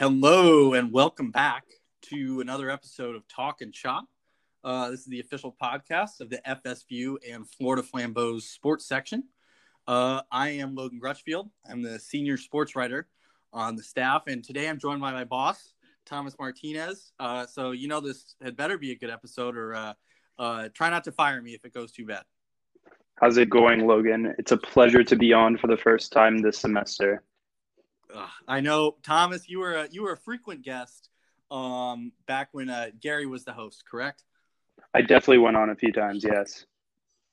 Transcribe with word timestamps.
Hello 0.00 0.72
and 0.72 0.90
welcome 0.90 1.30
back 1.30 1.64
to 2.04 2.40
another 2.40 2.70
episode 2.70 3.14
of 3.14 3.28
Talk 3.28 3.60
and 3.60 3.70
Chop. 3.70 4.06
Uh, 4.64 4.88
this 4.88 5.00
is 5.00 5.06
the 5.08 5.20
official 5.20 5.54
podcast 5.62 6.22
of 6.22 6.30
the 6.30 6.40
FSU 6.48 7.16
and 7.30 7.46
Florida 7.46 7.82
Flambeau's 7.82 8.48
sports 8.48 8.86
section. 8.86 9.24
Uh, 9.86 10.22
I 10.32 10.52
am 10.52 10.74
Logan 10.74 11.00
Grutchfield. 11.00 11.50
I'm 11.68 11.82
the 11.82 11.98
senior 11.98 12.38
sports 12.38 12.74
writer 12.74 13.08
on 13.52 13.76
the 13.76 13.82
staff, 13.82 14.22
and 14.26 14.42
today 14.42 14.70
I'm 14.70 14.78
joined 14.78 15.02
by 15.02 15.12
my 15.12 15.24
boss, 15.24 15.74
Thomas 16.06 16.34
Martinez. 16.38 17.12
Uh, 17.20 17.44
so 17.44 17.72
you 17.72 17.86
know 17.86 18.00
this 18.00 18.36
had 18.42 18.56
better 18.56 18.78
be 18.78 18.92
a 18.92 18.96
good 18.96 19.10
episode, 19.10 19.54
or 19.54 19.74
uh, 19.74 19.92
uh, 20.38 20.68
try 20.72 20.88
not 20.88 21.04
to 21.04 21.12
fire 21.12 21.42
me 21.42 21.52
if 21.52 21.66
it 21.66 21.74
goes 21.74 21.92
too 21.92 22.06
bad. 22.06 22.22
How's 23.16 23.36
it 23.36 23.50
going, 23.50 23.86
Logan? 23.86 24.34
It's 24.38 24.52
a 24.52 24.56
pleasure 24.56 25.04
to 25.04 25.14
be 25.14 25.34
on 25.34 25.58
for 25.58 25.66
the 25.66 25.76
first 25.76 26.10
time 26.10 26.38
this 26.38 26.56
semester. 26.56 27.22
I 28.48 28.60
know, 28.60 28.96
Thomas. 29.02 29.48
You 29.48 29.60
were 29.60 29.74
a, 29.74 29.88
you 29.90 30.02
were 30.02 30.12
a 30.12 30.16
frequent 30.16 30.62
guest 30.62 31.08
um, 31.50 32.12
back 32.26 32.48
when 32.52 32.70
uh, 32.70 32.90
Gary 33.00 33.26
was 33.26 33.44
the 33.44 33.52
host, 33.52 33.84
correct? 33.90 34.24
I 34.94 35.02
definitely 35.02 35.38
went 35.38 35.56
on 35.56 35.70
a 35.70 35.76
few 35.76 35.92
times. 35.92 36.24
Yes. 36.24 36.66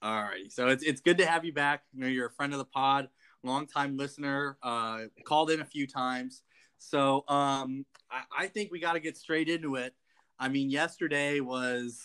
All 0.02 0.22
righty. 0.22 0.50
So 0.50 0.68
it's 0.68 0.84
it's 0.84 1.02
good 1.02 1.18
to 1.18 1.26
have 1.26 1.44
you 1.44 1.54
back. 1.54 1.84
You 1.94 2.02
know, 2.02 2.08
you're 2.08 2.28
a 2.28 2.32
friend 2.32 2.54
of 2.54 2.60
the 2.60 2.66
pod, 2.66 3.10
longtime 3.44 3.98
listener. 3.98 4.58
Uh, 4.62 5.04
called 5.26 5.50
in 5.50 5.62
a 5.62 5.66
few 5.66 5.88
times. 5.88 6.44
So 6.78 7.24
um, 7.28 7.86
I, 8.12 8.44
I 8.44 8.48
think 8.48 8.72
we 8.72 8.80
got 8.80 8.94
to 8.94 9.00
get 9.00 9.18
straight 9.18 9.50
into 9.50 9.76
it. 9.76 9.96
I 10.40 10.50
mean, 10.50 10.70
yesterday 10.70 11.40
was 11.40 12.00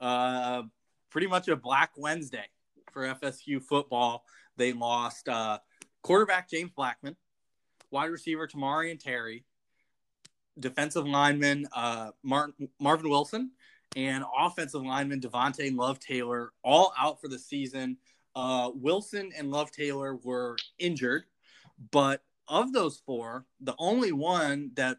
uh, 0.00 0.62
pretty 1.10 1.26
much 1.26 1.48
a 1.48 1.56
Black 1.56 1.92
Wednesday 1.96 2.46
for 2.92 3.02
FSU 3.06 3.62
football. 3.62 4.24
They 4.56 4.72
lost 4.72 5.28
uh, 5.28 5.58
quarterback 6.02 6.50
James 6.50 6.70
Blackman, 6.76 7.16
wide 7.90 8.10
receiver 8.10 8.46
Tamorrion 8.46 8.98
Terry, 8.98 9.44
defensive 10.58 11.06
lineman 11.06 11.66
uh, 11.74 12.10
Martin, 12.22 12.68
Marvin 12.80 13.10
Wilson, 13.10 13.52
and 13.96 14.24
offensive 14.38 14.82
lineman 14.82 15.20
Devontay 15.20 15.74
Love 15.74 15.98
Taylor, 15.98 16.52
all 16.62 16.92
out 16.98 17.20
for 17.20 17.28
the 17.28 17.38
season. 17.38 17.96
Uh, 18.34 18.70
Wilson 18.74 19.32
and 19.36 19.50
Love 19.50 19.70
Taylor 19.70 20.16
were 20.16 20.56
injured, 20.78 21.24
but 21.90 22.22
of 22.46 22.72
those 22.72 23.02
four, 23.04 23.44
the 23.60 23.74
only 23.78 24.12
one 24.12 24.70
that 24.74 24.98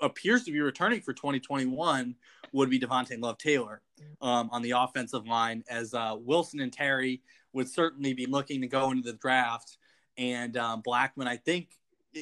appears 0.00 0.44
to 0.44 0.52
be 0.52 0.60
returning 0.60 1.00
for 1.00 1.12
2021 1.12 2.14
would 2.52 2.70
be 2.70 2.78
Devontay 2.78 3.20
Love 3.20 3.38
Taylor 3.38 3.82
um, 4.20 4.48
on 4.52 4.62
the 4.62 4.70
offensive 4.72 5.26
line, 5.26 5.64
as 5.68 5.94
uh, 5.94 6.14
Wilson 6.18 6.60
and 6.60 6.72
Terry 6.72 7.22
would 7.52 7.68
certainly 7.68 8.12
be 8.12 8.26
looking 8.26 8.60
to 8.60 8.66
go 8.66 8.90
into 8.90 9.02
the 9.02 9.16
draft. 9.18 9.78
And 10.16 10.56
um, 10.56 10.80
Blackman, 10.82 11.28
I 11.28 11.36
think, 11.36 11.70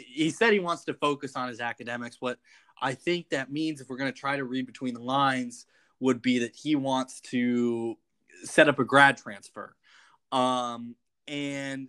he 0.07 0.31
said 0.31 0.53
he 0.53 0.61
wants 0.61 0.85
to 0.85 0.95
focus 0.95 1.37
on 1.37 1.49
his 1.49 1.61
academics. 1.61 2.17
What 2.21 2.39
I 2.81 2.95
think 2.95 3.31
that 3.31 3.51
means, 3.51 3.81
if 3.81 3.89
we're 3.89 3.97
going 3.97 4.13
to 4.13 4.19
try 4.19 4.37
to 4.37 4.45
read 4.45 4.67
between 4.67 4.95
the 4.95 5.03
lines, 5.03 5.67
would 6.01 6.23
be 6.23 6.41
that 6.41 6.55
he 6.55 6.77
wants 6.77 7.21
to 7.21 7.97
set 8.45 8.69
up 8.69 8.79
a 8.79 8.85
grad 8.85 9.17
transfer. 9.17 9.75
Um, 10.33 10.95
and 11.27 11.89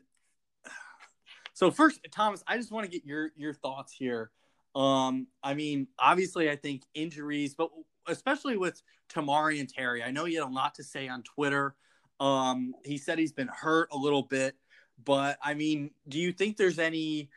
so, 1.53 1.71
first, 1.71 1.99
Thomas, 2.11 2.43
I 2.47 2.57
just 2.57 2.71
want 2.71 2.85
to 2.85 2.91
get 2.91 3.05
your 3.05 3.31
your 3.35 3.53
thoughts 3.53 3.93
here. 3.93 4.31
Um, 4.75 5.27
I 5.43 5.55
mean, 5.55 5.87
obviously, 5.97 6.49
I 6.49 6.55
think 6.55 6.83
injuries, 6.93 7.55
but 7.55 7.69
especially 8.07 8.57
with 8.57 8.81
Tamorrion 9.09 9.67
Terry, 9.67 10.03
I 10.03 10.11
know 10.11 10.25
he 10.25 10.35
had 10.35 10.43
a 10.43 10.47
lot 10.47 10.75
to 10.75 10.83
say 10.83 11.07
on 11.07 11.23
Twitter. 11.23 11.75
Um, 12.19 12.73
he 12.85 12.97
said 12.97 13.19
he's 13.19 13.31
been 13.31 13.49
hurt 13.49 13.89
a 13.91 13.97
little 13.97 14.23
bit, 14.23 14.55
but 15.03 15.37
I 15.43 15.53
mean, 15.53 15.91
do 16.07 16.19
you 16.19 16.31
think 16.31 16.57
there's 16.57 16.79
any 16.79 17.29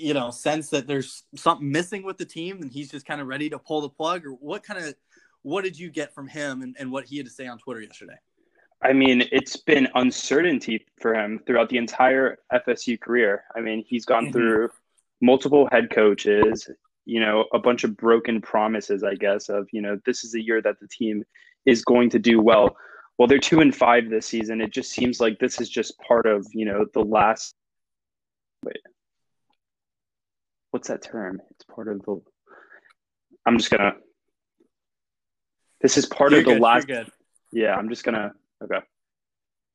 you 0.00 0.14
know 0.14 0.30
sense 0.30 0.70
that 0.70 0.86
there's 0.86 1.24
something 1.36 1.70
missing 1.70 2.02
with 2.02 2.18
the 2.18 2.24
team 2.24 2.62
and 2.62 2.72
he's 2.72 2.90
just 2.90 3.06
kind 3.06 3.20
of 3.20 3.26
ready 3.26 3.50
to 3.50 3.58
pull 3.58 3.80
the 3.80 3.88
plug 3.88 4.24
or 4.24 4.30
what 4.32 4.62
kind 4.62 4.84
of 4.84 4.94
what 5.42 5.64
did 5.64 5.78
you 5.78 5.90
get 5.90 6.14
from 6.14 6.28
him 6.28 6.62
and, 6.62 6.76
and 6.78 6.90
what 6.90 7.04
he 7.04 7.16
had 7.16 7.26
to 7.26 7.32
say 7.32 7.46
on 7.46 7.58
twitter 7.58 7.80
yesterday? 7.80 8.16
I 8.82 8.92
mean 8.92 9.24
it's 9.30 9.56
been 9.56 9.88
uncertainty 9.94 10.86
for 11.00 11.14
him 11.14 11.40
throughout 11.46 11.68
the 11.68 11.78
entire 11.78 12.38
fsu 12.52 13.00
career. 13.00 13.44
I 13.54 13.60
mean 13.60 13.84
he's 13.86 14.04
gone 14.04 14.24
mm-hmm. 14.24 14.32
through 14.32 14.70
multiple 15.20 15.68
head 15.70 15.90
coaches 15.90 16.68
you 17.04 17.20
know 17.20 17.44
a 17.52 17.58
bunch 17.58 17.84
of 17.84 17.96
broken 17.96 18.40
promises 18.40 19.02
i 19.02 19.14
guess 19.14 19.48
of 19.48 19.66
you 19.72 19.80
know 19.82 19.98
this 20.06 20.22
is 20.24 20.34
a 20.34 20.40
year 20.40 20.60
that 20.62 20.78
the 20.80 20.88
team 20.88 21.24
is 21.66 21.84
going 21.84 22.10
to 22.10 22.18
do 22.18 22.40
well. 22.40 22.76
Well 23.18 23.28
they're 23.28 23.38
two 23.38 23.60
and 23.60 23.74
five 23.74 24.08
this 24.08 24.26
season. 24.26 24.60
It 24.60 24.72
just 24.72 24.90
seems 24.90 25.20
like 25.20 25.38
this 25.38 25.60
is 25.60 25.68
just 25.68 25.98
part 25.98 26.26
of 26.26 26.46
you 26.52 26.64
know 26.64 26.86
the 26.94 27.04
last 27.04 27.54
wait 28.64 28.78
what's 30.70 30.88
that 30.88 31.02
term? 31.02 31.40
It's 31.50 31.64
part 31.64 31.88
of 31.88 32.02
the. 32.02 32.20
I'm 33.46 33.58
just 33.58 33.70
gonna. 33.70 33.94
This 35.80 35.96
is 35.96 36.06
part 36.06 36.32
you're 36.32 36.40
of 36.40 36.46
the 36.46 36.52
good, 36.54 36.62
last. 36.62 36.88
Yeah, 37.52 37.74
I'm 37.74 37.88
just 37.88 38.04
gonna. 38.04 38.32
Okay. 38.62 38.80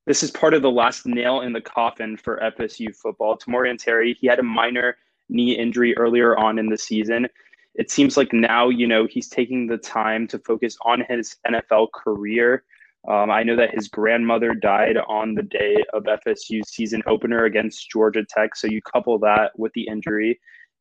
This 0.05 0.21
is 0.21 0.29
part 0.29 0.53
of 0.53 0.61
the 0.61 0.69
last 0.69 1.07
nail 1.07 1.41
in 1.41 1.51
the 1.51 1.61
coffin 1.61 2.15
for 2.15 2.39
FSU 2.39 2.95
football. 2.95 3.37
Tamorrion 3.37 3.77
Terry, 3.77 4.15
he 4.19 4.27
had 4.27 4.37
a 4.37 4.43
minor 4.43 4.97
knee 5.29 5.57
injury 5.57 5.97
earlier 5.97 6.37
on 6.37 6.59
in 6.59 6.69
the 6.69 6.77
season. 6.77 7.27
It 7.73 7.89
seems 7.89 8.15
like 8.15 8.31
now, 8.31 8.69
you 8.69 8.87
know, 8.87 9.07
he's 9.09 9.27
taking 9.27 9.65
the 9.65 9.77
time 9.77 10.27
to 10.27 10.39
focus 10.39 10.77
on 10.85 11.03
his 11.09 11.37
NFL 11.47 11.91
career. 11.91 12.63
Um, 13.07 13.29
I 13.29 13.43
know 13.43 13.55
that 13.55 13.73
his 13.73 13.87
grandmother 13.87 14.53
died 14.53 14.97
on 14.97 15.33
the 15.33 15.43
day 15.43 15.83
of 15.93 16.03
FSU's 16.03 16.69
season 16.69 17.03
opener 17.07 17.45
against 17.45 17.89
Georgia 17.89 18.23
Tech. 18.27 18.55
So 18.55 18.67
you 18.67 18.81
couple 18.81 19.17
that 19.19 19.57
with 19.57 19.73
the 19.73 19.87
injury, 19.87 20.39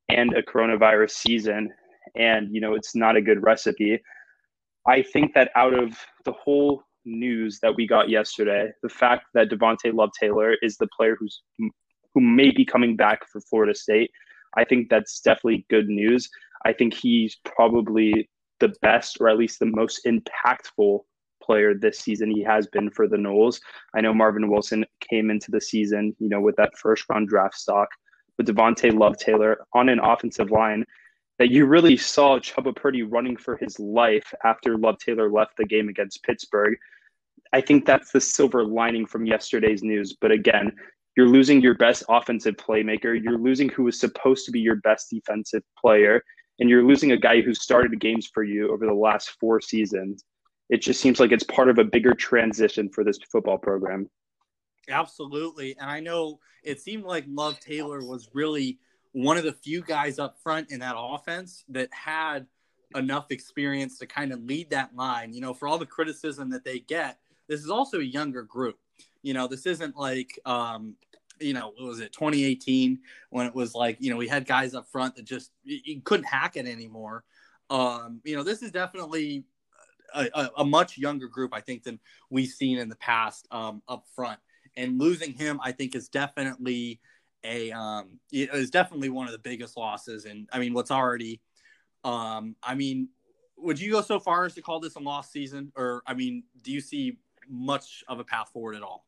and 0.09 0.34
a 0.34 0.42
coronavirus 0.42 1.10
season 1.10 1.70
and 2.16 2.54
you 2.54 2.60
know 2.60 2.75
it's 2.75 2.94
not 2.94 3.16
a 3.16 3.22
good 3.22 3.42
recipe. 3.42 4.00
I 4.87 5.03
think 5.03 5.34
that 5.34 5.50
out 5.56 5.75
of 5.75 5.97
the 6.25 6.32
whole 6.32 6.82
news 7.06 7.59
that 7.60 7.75
we 7.75 7.87
got 7.87 8.09
yesterday 8.09 8.70
the 8.82 8.88
fact 8.88 9.26
that 9.34 9.50
devontay 9.50 9.93
love 9.93 10.09
taylor 10.19 10.54
is 10.62 10.78
the 10.78 10.88
player 10.97 11.14
who's 11.19 11.43
who 11.59 12.20
may 12.20 12.50
be 12.50 12.64
coming 12.64 12.97
back 12.97 13.28
for 13.31 13.43
florida 13.43 13.75
state 13.75 14.10
i 14.56 14.64
think 14.64 14.88
that's 14.88 15.20
definitely 15.20 15.66
good 15.69 15.87
news. 15.87 16.31
I 16.64 16.72
think 16.72 16.94
he's 16.94 17.37
probably 17.44 18.28
the 18.60 18.72
best 18.81 19.19
or 19.20 19.28
at 19.28 19.37
least 19.37 19.59
the 19.59 19.66
most 19.66 20.06
impactful 20.06 21.00
player 21.43 21.75
this 21.75 21.98
season 21.98 22.31
he 22.31 22.43
has 22.43 22.66
been 22.69 22.91
for 22.91 23.06
the 23.06 23.19
Noles. 23.19 23.60
I 23.94 24.00
know 24.00 24.14
Marvin 24.14 24.50
Wilson 24.50 24.84
came 25.10 25.31
into 25.31 25.50
the 25.50 25.60
season, 25.60 26.16
you 26.19 26.28
know, 26.28 26.41
with 26.41 26.56
that 26.56 26.72
first 26.81 27.04
round 27.10 27.28
draft 27.28 27.56
stock 27.56 27.88
with 28.38 28.46
Devontay 28.46 28.98
Love 28.98 29.16
Taylor 29.16 29.58
on 29.72 29.88
an 29.88 30.00
offensive 30.00 30.50
line 30.50 30.84
that 31.38 31.50
you 31.50 31.66
really 31.66 31.96
saw 31.96 32.38
Chubba 32.38 32.74
Purdy 32.74 33.02
running 33.02 33.36
for 33.36 33.56
his 33.56 33.78
life 33.80 34.32
after 34.44 34.78
Love 34.78 34.98
Taylor 34.98 35.30
left 35.30 35.56
the 35.56 35.64
game 35.64 35.88
against 35.88 36.22
Pittsburgh. 36.22 36.76
I 37.52 37.60
think 37.60 37.86
that's 37.86 38.12
the 38.12 38.20
silver 38.20 38.64
lining 38.64 39.06
from 39.06 39.26
yesterday's 39.26 39.82
news. 39.82 40.16
But 40.20 40.30
again, 40.30 40.72
you're 41.16 41.28
losing 41.28 41.60
your 41.60 41.74
best 41.74 42.04
offensive 42.08 42.56
playmaker. 42.56 43.20
You're 43.20 43.38
losing 43.38 43.68
who 43.68 43.84
was 43.84 43.98
supposed 43.98 44.46
to 44.46 44.52
be 44.52 44.60
your 44.60 44.76
best 44.76 45.10
defensive 45.10 45.62
player. 45.80 46.22
And 46.60 46.70
you're 46.70 46.86
losing 46.86 47.12
a 47.12 47.16
guy 47.16 47.40
who 47.40 47.54
started 47.54 48.00
games 48.00 48.28
for 48.32 48.44
you 48.44 48.72
over 48.72 48.86
the 48.86 48.94
last 48.94 49.36
four 49.40 49.60
seasons. 49.60 50.24
It 50.70 50.82
just 50.82 51.00
seems 51.00 51.20
like 51.20 51.32
it's 51.32 51.44
part 51.44 51.68
of 51.68 51.78
a 51.78 51.84
bigger 51.84 52.14
transition 52.14 52.88
for 52.88 53.04
this 53.04 53.18
football 53.30 53.58
program. 53.58 54.08
Absolutely. 54.88 55.76
And 55.78 55.90
I 55.90 56.00
know 56.00 56.40
it 56.62 56.80
seemed 56.80 57.04
like 57.04 57.24
Love 57.28 57.58
Taylor 57.60 58.04
was 58.04 58.28
really 58.32 58.78
one 59.12 59.36
of 59.36 59.44
the 59.44 59.52
few 59.52 59.80
guys 59.80 60.18
up 60.18 60.38
front 60.42 60.70
in 60.70 60.80
that 60.80 60.96
offense 60.98 61.64
that 61.68 61.88
had 61.92 62.46
enough 62.94 63.30
experience 63.30 63.98
to 63.98 64.06
kind 64.06 64.32
of 64.32 64.42
lead 64.44 64.70
that 64.70 64.94
line. 64.94 65.32
You 65.32 65.40
know, 65.40 65.54
for 65.54 65.68
all 65.68 65.78
the 65.78 65.86
criticism 65.86 66.50
that 66.50 66.64
they 66.64 66.80
get, 66.80 67.18
this 67.48 67.60
is 67.60 67.70
also 67.70 68.00
a 68.00 68.04
younger 68.04 68.42
group. 68.42 68.78
You 69.22 69.34
know, 69.34 69.46
this 69.46 69.66
isn't 69.66 69.96
like, 69.96 70.38
um, 70.44 70.96
you 71.40 71.54
know, 71.54 71.72
what 71.76 71.86
was 71.86 72.00
it 72.00 72.12
2018 72.12 73.00
when 73.30 73.46
it 73.46 73.54
was 73.54 73.74
like, 73.74 73.96
you 74.00 74.10
know, 74.10 74.16
we 74.16 74.28
had 74.28 74.46
guys 74.46 74.74
up 74.74 74.88
front 74.88 75.16
that 75.16 75.24
just 75.24 75.50
you 75.64 76.00
couldn't 76.02 76.26
hack 76.26 76.56
it 76.56 76.66
anymore. 76.66 77.25
Um, 77.70 78.20
you 78.25 78.37
know, 78.37 78.42
this 78.42 78.62
is 78.62 78.70
definitely 78.70 79.44
a, 80.14 80.28
a, 80.34 80.50
a, 80.58 80.64
much 80.64 80.98
younger 80.98 81.28
group, 81.28 81.54
I 81.54 81.60
think, 81.60 81.82
than 81.82 81.98
we've 82.30 82.50
seen 82.50 82.78
in 82.78 82.88
the 82.88 82.96
past 82.96 83.48
um, 83.50 83.82
up 83.88 84.04
front 84.14 84.38
and 84.76 84.99
losing 84.99 85.32
him, 85.32 85.61
I 85.62 85.73
think, 85.73 85.94
is 85.94 86.09
definitely 86.09 87.00
a 87.44 87.71
um, 87.73 88.19
is 88.32 88.71
definitely 88.71 89.11
one 89.11 89.26
of 89.26 89.32
the 89.32 89.38
biggest 89.38 89.76
losses. 89.76 90.25
And 90.25 90.49
I 90.53 90.59
mean, 90.59 90.73
what's 90.73 90.91
already, 90.91 91.41
um, 92.03 92.56
I 92.62 92.75
mean, 92.75 93.09
would 93.56 93.81
you 93.81 93.93
go 93.93 94.00
so 94.00 94.19
far 94.19 94.44
as 94.44 94.55
to 94.55 94.62
call 94.62 94.81
this 94.81 94.97
a 94.97 95.00
lost 95.00 95.32
season, 95.32 95.73
or 95.76 96.03
I 96.06 96.15
mean, 96.15 96.44
do 96.62 96.73
you 96.73 96.81
see 96.81 97.19
much 97.49 98.03
of 98.09 98.19
a 98.19 98.25
path 98.25 98.50
forward 98.53 98.76
at 98.76 98.82
all? 98.82 99.05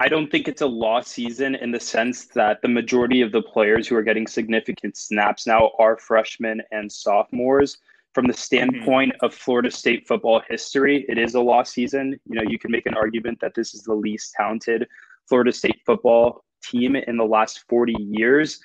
I 0.00 0.08
don't 0.08 0.30
think 0.30 0.46
it's 0.46 0.62
a 0.62 0.66
lost 0.66 1.08
season 1.08 1.56
in 1.56 1.72
the 1.72 1.80
sense 1.80 2.26
that 2.26 2.62
the 2.62 2.68
majority 2.68 3.20
of 3.20 3.32
the 3.32 3.42
players 3.42 3.88
who 3.88 3.96
are 3.96 4.02
getting 4.02 4.28
significant 4.28 4.96
snaps 4.96 5.44
now 5.44 5.72
are 5.76 5.96
freshmen 5.96 6.62
and 6.70 6.90
sophomores 6.90 7.78
from 8.14 8.26
the 8.26 8.34
standpoint 8.34 9.12
mm-hmm. 9.12 9.26
of 9.26 9.34
Florida 9.34 9.70
State 9.70 10.06
football 10.06 10.40
history, 10.48 11.04
it 11.08 11.18
is 11.18 11.34
a 11.34 11.40
lost 11.40 11.72
season. 11.72 12.18
You 12.26 12.36
know, 12.36 12.48
you 12.48 12.58
can 12.58 12.70
make 12.70 12.86
an 12.86 12.94
argument 12.94 13.38
that 13.40 13.54
this 13.54 13.74
is 13.74 13.82
the 13.82 13.94
least 13.94 14.34
talented 14.34 14.86
Florida 15.28 15.52
State 15.52 15.80
football 15.84 16.44
team 16.62 16.96
in 16.96 17.16
the 17.16 17.24
last 17.24 17.64
40 17.68 17.94
years. 17.98 18.60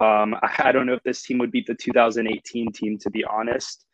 Um, 0.00 0.34
I, 0.42 0.68
I, 0.68 0.72
don't 0.72 0.86
know 0.86 0.94
if 0.94 1.02
this 1.02 1.22
team 1.22 1.38
would 1.38 1.50
beat 1.50 1.66
the 1.66 1.74
2018 1.74 2.72
team, 2.72 2.98
to 2.98 3.10
be 3.10 3.24
honest. 3.24 3.84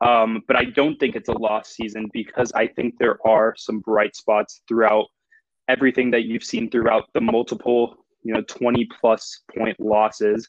Um, 0.00 0.42
but 0.46 0.56
I 0.56 0.64
don't 0.64 0.96
think 0.98 1.16
it's 1.16 1.28
a 1.28 1.38
lost 1.38 1.74
season 1.74 2.08
because 2.12 2.52
I 2.52 2.68
think 2.68 2.94
there 2.98 3.18
are 3.26 3.54
some 3.56 3.80
bright 3.80 4.14
spots 4.14 4.62
throughout 4.68 5.06
everything 5.66 6.10
that 6.12 6.24
you've 6.24 6.44
seen 6.44 6.70
throughout 6.70 7.04
the 7.14 7.20
multiple, 7.20 7.96
you 8.22 8.32
know, 8.32 8.42
20 8.42 8.88
plus 9.00 9.42
point 9.56 9.78
losses. 9.80 10.48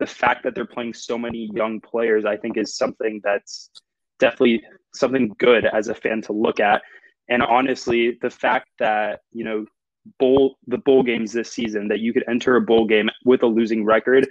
The 0.00 0.06
fact 0.06 0.44
that 0.44 0.54
they're 0.54 0.66
playing 0.66 0.94
so 0.94 1.18
many 1.18 1.50
young 1.54 1.80
players, 1.80 2.24
I 2.24 2.36
think, 2.36 2.56
is 2.56 2.76
something 2.76 3.20
that's 3.24 3.70
definitely 4.18 4.62
something 4.94 5.34
good 5.38 5.66
as 5.66 5.88
a 5.88 5.94
fan 5.94 6.22
to 6.22 6.32
look 6.32 6.60
at. 6.60 6.82
And 7.28 7.42
honestly, 7.42 8.18
the 8.22 8.30
fact 8.30 8.68
that, 8.78 9.20
you 9.32 9.44
know, 9.44 9.66
bowl 10.18 10.56
the 10.66 10.78
bowl 10.78 11.02
games 11.02 11.32
this 11.32 11.52
season 11.52 11.88
that 11.88 12.00
you 12.00 12.14
could 12.14 12.24
enter 12.28 12.56
a 12.56 12.62
bowl 12.62 12.86
game 12.86 13.10
with 13.26 13.42
a 13.42 13.46
losing 13.46 13.84
record 13.84 14.26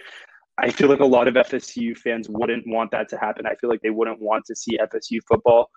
I 0.60 0.72
feel 0.72 0.90
like 0.90 1.02
a 1.02 1.06
lot 1.06 1.28
of 1.28 1.36
FSU 1.36 1.96
fans 1.98 2.28
wouldn't 2.30 2.66
want 2.66 2.92
that 2.92 3.10
to 3.10 3.18
happen. 3.18 3.46
I 3.46 3.56
feel 3.56 3.69
like 3.69 3.81
they 3.81 3.92
wouldn't 3.92 4.19
want 4.19 4.46
to 4.46 4.56
see 4.56 4.78
FSU 4.78 5.19
football 5.28 5.69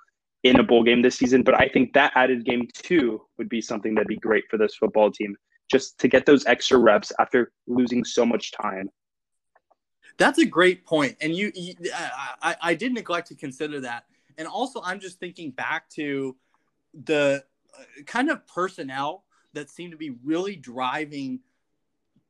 in 0.42 0.58
a 0.58 0.62
bowl 0.62 0.82
game 0.82 1.02
this 1.02 1.16
season. 1.16 1.42
But 1.42 1.60
I 1.60 1.68
think 1.68 1.92
that 1.92 2.12
added 2.14 2.46
game 2.46 2.66
two 2.72 3.20
would 3.36 3.50
be 3.50 3.60
something 3.60 3.94
that'd 3.94 4.08
be 4.08 4.16
great 4.16 4.44
for 4.50 4.56
this 4.56 4.74
football 4.76 5.10
team, 5.10 5.36
just 5.70 5.98
to 5.98 6.08
get 6.08 6.24
those 6.24 6.46
extra 6.46 6.78
reps 6.78 7.12
after 7.18 7.52
losing 7.66 8.04
so 8.04 8.24
much 8.24 8.52
time. 8.52 8.88
That's 10.20 10.38
a 10.38 10.44
great 10.44 10.84
point, 10.84 11.16
and 11.20 11.34
you, 11.34 11.50
you 11.54 11.74
I, 11.94 12.54
I 12.60 12.74
did 12.74 12.92
neglect 12.92 13.28
to 13.28 13.34
consider 13.34 13.80
that. 13.80 14.04
And 14.36 14.46
also, 14.46 14.82
I'm 14.84 15.00
just 15.00 15.18
thinking 15.18 15.50
back 15.50 15.88
to 15.90 16.36
the 17.04 17.42
uh, 17.76 18.02
kind 18.06 18.30
of 18.30 18.46
personnel 18.46 19.24
that 19.54 19.70
seem 19.70 19.90
to 19.90 19.96
be 19.96 20.10
really 20.22 20.56
driving 20.56 21.40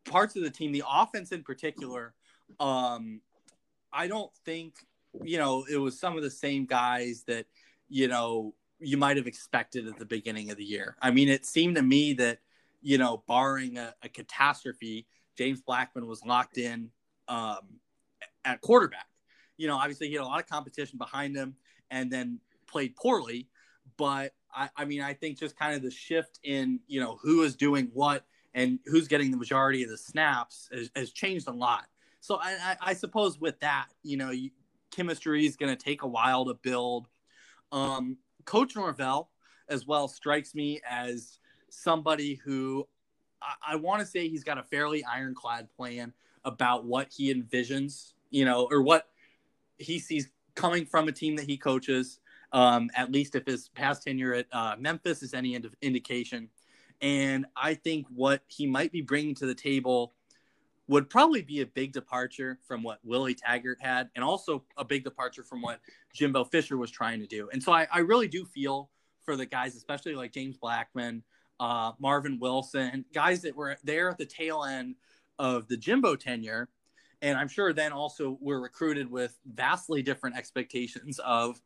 parts 0.04 0.36
of 0.36 0.42
the 0.42 0.50
team, 0.50 0.70
the 0.70 0.84
offense 0.88 1.32
in 1.32 1.42
particular. 1.42 2.14
Um, 2.60 3.20
I 3.92 4.06
don't 4.06 4.32
think 4.44 4.74
you 5.24 5.38
know 5.38 5.64
it 5.68 5.76
was 5.76 5.98
some 5.98 6.16
of 6.16 6.22
the 6.22 6.30
same 6.30 6.66
guys 6.66 7.24
that 7.26 7.46
you 7.88 8.06
know 8.06 8.54
you 8.78 8.96
might 8.96 9.16
have 9.16 9.26
expected 9.26 9.88
at 9.88 9.98
the 9.98 10.06
beginning 10.06 10.50
of 10.52 10.56
the 10.56 10.64
year. 10.64 10.96
I 11.02 11.10
mean, 11.10 11.28
it 11.28 11.44
seemed 11.44 11.74
to 11.74 11.82
me 11.82 12.12
that 12.14 12.38
you 12.82 12.98
know, 12.98 13.22
barring 13.26 13.78
a, 13.78 13.94
a 14.02 14.08
catastrophe, 14.08 15.06
James 15.36 15.60
Blackman 15.60 16.06
was 16.06 16.24
locked 16.24 16.58
in 16.58 16.90
um, 17.30 17.80
at 18.44 18.60
quarterback. 18.60 19.06
You 19.56 19.68
know, 19.68 19.76
obviously 19.76 20.08
he 20.08 20.14
had 20.14 20.22
a 20.22 20.26
lot 20.26 20.40
of 20.40 20.46
competition 20.46 20.98
behind 20.98 21.34
him, 21.34 21.54
and 21.90 22.10
then 22.10 22.40
played 22.66 22.94
poorly. 22.96 23.48
But 23.96 24.32
I, 24.54 24.68
I 24.76 24.84
mean, 24.84 25.00
I 25.00 25.14
think 25.14 25.38
just 25.38 25.58
kind 25.58 25.74
of 25.74 25.82
the 25.82 25.90
shift 25.90 26.40
in 26.42 26.80
you 26.86 27.00
know 27.00 27.18
who 27.22 27.42
is 27.42 27.56
doing 27.56 27.90
what 27.94 28.24
and 28.54 28.80
who's 28.86 29.08
getting 29.08 29.30
the 29.30 29.36
majority 29.36 29.82
of 29.84 29.90
the 29.90 29.96
snaps 29.96 30.68
has, 30.72 30.90
has 30.96 31.12
changed 31.12 31.48
a 31.48 31.52
lot. 31.52 31.86
So 32.20 32.38
I, 32.42 32.76
I, 32.80 32.94
suppose 32.94 33.40
with 33.40 33.58
that, 33.60 33.86
you 34.02 34.16
know, 34.16 34.30
you, 34.30 34.50
chemistry 34.90 35.46
is 35.46 35.56
going 35.56 35.74
to 35.74 35.82
take 35.82 36.02
a 36.02 36.06
while 36.08 36.44
to 36.46 36.54
build. 36.54 37.06
Um, 37.72 38.18
Coach 38.44 38.74
Norvell 38.74 39.30
as 39.68 39.86
well 39.86 40.08
strikes 40.08 40.54
me 40.54 40.80
as 40.88 41.38
somebody 41.70 42.34
who 42.44 42.86
I, 43.40 43.74
I 43.74 43.76
want 43.76 44.00
to 44.00 44.06
say 44.06 44.28
he's 44.28 44.44
got 44.44 44.58
a 44.58 44.64
fairly 44.64 45.04
ironclad 45.04 45.70
plan 45.70 46.12
about 46.44 46.84
what 46.84 47.08
he 47.14 47.32
envisions, 47.32 48.12
you 48.30 48.44
know, 48.44 48.68
or 48.70 48.82
what 48.82 49.08
he 49.78 49.98
sees 49.98 50.28
coming 50.54 50.84
from 50.84 51.08
a 51.08 51.12
team 51.12 51.36
that 51.36 51.46
he 51.46 51.56
coaches. 51.56 52.20
Um, 52.52 52.90
at 52.96 53.12
least 53.12 53.36
if 53.36 53.46
his 53.46 53.68
past 53.68 54.02
tenure 54.02 54.34
at 54.34 54.46
uh, 54.52 54.74
Memphis 54.76 55.22
is 55.22 55.34
any 55.34 55.54
ind- 55.54 55.76
indication. 55.82 56.48
And 57.00 57.46
I 57.56 57.74
think 57.74 58.06
what 58.12 58.42
he 58.48 58.66
might 58.66 58.90
be 58.90 59.02
bringing 59.02 59.36
to 59.36 59.46
the 59.46 59.54
table 59.54 60.12
would 60.88 61.08
probably 61.08 61.42
be 61.42 61.60
a 61.60 61.66
big 61.66 61.92
departure 61.92 62.58
from 62.66 62.82
what 62.82 62.98
Willie 63.04 63.36
Taggart 63.36 63.78
had, 63.80 64.10
and 64.16 64.24
also 64.24 64.64
a 64.76 64.84
big 64.84 65.04
departure 65.04 65.44
from 65.44 65.62
what 65.62 65.78
Jimbo 66.12 66.42
Fisher 66.42 66.76
was 66.76 66.90
trying 66.90 67.20
to 67.20 67.26
do. 67.28 67.48
And 67.52 67.62
so 67.62 67.70
I, 67.70 67.86
I 67.92 68.00
really 68.00 68.26
do 68.26 68.44
feel 68.44 68.90
for 69.22 69.36
the 69.36 69.46
guys, 69.46 69.76
especially 69.76 70.16
like 70.16 70.32
James 70.32 70.56
Blackman, 70.56 71.22
uh, 71.60 71.92
Marvin 72.00 72.40
Wilson, 72.40 73.04
guys 73.14 73.42
that 73.42 73.54
were 73.54 73.76
there 73.84 74.10
at 74.10 74.18
the 74.18 74.26
tail 74.26 74.64
end 74.64 74.96
of 75.40 75.66
the 75.68 75.76
Jimbo 75.76 76.16
tenure. 76.16 76.68
And 77.22 77.36
I'm 77.38 77.48
sure 77.48 77.72
then 77.72 77.92
also 77.92 78.38
were 78.40 78.60
recruited 78.60 79.10
with 79.10 79.36
vastly 79.46 80.02
different 80.02 80.36
expectations 80.36 81.18
of 81.18 81.60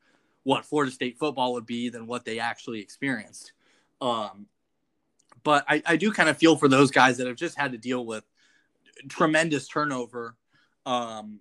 what 0.45 0.65
Florida 0.65 0.93
State 0.93 1.19
football 1.19 1.53
would 1.55 1.67
be 1.67 1.89
than 1.89 2.07
what 2.07 2.25
they 2.25 2.39
actually 2.39 2.81
experienced. 2.81 3.53
Um, 4.01 4.47
but 5.43 5.65
I, 5.69 5.83
I 5.85 5.97
do 5.97 6.13
kind 6.13 6.29
of 6.29 6.39
feel 6.39 6.57
for 6.57 6.69
those 6.69 6.91
guys 6.91 7.17
that 7.19 7.27
have 7.27 7.37
just 7.37 7.59
had 7.59 7.73
to 7.73 7.79
deal 7.79 8.07
with 8.07 8.25
tremendous 9.09 9.67
turnover 9.67 10.37
um, 10.87 11.41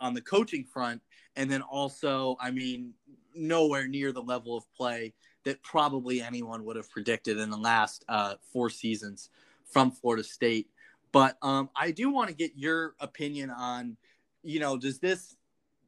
on 0.00 0.14
the 0.14 0.20
coaching 0.20 0.64
front. 0.64 1.00
And 1.36 1.48
then 1.50 1.62
also, 1.62 2.36
I 2.40 2.50
mean, 2.50 2.94
nowhere 3.34 3.86
near 3.86 4.10
the 4.10 4.22
level 4.22 4.56
of 4.56 4.64
play 4.74 5.14
that 5.44 5.62
probably 5.62 6.20
anyone 6.20 6.64
would 6.64 6.76
have 6.76 6.90
predicted 6.90 7.38
in 7.38 7.50
the 7.50 7.56
last 7.56 8.04
uh, 8.08 8.34
four 8.52 8.68
seasons 8.68 9.30
from 9.64 9.92
Florida 9.92 10.24
State. 10.24 10.68
But 11.12 11.36
um, 11.42 11.70
I 11.74 11.90
do 11.90 12.10
want 12.10 12.28
to 12.28 12.34
get 12.34 12.52
your 12.56 12.94
opinion 13.00 13.50
on, 13.50 13.96
you 14.42 14.60
know, 14.60 14.76
does 14.76 14.98
this, 14.98 15.36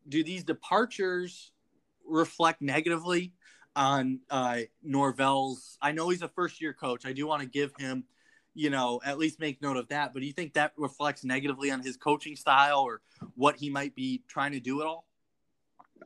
do 0.08 0.24
these 0.24 0.44
departures 0.44 1.52
reflect 2.06 2.62
negatively 2.62 3.32
on 3.76 4.20
uh, 4.30 4.60
Norvell's? 4.82 5.78
I 5.80 5.92
know 5.92 6.08
he's 6.08 6.22
a 6.22 6.28
first 6.28 6.60
year 6.60 6.72
coach. 6.72 7.04
I 7.04 7.12
do 7.12 7.26
want 7.26 7.42
to 7.42 7.48
give 7.48 7.72
him 7.78 8.04
you 8.54 8.70
know, 8.70 9.00
at 9.04 9.18
least 9.18 9.40
make 9.40 9.62
note 9.62 9.76
of 9.76 9.88
that. 9.88 10.12
But 10.12 10.20
do 10.20 10.26
you 10.26 10.32
think 10.32 10.54
that 10.54 10.72
reflects 10.76 11.24
negatively 11.24 11.70
on 11.70 11.80
his 11.80 11.96
coaching 11.96 12.36
style 12.36 12.80
or 12.80 13.00
what 13.34 13.56
he 13.56 13.70
might 13.70 13.94
be 13.94 14.22
trying 14.28 14.52
to 14.52 14.60
do 14.60 14.80
at 14.80 14.86
all? 14.86 15.06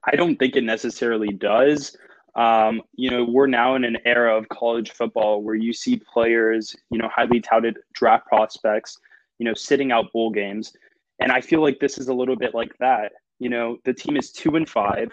I 0.04 0.16
don't 0.16 0.36
think 0.36 0.56
it 0.56 0.64
necessarily 0.64 1.32
does. 1.32 1.96
Um, 2.36 2.82
you 2.96 3.10
know, 3.10 3.24
we're 3.24 3.46
now 3.46 3.76
in 3.76 3.84
an 3.84 3.98
era 4.04 4.36
of 4.36 4.48
college 4.48 4.90
football 4.90 5.42
where 5.42 5.54
you 5.54 5.72
see 5.72 6.00
players, 6.12 6.74
you 6.90 6.98
know, 6.98 7.08
highly 7.08 7.40
touted 7.40 7.78
draft 7.92 8.26
prospects, 8.26 8.98
you 9.38 9.44
know, 9.44 9.54
sitting 9.54 9.92
out 9.92 10.12
bowl 10.12 10.30
games. 10.30 10.72
And 11.20 11.30
I 11.30 11.40
feel 11.40 11.62
like 11.62 11.78
this 11.78 11.96
is 11.96 12.08
a 12.08 12.14
little 12.14 12.36
bit 12.36 12.54
like 12.54 12.76
that. 12.80 13.12
You 13.38 13.50
know, 13.50 13.78
the 13.84 13.94
team 13.94 14.16
is 14.16 14.32
two 14.32 14.56
and 14.56 14.68
five. 14.68 15.12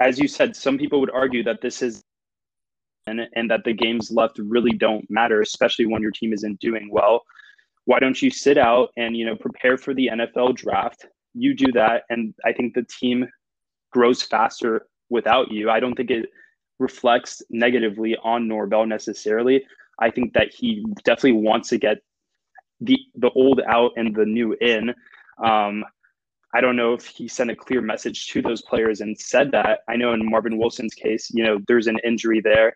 As 0.00 0.18
you 0.18 0.28
said, 0.28 0.54
some 0.54 0.76
people 0.76 1.00
would 1.00 1.10
argue 1.10 1.42
that 1.44 1.60
this 1.62 1.80
is 1.80 2.02
and, 3.06 3.20
and 3.34 3.50
that 3.50 3.64
the 3.64 3.72
games 3.72 4.10
left 4.10 4.38
really 4.38 4.72
don't 4.72 5.08
matter, 5.10 5.40
especially 5.40 5.86
when 5.86 6.02
your 6.02 6.10
team 6.10 6.32
isn't 6.32 6.60
doing 6.60 6.88
well. 6.90 7.22
Why 7.84 7.98
don't 7.98 8.20
you 8.20 8.30
sit 8.30 8.58
out 8.58 8.90
and 8.96 9.16
you 9.16 9.24
know 9.26 9.34
prepare 9.34 9.76
for 9.76 9.92
the 9.94 10.08
NFL 10.12 10.56
draft? 10.56 11.06
You 11.34 11.54
do 11.54 11.72
that, 11.72 12.04
and 12.10 12.34
I 12.44 12.52
think 12.52 12.74
the 12.74 12.84
team 12.84 13.28
grows 13.90 14.22
faster 14.22 14.86
without 15.12 15.50
you. 15.52 15.70
I 15.70 15.78
don't 15.78 15.94
think 15.94 16.10
it 16.10 16.30
reflects 16.78 17.42
negatively 17.50 18.16
on 18.24 18.48
Norvell 18.48 18.86
necessarily. 18.86 19.64
I 20.00 20.10
think 20.10 20.32
that 20.32 20.52
he 20.52 20.84
definitely 21.04 21.40
wants 21.40 21.68
to 21.68 21.78
get 21.78 21.98
the 22.80 22.98
the 23.14 23.30
old 23.30 23.60
out 23.68 23.92
and 23.96 24.14
the 24.14 24.24
new 24.24 24.54
in. 24.54 24.94
Um, 25.42 25.84
I 26.54 26.60
don't 26.60 26.76
know 26.76 26.92
if 26.92 27.06
he 27.06 27.28
sent 27.28 27.50
a 27.50 27.56
clear 27.56 27.80
message 27.80 28.28
to 28.28 28.42
those 28.42 28.62
players 28.62 29.00
and 29.00 29.18
said 29.18 29.52
that. 29.52 29.80
I 29.88 29.96
know 29.96 30.12
in 30.12 30.28
Marvin 30.28 30.58
Wilson's 30.58 30.94
case, 30.94 31.30
you 31.32 31.44
know, 31.44 31.58
there's 31.68 31.86
an 31.86 31.98
injury 32.04 32.40
there 32.40 32.74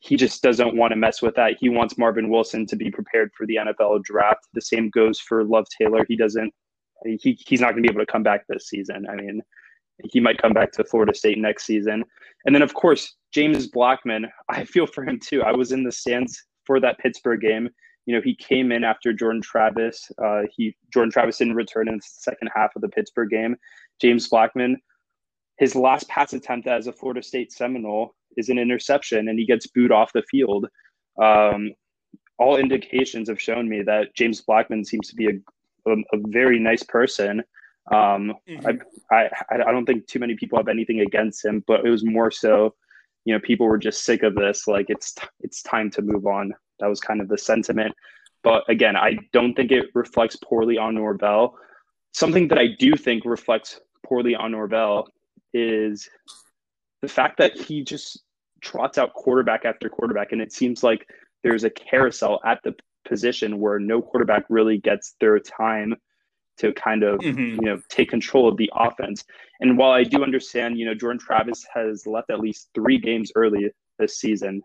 he 0.00 0.16
just 0.16 0.42
doesn't 0.42 0.74
want 0.74 0.92
to 0.92 0.96
mess 0.96 1.20
with 1.20 1.34
that. 1.36 1.58
He 1.60 1.68
wants 1.68 1.98
Marvin 1.98 2.30
Wilson 2.30 2.66
to 2.66 2.76
be 2.76 2.90
prepared 2.90 3.30
for 3.36 3.46
the 3.46 3.56
NFL 3.56 4.02
draft. 4.02 4.48
The 4.54 4.62
same 4.62 4.88
goes 4.88 5.20
for 5.20 5.44
Love 5.44 5.66
Taylor. 5.78 6.04
He 6.08 6.16
doesn't 6.16 6.52
he 7.04 7.38
he's 7.46 7.60
not 7.60 7.72
going 7.72 7.82
to 7.82 7.88
be 7.88 7.92
able 7.92 8.04
to 8.04 8.10
come 8.10 8.22
back 8.22 8.46
this 8.48 8.68
season. 8.68 9.06
I 9.10 9.14
mean, 9.14 9.42
he 10.04 10.20
might 10.20 10.40
come 10.40 10.52
back 10.52 10.72
to 10.72 10.84
Florida 10.84 11.14
State 11.14 11.38
next 11.38 11.64
season. 11.64 12.04
And 12.44 12.54
then 12.54 12.62
of 12.62 12.74
course, 12.74 13.16
James 13.32 13.66
Blackman, 13.66 14.26
I 14.48 14.64
feel 14.64 14.86
for 14.86 15.04
him 15.04 15.18
too. 15.18 15.42
I 15.42 15.52
was 15.52 15.72
in 15.72 15.84
the 15.84 15.92
stands 15.92 16.42
for 16.64 16.80
that 16.80 16.98
Pittsburgh 16.98 17.40
game. 17.40 17.68
You 18.06 18.14
know, 18.14 18.22
he 18.22 18.34
came 18.34 18.72
in 18.72 18.82
after 18.82 19.12
Jordan 19.12 19.42
Travis. 19.42 20.10
Uh, 20.22 20.42
he 20.56 20.74
Jordan 20.92 21.12
Travis 21.12 21.38
didn't 21.38 21.54
return 21.54 21.88
in 21.88 21.96
the 21.96 22.02
second 22.02 22.50
half 22.54 22.74
of 22.74 22.82
the 22.82 22.88
Pittsburgh 22.88 23.30
game. 23.30 23.56
James 24.00 24.28
Blackman, 24.28 24.78
his 25.58 25.76
last 25.76 26.08
pass 26.08 26.32
attempt 26.32 26.66
as 26.66 26.86
a 26.86 26.92
Florida 26.92 27.22
State 27.22 27.52
Seminole 27.52 28.14
is 28.36 28.48
an 28.48 28.58
interception 28.58 29.28
and 29.28 29.38
he 29.38 29.46
gets 29.46 29.66
booed 29.66 29.92
off 29.92 30.12
the 30.12 30.22
field. 30.30 30.66
Um, 31.20 31.72
all 32.38 32.56
indications 32.56 33.28
have 33.28 33.40
shown 33.40 33.68
me 33.68 33.82
that 33.82 34.14
James 34.16 34.40
Blackman 34.40 34.84
seems 34.84 35.08
to 35.08 35.14
be 35.14 35.26
a, 35.26 35.90
a, 35.90 35.92
a 35.92 36.18
very 36.28 36.58
nice 36.58 36.82
person. 36.82 37.42
Um, 37.90 38.34
mm-hmm. 38.48 38.78
I, 39.10 39.28
I, 39.50 39.62
I 39.66 39.72
don't 39.72 39.84
think 39.84 40.06
too 40.06 40.20
many 40.20 40.36
people 40.36 40.58
have 40.58 40.68
anything 40.68 41.00
against 41.00 41.44
him, 41.44 41.64
but 41.66 41.84
it 41.84 41.90
was 41.90 42.04
more 42.04 42.30
so, 42.30 42.74
you 43.24 43.34
know, 43.34 43.40
people 43.40 43.66
were 43.66 43.78
just 43.78 44.04
sick 44.04 44.22
of 44.22 44.34
this. 44.34 44.66
Like 44.68 44.86
it's 44.88 45.14
it's 45.40 45.62
time 45.62 45.90
to 45.92 46.02
move 46.02 46.26
on. 46.26 46.54
That 46.78 46.88
was 46.88 47.00
kind 47.00 47.20
of 47.20 47.28
the 47.28 47.38
sentiment. 47.38 47.94
But 48.42 48.64
again, 48.68 48.96
I 48.96 49.18
don't 49.32 49.54
think 49.54 49.70
it 49.72 49.86
reflects 49.94 50.36
poorly 50.36 50.78
on 50.78 50.94
Norvell. 50.94 51.56
Something 52.12 52.48
that 52.48 52.58
I 52.58 52.68
do 52.78 52.94
think 52.94 53.24
reflects 53.24 53.80
poorly 54.06 54.34
on 54.34 54.52
Norvell 54.52 55.08
is 55.52 56.08
the 57.02 57.08
fact 57.08 57.38
that 57.38 57.56
he 57.58 57.82
just 57.82 58.22
trots 58.62 58.98
out 58.98 59.14
quarterback 59.14 59.64
after 59.64 59.88
quarterback, 59.88 60.32
and 60.32 60.40
it 60.40 60.52
seems 60.52 60.82
like 60.82 61.06
there's 61.42 61.64
a 61.64 61.70
carousel 61.70 62.40
at 62.44 62.60
the 62.62 62.74
position 63.04 63.58
where 63.58 63.78
no 63.78 64.00
quarterback 64.00 64.44
really 64.48 64.78
gets 64.78 65.14
their 65.20 65.38
time 65.38 65.94
to 66.60 66.72
kind 66.74 67.02
of 67.02 67.18
mm-hmm. 67.20 67.60
you 67.60 67.68
know 67.68 67.80
take 67.88 68.10
control 68.10 68.48
of 68.48 68.56
the 68.56 68.70
offense. 68.74 69.24
And 69.60 69.76
while 69.76 69.90
I 69.90 70.04
do 70.04 70.22
understand, 70.22 70.78
you 70.78 70.86
know, 70.86 70.94
Jordan 70.94 71.18
Travis 71.18 71.66
has 71.74 72.06
left 72.06 72.30
at 72.30 72.40
least 72.40 72.68
three 72.74 72.98
games 72.98 73.32
early 73.34 73.70
this 73.98 74.18
season 74.18 74.62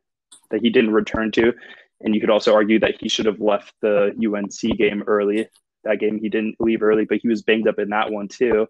that 0.51 0.61
he 0.61 0.69
didn't 0.69 0.93
return 0.93 1.31
to, 1.33 1.53
and 2.01 2.13
you 2.13 2.21
could 2.21 2.29
also 2.29 2.53
argue 2.53 2.79
that 2.79 2.95
he 2.99 3.09
should 3.09 3.25
have 3.25 3.39
left 3.39 3.73
the 3.81 4.13
UNC 4.17 4.77
game 4.77 5.03
early. 5.07 5.47
That 5.83 5.99
game 5.99 6.19
he 6.19 6.29
didn't 6.29 6.55
leave 6.59 6.81
early, 6.81 7.05
but 7.05 7.19
he 7.21 7.27
was 7.27 7.43
banged 7.43 7.67
up 7.67 7.79
in 7.79 7.89
that 7.89 8.11
one 8.11 8.27
too. 8.27 8.67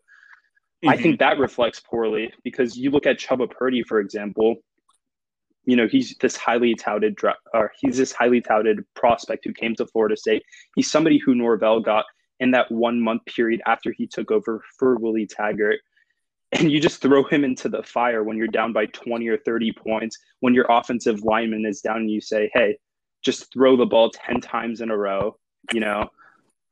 Mm-hmm. 0.84 0.90
I 0.90 0.98
think 0.98 1.20
that 1.20 1.40
reflects 1.40 1.80
poorly 1.80 2.32
because 2.44 2.78
you 2.78 2.92
look 2.92 3.06
at 3.06 3.18
Chubba 3.18 3.50
Purdy, 3.50 3.84
for 3.84 4.00
example. 4.00 4.56
You 5.68 5.76
know, 5.76 5.88
he's 5.88 6.16
this 6.22 6.38
highly 6.38 6.76
touted, 6.76 7.18
or 7.52 7.72
he's 7.80 7.98
this 7.98 8.12
highly 8.12 8.40
touted 8.40 8.86
prospect 8.94 9.46
who 9.46 9.52
came 9.52 9.74
to 9.76 9.88
Florida 9.88 10.16
State. 10.16 10.44
He's 10.76 10.92
somebody 10.92 11.18
who 11.18 11.34
Norvell 11.34 11.80
got 11.80 12.06
in 12.40 12.52
that 12.52 12.72
one 12.72 13.00
month 13.00 13.26
period 13.26 13.62
after 13.66 13.92
he 13.92 14.08
took 14.08 14.32
over 14.32 14.62
for 14.78 14.98
Willie 14.98 15.28
Taggart. 15.28 15.80
And 16.52 16.72
you 16.72 16.80
just 16.80 17.02
throw 17.02 17.24
him 17.24 17.44
into 17.44 17.68
the 17.70 17.84
fire 17.84 18.24
when 18.24 18.38
you're 18.38 18.48
down 18.48 18.72
by 18.72 18.86
20 18.88 19.28
or 19.28 19.38
30 19.38 19.74
points, 19.74 20.18
when 20.40 20.54
your 20.54 20.66
offensive 20.70 21.24
lineman 21.24 21.66
is 21.66 21.82
down 21.82 21.98
and 21.98 22.12
you 22.12 22.22
say, 22.22 22.50
hey, 22.54 22.78
just 23.24 23.52
throw 23.52 23.76
the 23.76 23.86
ball 23.86 24.12
10 24.12 24.40
times 24.42 24.82
in 24.82 24.92
a 24.92 24.98
row, 24.98 25.38
you 25.74 25.80
know, 25.80 26.08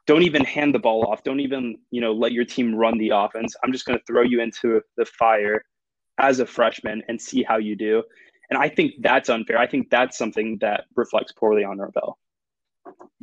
don't 0.05 0.23
even 0.23 0.43
hand 0.43 0.75
the 0.75 0.79
ball 0.79 1.05
off. 1.05 1.23
Don't 1.23 1.39
even, 1.39 1.77
you 1.91 2.01
know, 2.01 2.13
let 2.13 2.33
your 2.33 2.45
team 2.45 2.75
run 2.75 2.97
the 2.97 3.09
offense. 3.09 3.55
I'm 3.63 3.71
just 3.71 3.85
going 3.85 3.97
to 3.97 4.05
throw 4.05 4.21
you 4.21 4.41
into 4.41 4.81
the 4.97 5.05
fire 5.05 5.63
as 6.19 6.39
a 6.39 6.45
freshman 6.45 7.01
and 7.07 7.19
see 7.19 7.43
how 7.43 7.57
you 7.57 7.75
do. 7.75 8.03
And 8.49 8.61
I 8.61 8.69
think 8.69 8.93
that's 8.99 9.29
unfair. 9.29 9.57
I 9.57 9.67
think 9.67 9.89
that's 9.89 10.17
something 10.17 10.57
that 10.61 10.85
reflects 10.95 11.31
poorly 11.31 11.63
on 11.63 11.77
Norvell. 11.77 12.17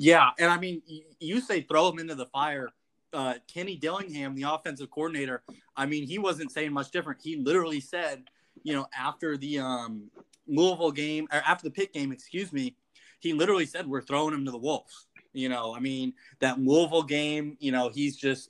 Yeah, 0.00 0.30
and 0.38 0.50
I 0.50 0.58
mean, 0.58 0.80
you 1.20 1.42
say 1.42 1.60
throw 1.60 1.90
him 1.90 1.98
into 1.98 2.14
the 2.14 2.24
fire. 2.24 2.70
Uh, 3.12 3.34
Kenny 3.52 3.76
Dillingham, 3.76 4.34
the 4.34 4.44
offensive 4.50 4.90
coordinator, 4.90 5.42
I 5.76 5.84
mean, 5.84 6.06
he 6.06 6.18
wasn't 6.18 6.52
saying 6.52 6.72
much 6.72 6.90
different. 6.90 7.20
He 7.22 7.36
literally 7.36 7.80
said, 7.80 8.22
you 8.62 8.72
know, 8.72 8.86
after 8.98 9.36
the 9.36 9.58
um, 9.58 10.10
Louisville 10.46 10.90
game, 10.90 11.28
or 11.30 11.42
after 11.46 11.64
the 11.64 11.70
Pitt 11.70 11.92
game, 11.92 12.12
excuse 12.12 12.50
me, 12.50 12.76
he 13.18 13.34
literally 13.34 13.66
said, 13.66 13.86
"We're 13.86 14.00
throwing 14.00 14.32
him 14.32 14.46
to 14.46 14.50
the 14.50 14.56
wolves." 14.56 15.06
You 15.34 15.50
know, 15.50 15.74
I 15.76 15.80
mean, 15.80 16.14
that 16.38 16.58
Louisville 16.58 17.02
game, 17.02 17.58
you 17.60 17.70
know, 17.70 17.90
he's 17.90 18.16
just, 18.16 18.48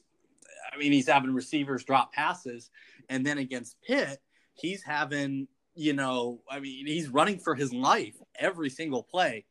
I 0.73 0.79
mean, 0.79 0.93
he's 0.93 1.09
having 1.09 1.35
receivers 1.35 1.83
drop 1.83 2.13
passes, 2.13 2.71
and 3.09 3.27
then 3.27 3.39
against 3.39 3.83
Pitt, 3.83 4.21
he's 4.55 4.85
having, 4.85 5.49
you 5.75 5.95
know, 5.95 6.43
I 6.49 6.61
mean, 6.61 6.87
he's 6.87 7.09
running 7.09 7.41
for 7.41 7.57
his 7.57 7.73
life 7.73 8.15
every 8.39 8.71
single 8.71 9.03
play 9.03 9.47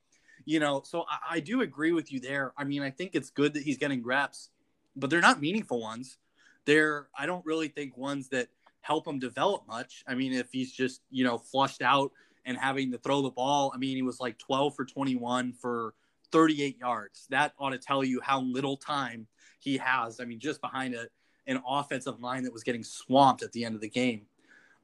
you 0.50 0.60
know, 0.60 0.82
so 0.84 1.06
I, 1.08 1.36
I 1.36 1.40
do 1.42 1.62
agree 1.62 1.92
with 1.92 2.12
you 2.12 2.20
there. 2.20 2.54
I 2.58 2.64
mean, 2.64 2.82
I 2.82 2.90
think 2.90 3.12
it's 3.14 3.30
good 3.30 3.54
that 3.54 3.62
he's 3.62 3.78
getting 3.78 4.04
reps, 4.04 4.50
but 4.96 5.12
they're 5.12 5.22
not 5.22 5.40
meaningful 5.40 5.80
ones. 5.80 6.18
They're, 6.66 7.08
I 7.16 7.28
don't 7.28 7.46
really 7.46 7.68
think 7.68 7.96
ones 7.96 8.30
that 8.30 8.48
help 8.82 9.08
him 9.08 9.20
develop 9.20 9.68
much. 9.68 10.04
I 10.08 10.16
mean, 10.16 10.34
if 10.34 10.48
he's 10.52 10.72
just, 10.72 11.02
you 11.12 11.24
know, 11.24 11.38
flushed 11.38 11.84
out 11.84 12.14
and 12.48 12.58
having 12.58 12.92
to 12.94 12.98
throw 12.98 13.22
the 13.22 13.30
ball, 13.30 13.72
I 13.76 13.78
mean, 13.78 13.96
he 13.96 14.02
was 14.02 14.20
like 14.20 14.40
12 14.40 14.76
for 14.76 14.86
21 14.86 15.54
for 15.54 15.94
38 16.32 16.80
yards. 16.80 17.28
That 17.30 17.54
ought 17.60 17.70
to 17.70 17.78
tell 17.78 18.04
you 18.04 18.20
how 18.20 18.42
little 18.42 18.76
time 18.76 19.28
he 19.60 19.78
has. 19.78 20.20
I 20.20 20.26
mean, 20.26 20.40
just 20.40 20.62
behind 20.62 20.96
a, 20.96 21.06
an 21.46 21.62
offensive 21.68 22.22
line 22.22 22.42
that 22.46 22.54
was 22.54 22.64
getting 22.64 22.84
swamped 22.84 23.44
at 23.44 23.52
the 23.52 23.66
end 23.66 23.76
of 23.76 23.82
the 23.82 23.90
game. 23.90 24.24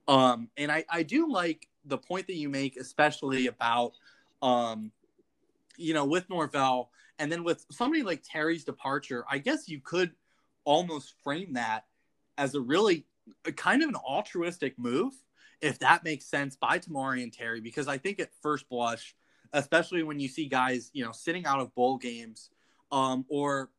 Um, 0.07 0.47
and 0.57 0.71
I, 0.71 0.85
I 0.91 1.01
do 1.01 1.27
like 1.27 1.67
the 1.85 1.97
point 1.97 2.27
that 2.27 2.35
you 2.35 2.49
make, 2.49 2.77
especially 2.77 3.47
about 3.47 3.93
um, 4.43 4.91
you 5.77 5.93
know, 5.93 6.05
with 6.05 6.29
Norvell, 6.29 6.91
and 7.19 7.31
then 7.31 7.43
with 7.43 7.65
somebody 7.71 8.03
like 8.03 8.23
Terry's 8.23 8.63
departure, 8.63 9.25
I 9.29 9.37
guess 9.37 9.69
you 9.69 9.79
could 9.79 10.11
almost 10.63 11.13
frame 11.23 11.53
that 11.53 11.85
as 12.37 12.55
a 12.55 12.61
really 12.61 13.05
a 13.45 13.51
kind 13.51 13.81
of 13.81 13.89
an 13.89 13.95
altruistic 13.95 14.77
move, 14.77 15.13
if 15.61 15.79
that 15.79 16.03
makes 16.03 16.25
sense, 16.25 16.55
by 16.55 16.79
Tamorrion 16.79 17.35
Terry, 17.35 17.61
because 17.61 17.87
I 17.87 17.97
think 17.97 18.19
at 18.19 18.29
first 18.41 18.67
blush, 18.69 19.15
especially 19.53 20.03
when 20.03 20.19
you 20.19 20.27
see 20.27 20.47
guys, 20.47 20.91
you 20.93 21.03
know, 21.03 21.11
sitting 21.11 21.45
out 21.45 21.59
of 21.59 21.73
bowl 21.75 21.97
games, 21.97 22.49
um, 22.91 23.25
or 23.29 23.69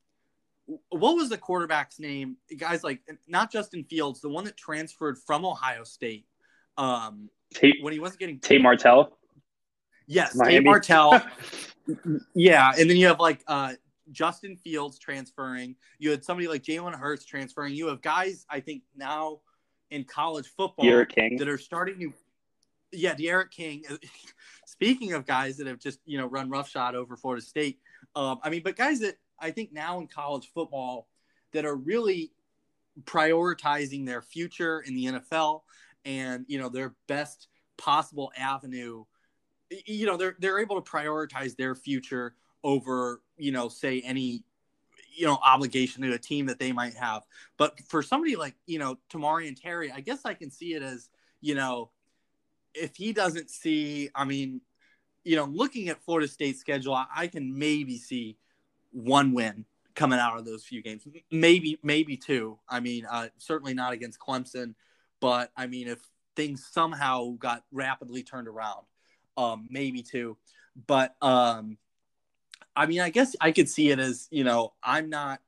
what 0.88 1.15
was 1.15 1.29
the 1.29 1.38
quarterback's 1.38 2.00
name? 2.00 2.37
Guys 2.57 2.83
like 2.83 3.00
not 3.29 3.53
Justin 3.53 3.85
Fields, 3.85 4.21
the 4.21 4.29
one 4.29 4.45
that 4.45 4.57
transferred 4.57 5.19
from 5.19 5.45
Ohio 5.45 5.85
State. 5.85 6.26
Um, 6.76 7.31
Tate, 7.55 7.76
when 7.83 7.93
he 7.93 8.00
wasn't 8.00 8.21
getting 8.21 8.41
Tate 8.41 8.61
Martell. 8.61 9.17
Yes, 10.07 10.35
Miami. 10.35 10.57
Tate 10.57 10.65
Martell. 10.65 11.23
yeah, 12.35 12.73
and 12.78 12.88
then 12.88 12.97
you 12.97 13.07
have 13.07 13.21
like 13.21 13.43
uh, 13.47 13.75
Justin 14.12 14.57
Fields 14.57 14.99
transferring. 14.99 15.76
You 15.99 16.11
had 16.11 16.25
somebody 16.25 16.49
like 16.49 16.62
Jalen 16.62 16.95
Hurts 16.95 17.25
transferring. 17.25 17.75
You 17.75 17.88
have 17.88 18.02
guys, 18.02 18.47
I 18.50 18.61
think 18.61 18.83
now 18.97 19.40
in 19.90 20.05
college 20.05 20.47
football 20.57 20.85
that 21.38 21.49
are 21.49 21.59
starting 21.59 21.99
to. 22.00 22.12
Yeah, 22.93 23.14
D'Eriq 23.14 23.50
King. 23.50 23.85
Speaking 24.66 25.12
of 25.12 25.26
guys 25.26 25.57
that 25.57 25.66
have 25.66 25.78
just 25.78 26.00
you 26.07 26.19
know 26.19 26.26
run 26.26 26.50
roughshod 26.50 26.95
over 26.95 27.16
Florida 27.16 27.45
State, 27.45 27.78
um, 28.14 28.38
I 28.43 28.50
mean, 28.50 28.62
but 28.62 28.76
guys 28.76 29.00
that 29.00 29.16
I 29.38 29.50
think 29.50 29.73
now 29.73 30.00
in 30.00 30.07
college 30.07 30.50
football 30.55 31.09
that 31.52 31.64
are 31.64 31.76
really 31.76 32.33
prioritizing 33.05 34.07
their 34.07 34.23
future 34.23 34.81
in 34.81 34.95
the 34.95 35.07
NFL 35.07 35.62
and 36.05 36.45
you 36.49 36.59
know 36.59 36.69
their 36.69 36.95
best 37.09 37.49
possible 37.76 38.33
avenue 38.37 39.05
you 39.70 40.06
know 40.06 40.16
they're 40.16 40.37
they're 40.38 40.61
able 40.61 40.80
to 40.80 40.90
prioritize 40.90 41.56
their 41.56 41.75
future 41.75 42.35
over 42.62 43.20
you 43.37 43.52
know 43.52 43.68
say 43.68 44.00
any 44.02 44.44
you 45.14 45.26
know 45.26 45.38
obligation 45.44 46.02
to 46.02 46.12
a 46.12 46.18
team 46.18 46.46
that 46.46 46.58
they 46.58 46.73
might 46.73 46.94
have. 46.94 47.25
But 47.56 47.80
for 47.88 48.02
somebody 48.02 48.37
like 48.37 48.54
you 48.66 48.78
know 48.78 48.99
Tamorrion 49.11 49.61
Terry 49.61 49.90
I 49.90 50.00
guess 50.00 50.25
I 50.25 50.35
can 50.35 50.50
see 50.50 50.75
it 50.75 50.82
as 50.82 51.08
you 51.40 51.54
know 51.54 51.90
if 52.75 52.96
he 52.96 53.12
doesn't 53.12 53.50
see 53.50 54.11
I 54.14 54.25
mean 54.25 54.61
you 55.25 55.37
know 55.37 55.44
looking 55.44 55.88
at 55.88 56.02
Florida 56.02 56.28
State's 56.28 56.61
schedule 56.61 56.94
I, 56.94 57.06
I 57.14 57.26
can 57.26 57.58
maybe 57.58 57.99
see 57.99 58.37
one 58.92 59.32
win 59.32 59.64
coming 59.94 60.18
out 60.18 60.38
of 60.38 60.44
those 60.44 60.62
few 60.62 60.82
games. 60.82 61.06
Maybe 61.30 61.78
maybe 61.82 62.16
two. 62.16 62.58
I 62.68 62.80
mean 62.80 63.06
uh, 63.11 63.28
certainly 63.38 63.75
not 63.75 63.92
against 63.92 64.20
Clemson 64.20 64.75
but 65.20 65.50
I 65.56 65.66
mean 65.66 65.88
if 65.88 66.00
things 66.37 66.68
somehow 66.70 67.30
got 67.38 67.64
rapidly 67.73 68.23
turned 68.23 68.49
around 68.49 68.85
um, 69.37 69.66
maybe 69.71 70.02
two. 70.02 70.37
But 70.87 71.14
um, 71.23 71.78
I 72.75 72.87
mean, 72.87 73.00
I 73.00 73.11
guess 73.11 73.35
I 73.40 73.52
could 73.52 73.69
see 73.69 73.90
it 73.90 73.99
as 73.99 74.28
you 74.31 74.45
know, 74.45 74.75
I'm 74.83 75.09
not. 75.09 75.40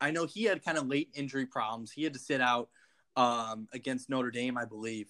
I 0.00 0.10
know 0.10 0.26
he 0.26 0.44
had 0.44 0.64
kind 0.64 0.76
of 0.76 0.86
late 0.86 1.08
injury 1.14 1.46
problems. 1.46 1.90
He 1.90 2.04
had 2.04 2.12
to 2.12 2.18
sit 2.18 2.40
out 2.40 2.68
um, 3.16 3.66
against 3.72 4.10
Notre 4.10 4.30
Dame, 4.30 4.58
I 4.58 4.66
believe, 4.66 5.08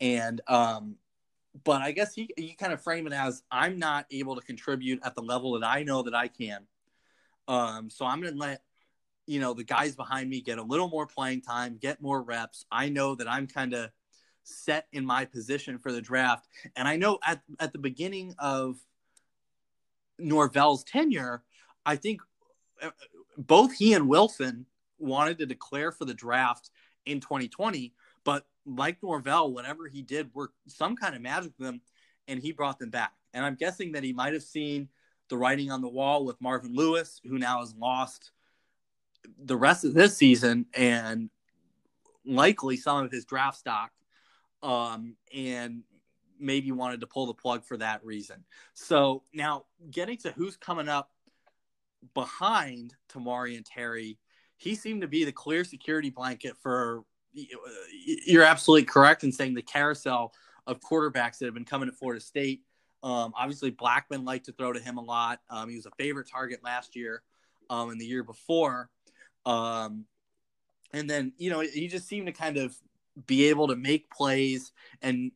and 0.00 0.40
um, 0.46 0.96
but 1.64 1.82
I 1.82 1.92
guess 1.92 2.14
he 2.14 2.30
he 2.36 2.54
kind 2.54 2.72
of 2.72 2.82
frame 2.82 3.06
it 3.06 3.12
as 3.12 3.42
I'm 3.50 3.78
not 3.78 4.06
able 4.10 4.36
to 4.36 4.42
contribute 4.42 5.00
at 5.02 5.14
the 5.14 5.22
level 5.22 5.58
that 5.58 5.66
I 5.66 5.82
know 5.82 6.02
that 6.02 6.14
I 6.14 6.28
can. 6.28 6.66
Um, 7.48 7.90
so 7.90 8.04
I'm 8.04 8.20
going 8.20 8.34
to 8.34 8.38
let 8.38 8.62
you 9.26 9.40
know 9.40 9.54
the 9.54 9.64
guys 9.64 9.96
behind 9.96 10.28
me 10.30 10.40
get 10.40 10.58
a 10.58 10.62
little 10.62 10.88
more 10.88 11.06
playing 11.06 11.42
time, 11.42 11.78
get 11.80 12.00
more 12.00 12.22
reps. 12.22 12.64
I 12.70 12.88
know 12.88 13.14
that 13.16 13.28
I'm 13.28 13.46
kind 13.46 13.74
of 13.74 13.90
set 14.46 14.86
in 14.92 15.04
my 15.04 15.24
position 15.24 15.78
for 15.78 15.92
the 15.92 16.00
draft. 16.00 16.46
And 16.76 16.86
I 16.86 16.96
know 16.96 17.18
at, 17.26 17.40
at 17.58 17.72
the 17.72 17.78
beginning 17.78 18.34
of 18.38 18.76
Norvell's 20.18 20.84
tenure, 20.84 21.42
I 21.84 21.96
think 21.96 22.20
uh, 22.82 22.90
both 23.36 23.72
he 23.72 23.92
and 23.94 24.08
Wilson 24.08 24.66
wanted 24.98 25.38
to 25.38 25.46
declare 25.46 25.92
for 25.92 26.04
the 26.04 26.14
draft 26.14 26.70
in 27.04 27.20
2020. 27.20 27.92
But 28.24 28.46
like 28.64 29.02
Norvell, 29.02 29.52
whatever 29.52 29.88
he 29.88 30.02
did 30.02 30.32
worked 30.34 30.54
some 30.66 30.96
kind 30.96 31.14
of 31.14 31.22
magic 31.22 31.52
with 31.58 31.66
them, 31.66 31.80
and 32.28 32.40
he 32.40 32.52
brought 32.52 32.78
them 32.78 32.90
back. 32.90 33.12
And 33.34 33.44
I'm 33.44 33.54
guessing 33.54 33.92
that 33.92 34.02
he 34.02 34.12
might 34.12 34.32
have 34.32 34.42
seen 34.42 34.88
the 35.28 35.36
writing 35.36 35.70
on 35.70 35.80
the 35.80 35.88
wall 35.88 36.24
with 36.24 36.40
Marvin 36.40 36.74
Lewis, 36.74 37.20
who 37.24 37.38
now 37.38 37.60
has 37.60 37.74
lost 37.74 38.30
the 39.44 39.56
rest 39.56 39.84
of 39.84 39.94
this 39.94 40.16
season 40.16 40.66
and 40.74 41.30
likely 42.24 42.76
some 42.76 43.04
of 43.04 43.10
his 43.10 43.24
draft 43.24 43.58
stock 43.58 43.90
um, 44.66 45.14
and 45.32 45.84
maybe 46.40 46.72
wanted 46.72 47.00
to 47.00 47.06
pull 47.06 47.26
the 47.26 47.34
plug 47.34 47.64
for 47.64 47.76
that 47.76 48.04
reason. 48.04 48.44
So 48.74 49.22
now 49.32 49.66
getting 49.90 50.18
to 50.18 50.32
who's 50.32 50.56
coming 50.56 50.88
up 50.88 51.12
behind 52.14 52.94
Tamorrion 53.08 53.62
Terry, 53.64 54.18
he 54.56 54.74
seemed 54.74 55.02
to 55.02 55.08
be 55.08 55.24
the 55.24 55.32
clear 55.32 55.62
security 55.64 56.10
blanket 56.10 56.56
for. 56.60 57.04
You're 57.32 58.42
absolutely 58.42 58.86
correct 58.86 59.22
in 59.22 59.30
saying 59.30 59.54
the 59.54 59.62
carousel 59.62 60.32
of 60.66 60.80
quarterbacks 60.80 61.38
that 61.38 61.44
have 61.44 61.54
been 61.54 61.64
coming 61.64 61.88
to 61.88 61.94
Florida 61.94 62.20
State. 62.20 62.62
Um, 63.02 63.32
obviously, 63.38 63.70
Blackman 63.70 64.24
liked 64.24 64.46
to 64.46 64.52
throw 64.52 64.72
to 64.72 64.80
him 64.80 64.96
a 64.96 65.02
lot. 65.02 65.40
Um, 65.50 65.68
he 65.68 65.76
was 65.76 65.86
a 65.86 65.90
favorite 65.98 66.28
target 66.28 66.64
last 66.64 66.96
year 66.96 67.22
um, 67.70 67.90
and 67.90 68.00
the 68.00 68.06
year 68.06 68.24
before. 68.24 68.88
Um, 69.44 70.06
and 70.92 71.08
then, 71.08 71.34
you 71.36 71.50
know, 71.50 71.60
he 71.60 71.88
just 71.88 72.08
seemed 72.08 72.26
to 72.26 72.32
kind 72.32 72.56
of 72.56 72.74
be 73.26 73.48
able 73.48 73.68
to 73.68 73.76
make 73.76 74.10
plays 74.10 74.72
and 75.00 75.32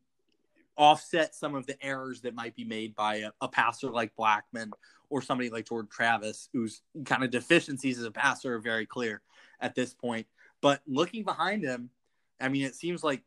offset 0.77 1.35
some 1.35 1.55
of 1.55 1.67
the 1.67 1.83
errors 1.85 2.23
that 2.23 2.35
might 2.35 2.55
be 2.55 2.65
made 2.65 2.95
by 2.95 3.17
a, 3.17 3.31
a 3.41 3.49
passer 3.49 3.91
like 3.91 4.15
Blackman 4.17 4.71
or 5.09 5.21
somebody 5.21 5.51
like 5.51 5.69
Jordan 5.69 5.89
Travis, 5.91 6.49
whose 6.53 6.83
kind 7.05 7.25
of 7.25 7.31
deficiencies 7.31 7.99
as 7.99 8.05
a 8.05 8.11
passer 8.11 8.55
are 8.55 8.61
very 8.61 8.87
clear 8.87 9.23
at 9.61 9.75
this 9.75 9.93
point. 9.93 10.27
But 10.61 10.81
looking 10.87 11.25
behind 11.25 11.65
him, 11.65 11.91
I 12.41 12.49
mean, 12.49 12.65
it 12.65 12.75
seems 12.75 13.03
like 13.03 13.23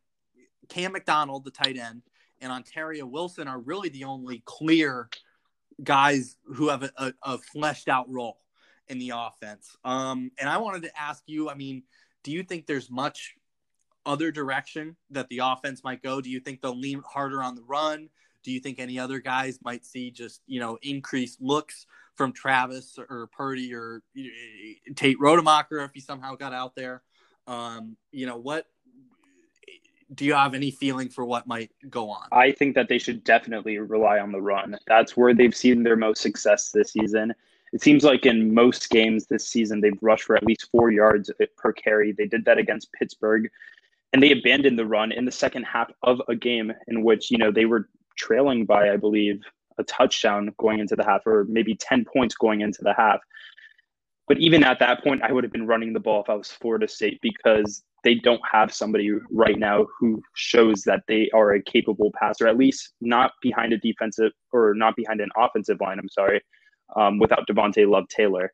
Cam 0.70 0.94
McDonald, 0.94 1.44
the 1.44 1.52
tight 1.52 1.78
end, 1.78 2.02
and 2.42 2.52
Ontario 2.52 3.06
Wilson 3.06 3.48
are 3.48 3.60
really 3.60 3.90
the 3.90 4.06
only 4.06 4.42
clear 4.46 5.10
guys 5.84 6.38
who 6.46 6.70
have 6.70 6.84
a, 6.84 6.92
a, 6.98 7.14
a 7.24 7.38
fleshed 7.38 7.90
out 7.90 8.10
role 8.10 8.38
in 8.88 9.00
the 9.00 9.12
offense. 9.16 9.76
Um, 9.84 10.32
and 10.38 10.50
I 10.50 10.58
wanted 10.58 10.84
to 10.84 11.00
ask 11.00 11.24
you, 11.26 11.50
I 11.50 11.56
mean, 11.56 11.84
do 12.24 12.32
you 12.32 12.44
think 12.44 12.66
there's 12.66 12.90
much 12.90 13.36
other 14.06 14.32
direction 14.32 14.96
that 15.12 15.30
the 15.30 15.40
offense 15.40 15.84
might 15.84 16.02
go? 16.02 16.22
Do 16.22 16.30
you 16.30 16.40
think 16.40 16.62
they'll 16.62 16.78
lean 16.78 17.02
harder 17.06 17.42
on 17.42 17.56
the 17.56 17.64
run? 17.64 18.10
Do 18.44 18.52
you 18.52 18.60
think 18.60 18.80
any 18.80 19.00
other 19.00 19.20
guys 19.20 19.60
might 19.64 19.86
see 19.86 20.12
just 20.12 20.42
you 20.46 20.60
know 20.60 20.78
increased 20.82 21.42
looks 21.42 21.86
from 22.16 22.34
Travis 22.34 23.00
or 23.10 23.28
Purdy 23.28 23.74
or 23.74 24.02
Tate 24.96 25.18
Rodemaker 25.20 25.84
if 25.86 25.92
he 25.94 26.00
somehow 26.00 26.36
got 26.36 26.54
out 26.54 26.76
there? 26.76 27.04
Um, 27.48 27.98
you 28.12 28.26
know 28.26 28.38
what? 28.38 28.68
Do 30.14 30.26
you 30.26 30.34
have 30.34 30.54
any 30.54 30.70
feeling 30.70 31.10
for 31.10 31.26
what 31.26 31.48
might 31.48 31.72
go 31.90 32.10
on? 32.10 32.28
I 32.32 32.52
think 32.52 32.76
that 32.76 32.88
they 32.88 33.00
should 33.00 33.24
definitely 33.24 33.80
rely 33.80 34.20
on 34.20 34.32
the 34.32 34.42
run. 34.42 34.78
That's 34.86 35.18
where 35.18 35.34
they've 35.34 35.56
seen 35.56 35.82
their 35.82 35.96
most 35.96 36.22
success 36.22 36.72
this 36.72 36.92
season. 36.92 37.34
It 37.72 37.82
seems 37.82 38.04
like 38.04 38.28
in 38.28 38.54
most 38.54 38.92
games 38.92 39.26
this 39.26 39.48
season, 39.48 39.82
they've 39.82 39.98
rushed 40.02 40.26
for 40.26 40.36
at 40.36 40.44
least 40.44 40.70
four 40.72 40.92
yards 40.92 41.32
per 41.58 41.74
carry. 41.74 42.12
They 42.12 42.28
did 42.28 42.46
that 42.46 42.60
against 42.60 42.94
Pittsburgh 42.94 43.50
and 44.14 44.22
they 44.22 44.32
abandoned 44.32 44.78
the 44.78 44.86
run 44.86 45.12
in 45.12 45.26
the 45.26 45.32
second 45.32 45.64
half 45.64 45.92
of 46.04 46.22
a 46.30 46.36
game 46.36 46.72
in 46.88 47.04
which 47.04 47.30
you 47.32 47.38
know 47.38 47.52
they 47.52 47.66
were 47.66 47.90
trailing 48.16 48.66
by 48.66 48.92
i 48.92 48.98
believe 48.98 49.42
a 49.80 49.84
touchdown 49.84 50.54
going 50.60 50.80
into 50.80 50.96
the 50.96 51.04
half 51.04 51.26
or 51.26 51.46
maybe 51.50 51.76
10 51.76 52.06
points 52.06 52.36
going 52.36 52.62
into 52.62 52.84
the 52.84 52.94
half. 52.94 53.20
But 54.28 54.38
even 54.38 54.64
at 54.64 54.80
that 54.80 55.04
point 55.04 55.24
i 55.24 55.32
would 55.32 55.44
have 55.44 55.52
been 55.52 55.68
running 55.68 55.94
the 55.94 56.00
ball 56.00 56.22
if 56.22 56.30
i 56.30 56.36
was 56.36 56.50
florida 56.50 56.88
state 56.88 57.20
because 57.22 57.84
they 58.04 58.16
don't 58.16 58.42
have 58.50 58.74
somebody 58.74 59.12
right 59.32 59.58
now 59.58 59.86
who 60.00 60.22
shows 60.36 60.84
that 60.84 61.04
they 61.08 61.30
are 61.34 61.54
a 61.54 61.64
capable 61.64 62.12
passer 62.20 62.48
at 62.48 62.58
least 62.58 62.94
not 63.02 63.32
behind 63.42 63.74
a 63.74 63.78
defensive 63.78 64.32
or 64.52 64.74
not 64.76 64.96
behind 64.96 65.20
an 65.20 65.30
offensive 65.38 65.82
line 65.82 66.00
i'm 66.00 66.10
sorry 66.10 66.42
um, 66.96 67.18
without 67.18 67.48
devontay 67.50 67.90
love 67.90 68.08
taylor. 68.08 68.54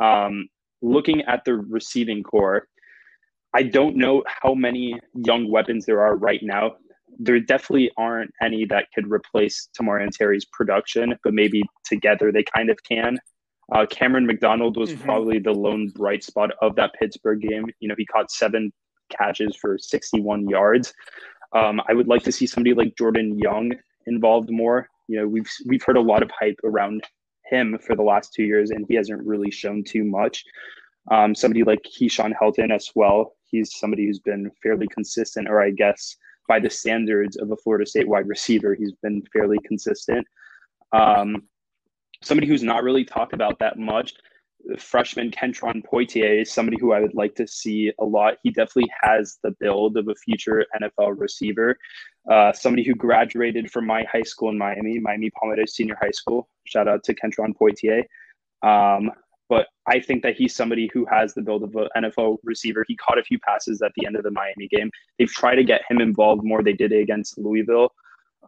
Um, 0.00 0.48
looking 0.82 1.22
at 1.22 1.44
the 1.44 1.56
receiving 1.56 2.22
corps 2.22 2.66
I 3.54 3.64
don't 3.64 3.96
know 3.96 4.22
how 4.26 4.54
many 4.54 4.98
young 5.14 5.50
weapons 5.50 5.86
there 5.86 6.00
are 6.00 6.16
right 6.16 6.40
now. 6.42 6.76
There 7.18 7.38
definitely 7.40 7.90
aren't 7.96 8.32
any 8.40 8.64
that 8.66 8.86
could 8.94 9.10
replace 9.10 9.68
Tamorrion 9.78 10.10
Terry's 10.10 10.46
production, 10.46 11.14
but 11.24 11.34
maybe 11.34 11.62
together 11.84 12.30
they 12.32 12.44
kind 12.44 12.70
of 12.70 12.78
can. 12.88 13.18
Uh, 13.72 13.86
Cameron 13.86 14.26
McDonald 14.26 14.76
was 14.76 14.90
mm-hmm. 14.90 15.04
probably 15.04 15.38
the 15.38 15.52
lone 15.52 15.92
bright 15.94 16.24
spot 16.24 16.50
of 16.60 16.76
that 16.76 16.92
Pittsburgh 16.98 17.40
game. 17.40 17.66
You 17.80 17.88
know, 17.88 17.94
he 17.96 18.06
caught 18.06 18.30
seven 18.30 18.72
catches 19.10 19.56
for 19.56 19.78
61 19.78 20.48
yards. 20.48 20.92
Um, 21.52 21.80
I 21.88 21.94
would 21.94 22.08
like 22.08 22.22
to 22.24 22.32
see 22.32 22.46
somebody 22.46 22.74
like 22.74 22.96
Jordan 22.96 23.38
Young 23.38 23.72
involved 24.06 24.50
more. 24.50 24.88
You 25.08 25.20
know, 25.20 25.28
we've 25.28 25.50
we've 25.66 25.82
heard 25.82 25.96
a 25.96 26.00
lot 26.00 26.22
of 26.22 26.30
hype 26.30 26.58
around 26.64 27.02
him 27.46 27.78
for 27.84 27.96
the 27.96 28.02
last 28.02 28.32
two 28.32 28.44
years, 28.44 28.70
and 28.70 28.86
he 28.88 28.94
hasn't 28.94 29.26
really 29.26 29.50
shown 29.50 29.82
too 29.84 30.04
much. 30.04 30.44
Um, 31.10 31.34
somebody 31.34 31.64
like 31.64 31.80
Keyshawn 31.82 32.32
Helton 32.40 32.72
as 32.72 32.90
well 32.94 33.34
he's 33.50 33.76
somebody 33.78 34.06
who's 34.06 34.20
been 34.20 34.50
fairly 34.62 34.86
consistent, 34.88 35.48
or 35.48 35.62
I 35.62 35.70
guess 35.70 36.16
by 36.48 36.60
the 36.60 36.70
standards 36.70 37.36
of 37.36 37.50
a 37.50 37.56
Florida 37.56 37.86
State 37.86 38.08
wide 38.08 38.28
receiver, 38.28 38.74
he's 38.74 38.92
been 39.02 39.22
fairly 39.32 39.58
consistent. 39.64 40.26
Um, 40.92 41.44
somebody 42.22 42.46
who's 42.46 42.62
not 42.62 42.82
really 42.82 43.04
talked 43.04 43.32
about 43.32 43.58
that 43.60 43.78
much. 43.78 44.14
Freshman 44.78 45.30
Kentron 45.30 45.82
Poitier 45.82 46.42
is 46.42 46.52
somebody 46.52 46.76
who 46.78 46.92
I 46.92 47.00
would 47.00 47.14
like 47.14 47.34
to 47.36 47.46
see 47.46 47.92
a 47.98 48.04
lot. 48.04 48.34
He 48.42 48.50
definitely 48.50 48.90
has 49.00 49.38
the 49.42 49.52
build 49.58 49.96
of 49.96 50.08
a 50.08 50.14
future 50.14 50.66
NFL 50.78 51.18
receiver. 51.18 51.78
Uh, 52.30 52.52
somebody 52.52 52.84
who 52.84 52.94
graduated 52.94 53.70
from 53.70 53.86
my 53.86 54.04
high 54.12 54.22
school 54.22 54.50
in 54.50 54.58
Miami, 54.58 54.98
Miami 54.98 55.30
Palmetto 55.30 55.64
Senior 55.66 55.96
High 55.98 56.10
School. 56.10 56.46
Shout 56.64 56.88
out 56.88 57.02
to 57.04 57.14
Kentron 57.14 57.54
Poitier. 57.54 58.04
Um, 58.62 59.10
but 59.50 59.66
I 59.86 59.98
think 59.98 60.22
that 60.22 60.36
he's 60.36 60.54
somebody 60.54 60.88
who 60.94 61.04
has 61.06 61.34
the 61.34 61.42
build 61.42 61.64
of 61.64 61.74
an 61.74 61.88
NFL 62.04 62.38
receiver. 62.44 62.84
He 62.86 62.96
caught 62.96 63.18
a 63.18 63.24
few 63.24 63.38
passes 63.40 63.82
at 63.82 63.90
the 63.96 64.06
end 64.06 64.14
of 64.14 64.22
the 64.22 64.30
Miami 64.30 64.68
game. 64.68 64.90
They've 65.18 65.28
tried 65.28 65.56
to 65.56 65.64
get 65.64 65.82
him 65.90 66.00
involved 66.00 66.44
more. 66.44 66.62
They 66.62 66.72
did 66.72 66.92
it 66.92 67.02
against 67.02 67.36
Louisville. 67.36 67.92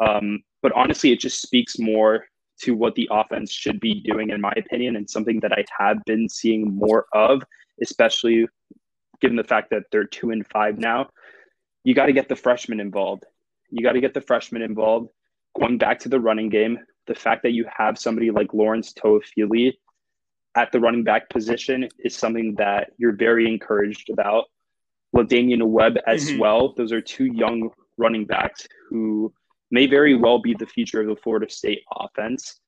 Um, 0.01 0.45
but 0.63 0.71
honestly, 0.73 1.11
it 1.11 1.19
just 1.19 1.43
speaks 1.43 1.81
more 1.81 2.25
to 2.61 2.77
what 2.77 2.95
the 2.95 3.09
offense 3.11 3.51
should 3.51 3.81
be 3.81 4.01
doing, 4.03 4.31
in 4.31 4.41
my 4.41 4.53
opinion, 4.57 4.95
and 4.95 5.11
something 5.11 5.41
that 5.41 5.53
I 5.53 5.65
have 5.77 5.99
been 6.07 6.29
seeing 6.29 6.73
more 6.73 7.07
of, 7.13 7.43
especially 7.83 8.47
given 9.21 9.37
the 9.37 9.43
fact 9.43 9.71
that 9.71 9.83
they're 9.91 10.05
two 10.05 10.31
and 10.31 10.47
five 10.47 10.79
now. 10.79 11.09
You 11.83 11.95
got 11.97 12.07
to 12.07 12.13
get 12.13 12.29
the 12.29 12.37
freshmen 12.37 12.79
involved. 12.79 13.25
You 13.71 13.83
got 13.83 13.93
to 13.93 14.01
get 14.01 14.15
the 14.15 14.21
freshmen 14.21 14.63
involved. 14.63 15.09
Going 15.59 15.79
back 15.79 15.99
to 16.01 16.09
the 16.09 16.21
running 16.21 16.49
game, 16.49 16.79
the 17.09 17.15
fact 17.17 17.43
that 17.43 17.53
you 17.53 17.67
have 17.77 17.99
somebody 17.99 18.31
like 18.31 18.55
Lawrence 18.55 18.93
Toafili 18.93 19.73
at 20.57 20.71
the 20.73 20.81
running 20.81 21.05
back 21.05 21.29
position 21.31 21.89
is 21.99 22.17
something 22.17 22.55
that 22.57 22.93
you're 22.99 23.17
very 23.17 23.47
encouraged 23.49 24.11
about. 24.11 24.45
LaDamian 25.15 25.63
Webb 25.67 25.97
as 26.07 26.31
mm-hmm. 26.31 26.39
well. 26.39 26.75
Those 26.75 26.93
are 26.93 27.01
two 27.01 27.27
young 27.27 27.71
running 27.97 28.25
backs 28.25 28.67
who 28.89 29.33
may 29.71 29.87
very 29.87 30.15
well 30.15 30.39
be 30.39 30.55
the 30.55 30.67
future 30.67 31.01
of 31.01 31.09
the 31.09 31.17
Florida 31.17 31.49
State 31.51 31.83
offense. 31.95 32.61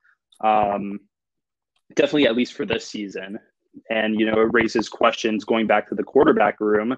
Um, 0.42 1.00
definitely, 1.94 2.26
at 2.26 2.36
least 2.36 2.54
for 2.54 2.66
this 2.66 2.86
season. 2.86 3.38
And, 3.90 4.18
you 4.18 4.26
know, 4.26 4.40
it 4.40 4.50
raises 4.52 4.88
questions 4.88 5.44
going 5.44 5.66
back 5.66 5.88
to 5.88 5.94
the 5.94 6.02
quarterback 6.02 6.60
room. 6.60 6.96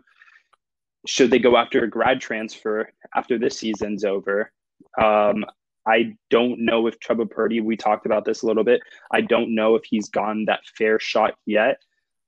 Should 1.06 1.30
they 1.30 1.38
go 1.38 1.56
after 1.56 1.84
a 1.84 1.90
grad 1.90 2.20
transfer 2.20 2.90
after 3.14 3.38
this 3.38 3.58
season's 3.58 4.04
over? 4.04 4.52
Um, 5.00 5.44
I 5.86 6.16
don't 6.30 6.64
know 6.64 6.86
if 6.86 6.98
Chubba 6.98 7.30
Purdy, 7.30 7.60
we 7.60 7.76
talked 7.76 8.06
about 8.06 8.24
this 8.24 8.42
a 8.42 8.46
little 8.46 8.64
bit. 8.64 8.80
I 9.12 9.20
don't 9.20 9.54
know 9.54 9.76
if 9.76 9.84
he's 9.84 10.08
gone 10.08 10.46
that 10.46 10.60
fair 10.76 10.98
shot 10.98 11.34
yet. 11.46 11.78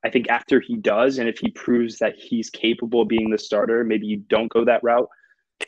I 0.04 0.10
think 0.10 0.28
after 0.28 0.60
he 0.60 0.76
does, 0.76 1.18
and 1.18 1.28
if 1.28 1.38
he 1.38 1.50
proves 1.50 1.98
that 1.98 2.14
he's 2.16 2.50
capable 2.50 3.02
of 3.02 3.08
being 3.08 3.30
the 3.30 3.38
starter, 3.38 3.82
maybe 3.82 4.06
you 4.06 4.18
don't 4.18 4.48
go 4.48 4.64
that 4.64 4.84
route. 4.84 5.08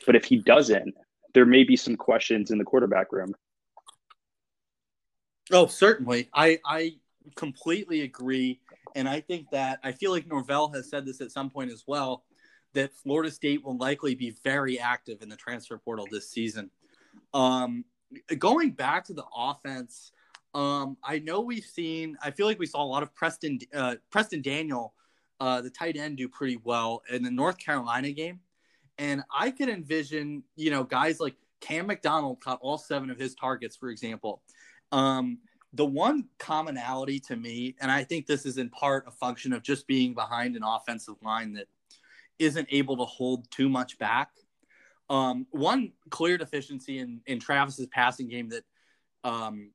But 0.05 0.15
if 0.15 0.23
he 0.23 0.37
doesn't, 0.37 0.95
there 1.33 1.45
may 1.45 1.65
be 1.65 1.75
some 1.75 1.97
questions 1.97 2.49
in 2.49 2.57
the 2.57 2.63
quarterback 2.63 3.11
room. 3.11 3.33
Oh, 5.51 5.67
certainly. 5.67 6.29
I, 6.33 6.59
I 6.65 6.95
completely 7.35 8.01
agree. 8.01 8.61
And 8.95 9.07
I 9.07 9.19
think 9.19 9.49
that 9.51 9.79
I 9.83 9.91
feel 9.91 10.11
like 10.11 10.27
Norvell 10.27 10.69
has 10.69 10.89
said 10.89 11.05
this 11.05 11.19
at 11.19 11.31
some 11.31 11.49
point 11.49 11.71
as 11.71 11.83
well 11.85 12.23
that 12.73 12.93
Florida 12.93 13.29
State 13.29 13.65
will 13.65 13.77
likely 13.77 14.15
be 14.15 14.33
very 14.45 14.79
active 14.79 15.21
in 15.21 15.27
the 15.27 15.35
transfer 15.35 15.77
portal 15.77 16.07
this 16.09 16.29
season. 16.29 16.69
Um, 17.33 17.85
going 18.37 18.71
back 18.71 19.05
to 19.05 19.13
the 19.13 19.25
offense, 19.35 20.11
um, 20.53 20.97
I 21.03 21.19
know 21.19 21.41
we've 21.41 21.65
seen. 21.65 22.17
I 22.21 22.31
feel 22.31 22.45
like 22.45 22.59
we 22.59 22.65
saw 22.65 22.83
a 22.83 22.85
lot 22.85 23.03
of 23.03 23.13
Preston 23.15 23.59
uh, 23.73 23.95
Preston 24.09 24.41
Daniel, 24.41 24.93
uh, 25.39 25.61
the 25.61 25.69
tight 25.69 25.95
end, 25.97 26.17
do 26.17 26.27
pretty 26.27 26.57
well 26.63 27.03
in 27.09 27.23
the 27.23 27.31
North 27.31 27.57
Carolina 27.57 28.11
game, 28.11 28.39
and 28.97 29.23
I 29.33 29.51
could 29.51 29.69
envision 29.69 30.43
you 30.55 30.71
know 30.71 30.83
guys 30.83 31.19
like 31.19 31.35
Cam 31.61 31.87
McDonald 31.87 32.41
caught 32.41 32.59
all 32.61 32.77
seven 32.77 33.09
of 33.09 33.17
his 33.17 33.33
targets, 33.35 33.75
for 33.77 33.89
example. 33.89 34.41
Um, 34.91 35.37
the 35.73 35.85
one 35.85 36.25
commonality 36.37 37.19
to 37.21 37.35
me, 37.37 37.75
and 37.79 37.89
I 37.89 38.03
think 38.03 38.25
this 38.25 38.45
is 38.45 38.57
in 38.57 38.69
part 38.69 39.05
a 39.07 39.11
function 39.11 39.53
of 39.53 39.63
just 39.63 39.87
being 39.87 40.13
behind 40.13 40.57
an 40.57 40.63
offensive 40.63 41.15
line 41.23 41.53
that 41.53 41.67
isn't 42.39 42.67
able 42.71 42.97
to 42.97 43.05
hold 43.05 43.49
too 43.51 43.69
much 43.69 43.97
back. 43.97 44.31
Um, 45.09 45.45
one 45.51 45.91
clear 46.09 46.37
deficiency 46.37 46.99
in, 46.99 47.21
in 47.25 47.39
Travis's 47.39 47.87
passing 47.87 48.29
game 48.29 48.49
that 48.49 48.63
um, 49.23 49.71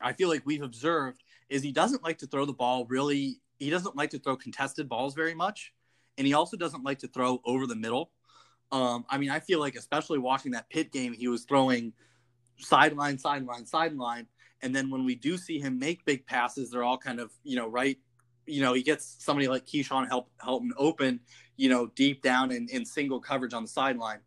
I 0.00 0.12
feel 0.12 0.28
like 0.28 0.42
we've 0.44 0.62
observed 0.62 1.22
is 1.48 1.62
he 1.62 1.72
doesn't 1.72 2.02
like 2.02 2.18
to 2.18 2.26
throw 2.26 2.44
the 2.44 2.52
ball 2.52 2.86
really. 2.86 3.40
He 3.58 3.70
doesn't 3.70 3.96
like 3.96 4.10
to 4.10 4.18
throw 4.18 4.36
contested 4.36 4.88
balls 4.88 5.14
very 5.14 5.34
much, 5.34 5.72
and 6.18 6.26
he 6.26 6.34
also 6.34 6.56
doesn't 6.56 6.84
like 6.84 6.98
to 7.00 7.08
throw 7.08 7.40
over 7.44 7.66
the 7.66 7.76
middle. 7.76 8.10
Um, 8.72 9.04
I 9.08 9.18
mean, 9.18 9.30
I 9.30 9.38
feel 9.40 9.60
like 9.60 9.76
especially 9.76 10.18
watching 10.18 10.52
that 10.52 10.68
Pitt 10.68 10.90
game, 10.90 11.12
he 11.12 11.28
was 11.28 11.44
throwing 11.44 11.92
sideline, 12.58 13.18
sideline, 13.18 13.66
sideline, 13.66 14.26
and 14.62 14.74
then 14.74 14.90
when 14.90 15.04
we 15.04 15.14
do 15.14 15.36
see 15.36 15.60
him 15.60 15.78
make 15.78 16.04
big 16.04 16.26
passes, 16.26 16.70
they're 16.70 16.82
all 16.82 16.98
kind 16.98 17.20
of 17.20 17.32
you 17.44 17.56
know 17.56 17.68
right. 17.68 17.98
You 18.46 18.62
know, 18.62 18.74
he 18.74 18.82
gets 18.82 19.16
somebody 19.24 19.48
like 19.48 19.66
Keyshawn 19.66 20.08
help 20.08 20.30
Helton 20.44 20.70
open, 20.76 21.20
you 21.56 21.68
know, 21.68 21.86
deep 21.94 22.22
down 22.22 22.50
in, 22.52 22.68
in 22.68 22.84
single 22.84 23.20
coverage 23.20 23.54
on 23.54 23.62
the 23.62 23.68
sideline. 23.68 24.20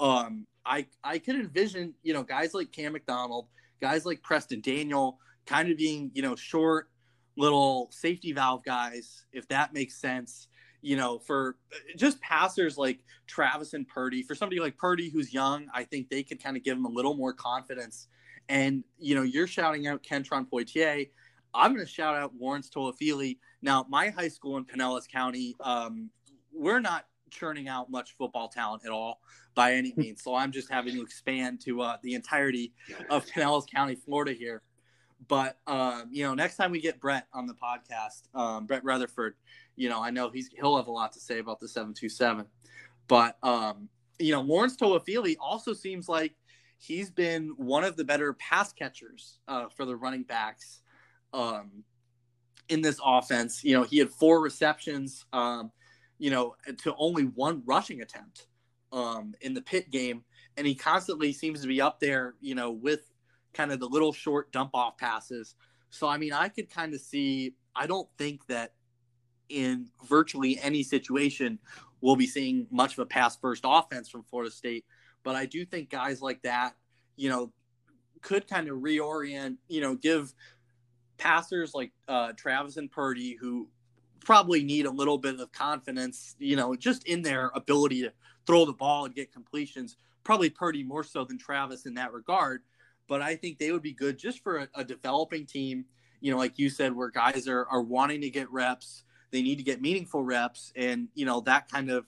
Um, 0.00 0.46
I 0.64 0.86
I 1.04 1.18
could 1.18 1.36
envision, 1.36 1.94
you 2.02 2.12
know, 2.14 2.22
guys 2.22 2.54
like 2.54 2.72
Cam 2.72 2.92
McDonald, 2.92 3.48
guys 3.80 4.06
like 4.06 4.22
Preston 4.22 4.60
Daniel, 4.60 5.18
kind 5.46 5.70
of 5.70 5.76
being, 5.78 6.10
you 6.14 6.22
know, 6.22 6.36
short 6.36 6.90
little 7.36 7.88
safety 7.92 8.32
valve 8.32 8.64
guys, 8.64 9.24
if 9.32 9.48
that 9.48 9.72
makes 9.72 10.00
sense. 10.00 10.48
You 10.82 10.96
know, 10.96 11.18
for 11.18 11.56
just 11.96 12.20
passers 12.20 12.78
like 12.78 13.00
Travis 13.26 13.74
and 13.74 13.86
Purdy, 13.88 14.22
for 14.22 14.34
somebody 14.34 14.60
like 14.60 14.76
Purdy 14.76 15.10
who's 15.10 15.32
young, 15.34 15.66
I 15.74 15.84
think 15.84 16.08
they 16.08 16.22
could 16.22 16.42
kind 16.42 16.56
of 16.56 16.62
give 16.62 16.76
him 16.78 16.84
a 16.84 16.90
little 16.90 17.14
more 17.14 17.32
confidence 17.32 18.06
And 18.48 18.84
you 18.98 19.14
know, 19.14 19.22
you're 19.22 19.46
shouting 19.46 19.86
out 19.86 20.02
Kentron 20.02 20.46
Poitier. 20.48 21.10
I'm 21.54 21.74
going 21.74 21.84
to 21.84 21.90
shout 21.90 22.16
out 22.16 22.32
Lawrence 22.38 22.70
Toafili. 22.70 23.38
Now, 23.62 23.86
my 23.88 24.10
high 24.10 24.28
school 24.28 24.56
in 24.56 24.64
Pinellas 24.64 25.08
County, 25.08 25.56
um, 25.60 26.10
we're 26.52 26.80
not 26.80 27.06
churning 27.30 27.68
out 27.68 27.90
much 27.90 28.16
football 28.16 28.48
talent 28.48 28.84
at 28.84 28.90
all 28.90 29.20
by 29.54 29.74
any 29.74 29.92
means. 29.96 30.22
So 30.22 30.34
I'm 30.34 30.52
just 30.52 30.70
having 30.70 30.94
to 30.94 31.02
expand 31.02 31.60
to 31.62 31.82
uh, 31.82 31.96
the 32.02 32.14
entirety 32.14 32.72
of 33.10 33.26
Pinellas 33.26 33.66
County, 33.66 33.94
Florida 33.94 34.32
here. 34.32 34.62
But 35.26 35.58
um, 35.66 36.08
you 36.12 36.24
know, 36.24 36.34
next 36.34 36.56
time 36.56 36.70
we 36.70 36.80
get 36.80 37.00
Brett 37.00 37.26
on 37.32 37.46
the 37.46 37.54
podcast, 37.54 38.22
um, 38.34 38.66
Brett 38.66 38.84
Rutherford, 38.84 39.34
you 39.74 39.88
know, 39.88 40.02
I 40.02 40.10
know 40.10 40.30
he's 40.30 40.48
he'll 40.56 40.76
have 40.76 40.86
a 40.86 40.92
lot 40.92 41.12
to 41.14 41.20
say 41.20 41.40
about 41.40 41.58
the 41.58 41.66
seven 41.66 41.92
two 41.92 42.08
seven. 42.08 42.46
But 43.08 43.36
um, 43.42 43.88
you 44.20 44.32
know, 44.32 44.42
Lawrence 44.42 44.76
Toafili 44.76 45.36
also 45.40 45.72
seems 45.72 46.08
like 46.08 46.34
he's 46.78 47.10
been 47.10 47.52
one 47.56 47.82
of 47.82 47.96
the 47.96 48.04
better 48.04 48.32
pass 48.34 48.72
catchers 48.72 49.38
uh, 49.48 49.66
for 49.76 49.84
the 49.84 49.96
running 49.96 50.22
backs 50.22 50.82
um, 51.32 51.82
in 52.68 52.80
this 52.80 53.00
offense. 53.04 53.64
You 53.64 53.74
know, 53.74 53.82
he 53.82 53.98
had 53.98 54.10
four 54.10 54.40
receptions, 54.40 55.24
um, 55.32 55.72
you 56.18 56.30
know, 56.30 56.54
to 56.78 56.94
only 56.96 57.24
one 57.24 57.62
rushing 57.64 58.02
attempt 58.02 58.46
um, 58.92 59.34
in 59.40 59.54
the 59.54 59.62
Pitt 59.62 59.90
game, 59.90 60.24
and 60.56 60.66
he 60.66 60.74
constantly 60.74 61.32
seems 61.32 61.60
to 61.62 61.68
be 61.68 61.80
up 61.80 62.00
there, 62.00 62.34
you 62.40 62.54
know, 62.54 62.70
with 62.70 63.10
kind 63.54 63.72
of 63.72 63.80
the 63.80 63.88
little 63.88 64.12
short 64.12 64.52
dump 64.52 64.70
off 64.74 64.98
passes. 64.98 65.54
So, 65.90 66.06
I 66.06 66.18
mean, 66.18 66.32
I 66.32 66.48
could 66.48 66.68
kind 66.70 66.94
of 66.94 67.00
see, 67.00 67.54
I 67.74 67.86
don't 67.86 68.08
think 68.18 68.46
that 68.46 68.74
in 69.48 69.88
virtually 70.06 70.58
any 70.60 70.82
situation 70.82 71.58
we'll 72.00 72.16
be 72.16 72.26
seeing 72.26 72.66
much 72.70 72.92
of 72.92 72.98
a 73.00 73.06
pass 73.06 73.36
first 73.36 73.64
offense 73.66 74.08
from 74.08 74.22
Florida 74.22 74.50
State. 74.50 74.84
But 75.24 75.36
I 75.36 75.46
do 75.46 75.64
think 75.64 75.90
guys 75.90 76.22
like 76.22 76.42
that, 76.42 76.76
you 77.16 77.28
know, 77.28 77.52
could 78.22 78.46
kind 78.46 78.68
of 78.68 78.78
reorient, 78.78 79.56
you 79.68 79.80
know, 79.80 79.94
give 79.94 80.32
passers 81.18 81.74
like 81.74 81.92
uh, 82.06 82.32
Travis 82.36 82.76
and 82.76 82.90
Purdy, 82.90 83.36
who 83.40 83.68
probably 84.20 84.62
need 84.62 84.86
a 84.86 84.90
little 84.90 85.18
bit 85.18 85.38
of 85.40 85.52
confidence, 85.52 86.36
you 86.38 86.56
know, 86.56 86.74
just 86.74 87.06
in 87.06 87.22
their 87.22 87.50
ability 87.54 88.02
to 88.02 88.12
throw 88.46 88.64
the 88.64 88.72
ball 88.72 89.04
and 89.04 89.14
get 89.14 89.32
completions. 89.32 89.96
Probably 90.24 90.50
Purdy 90.50 90.82
more 90.82 91.04
so 91.04 91.24
than 91.24 91.38
Travis 91.38 91.86
in 91.86 91.94
that 91.94 92.12
regard 92.12 92.62
but 93.08 93.22
I 93.22 93.34
think 93.34 93.58
they 93.58 93.72
would 93.72 93.82
be 93.82 93.94
good 93.94 94.18
just 94.18 94.42
for 94.44 94.58
a, 94.58 94.68
a 94.76 94.84
developing 94.84 95.46
team. 95.46 95.86
You 96.20 96.30
know, 96.30 96.38
like 96.38 96.58
you 96.58 96.68
said, 96.68 96.94
where 96.94 97.10
guys 97.10 97.48
are 97.48 97.66
are 97.66 97.80
wanting 97.80 98.20
to 98.20 98.30
get 98.30 98.50
reps, 98.52 99.02
they 99.32 99.42
need 99.42 99.56
to 99.56 99.64
get 99.64 99.80
meaningful 99.80 100.22
reps, 100.22 100.72
and 100.76 101.08
you 101.14 101.24
know 101.24 101.40
that 101.40 101.70
kind 101.70 101.90
of 101.90 102.06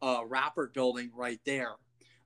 uh, 0.00 0.20
rapper 0.26 0.70
building 0.72 1.10
right 1.14 1.40
there. 1.44 1.72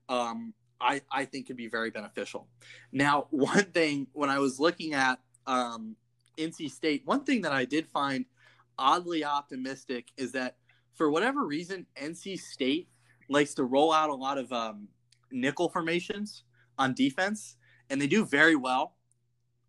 Um, 0.08 0.54
I, 0.80 1.02
I 1.12 1.24
think 1.24 1.46
could 1.46 1.56
be 1.56 1.68
very 1.68 1.90
beneficial. 1.90 2.46
Now, 2.92 3.26
one 3.30 3.64
thing 3.64 4.06
when 4.12 4.30
I 4.30 4.38
was 4.38 4.60
looking 4.60 4.92
at 4.92 5.18
um, 5.46 5.96
NC 6.38 6.70
State, 6.70 7.02
one 7.04 7.24
thing 7.24 7.42
that 7.42 7.52
I 7.52 7.64
did 7.64 7.86
find 7.86 8.24
oddly 8.78 9.24
optimistic 9.24 10.08
is 10.16 10.32
that 10.32 10.56
for 10.94 11.10
whatever 11.10 11.46
reason, 11.46 11.86
NC 12.00 12.38
State 12.38 12.88
likes 13.28 13.54
to 13.54 13.64
roll 13.64 13.92
out 13.92 14.10
a 14.10 14.14
lot 14.14 14.38
of 14.38 14.52
um, 14.52 14.88
nickel 15.30 15.68
formations 15.68 16.44
on 16.78 16.94
defense 16.94 17.56
and 17.90 18.00
they 18.00 18.06
do 18.06 18.24
very 18.24 18.56
well 18.56 18.94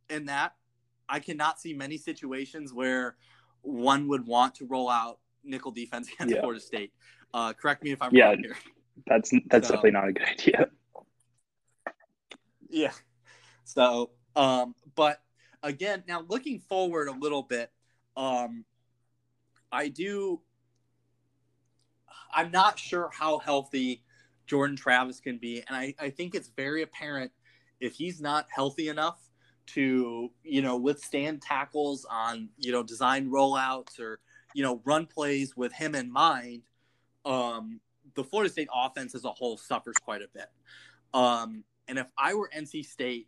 in 0.09 0.25
that. 0.25 0.53
I 1.09 1.19
cannot 1.19 1.59
see 1.59 1.73
many 1.73 1.97
situations 1.97 2.73
where 2.73 3.17
one 3.61 4.07
would 4.07 4.25
want 4.25 4.55
to 4.55 4.65
roll 4.65 4.89
out 4.89 5.19
nickel 5.43 5.71
defense 5.71 6.09
against 6.13 6.35
yeah. 6.35 6.41
Florida 6.41 6.61
State. 6.61 6.93
Uh, 7.33 7.53
correct 7.53 7.83
me 7.83 7.91
if 7.91 8.01
I'm 8.01 8.13
yeah, 8.13 8.27
wrong 8.27 8.39
here. 8.39 8.55
That's 9.07 9.31
that's 9.49 9.67
so, 9.67 9.75
definitely 9.75 9.91
not 9.91 10.07
a 10.07 10.13
good 10.13 10.27
idea. 10.27 10.69
Yeah. 12.69 12.91
So, 13.63 14.11
um, 14.35 14.75
but 14.95 15.21
again, 15.63 16.03
now 16.07 16.25
looking 16.27 16.59
forward 16.59 17.07
a 17.07 17.13
little 17.13 17.43
bit, 17.43 17.71
um, 18.17 18.65
I 19.71 19.87
do. 19.87 20.41
I'm 22.33 22.51
not 22.51 22.79
sure 22.79 23.09
how 23.11 23.39
healthy 23.39 24.03
Jordan 24.47 24.75
Travis 24.75 25.19
can 25.19 25.37
be, 25.37 25.63
and 25.67 25.75
I, 25.75 25.93
I 25.99 26.09
think 26.09 26.35
it's 26.35 26.49
very 26.55 26.81
apparent 26.81 27.31
if 27.79 27.93
he's 27.93 28.21
not 28.21 28.47
healthy 28.53 28.89
enough 28.89 29.19
to 29.67 30.29
you 30.43 30.61
know 30.61 30.77
withstand 30.77 31.41
tackles 31.41 32.05
on 32.09 32.49
you 32.57 32.71
know 32.71 32.83
design 32.83 33.29
rollouts 33.29 33.99
or 33.99 34.19
you 34.53 34.63
know 34.63 34.81
run 34.85 35.05
plays 35.05 35.55
with 35.55 35.71
him 35.71 35.95
in 35.95 36.11
mind 36.11 36.63
um 37.25 37.79
the 38.15 38.23
florida 38.23 38.51
state 38.51 38.67
offense 38.73 39.13
as 39.13 39.23
a 39.23 39.29
whole 39.29 39.57
suffers 39.57 39.95
quite 40.03 40.21
a 40.21 40.27
bit 40.33 40.47
um 41.13 41.63
and 41.87 41.99
if 41.99 42.07
i 42.17 42.33
were 42.33 42.49
nc 42.57 42.83
state 42.83 43.27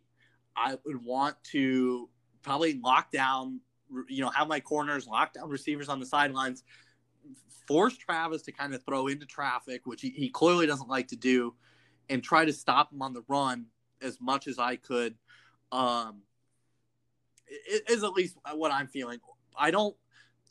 i 0.56 0.76
would 0.84 1.02
want 1.02 1.36
to 1.44 2.08
probably 2.44 2.78
lock 2.80 3.10
down 3.10 3.60
you 4.08 4.22
know 4.22 4.30
have 4.30 4.48
my 4.48 4.60
corners 4.60 5.06
lock 5.06 5.32
down 5.32 5.48
receivers 5.48 5.88
on 5.88 5.98
the 5.98 6.06
sidelines 6.06 6.62
force 7.66 7.96
travis 7.96 8.42
to 8.42 8.52
kind 8.52 8.74
of 8.74 8.84
throw 8.84 9.06
into 9.08 9.26
traffic 9.26 9.82
which 9.84 10.00
he, 10.00 10.10
he 10.10 10.28
clearly 10.28 10.66
doesn't 10.66 10.88
like 10.88 11.08
to 11.08 11.16
do 11.16 11.54
and 12.08 12.22
try 12.22 12.44
to 12.44 12.52
stop 12.52 12.92
him 12.92 13.02
on 13.02 13.12
the 13.12 13.22
run 13.28 13.66
as 14.02 14.20
much 14.20 14.46
as 14.46 14.58
I 14.58 14.76
could. 14.76 15.14
Um, 15.72 16.22
it 17.46 17.84
is 17.88 18.04
at 18.04 18.12
least 18.12 18.36
what 18.54 18.72
I'm 18.72 18.88
feeling. 18.88 19.18
I 19.56 19.70
don't 19.70 19.96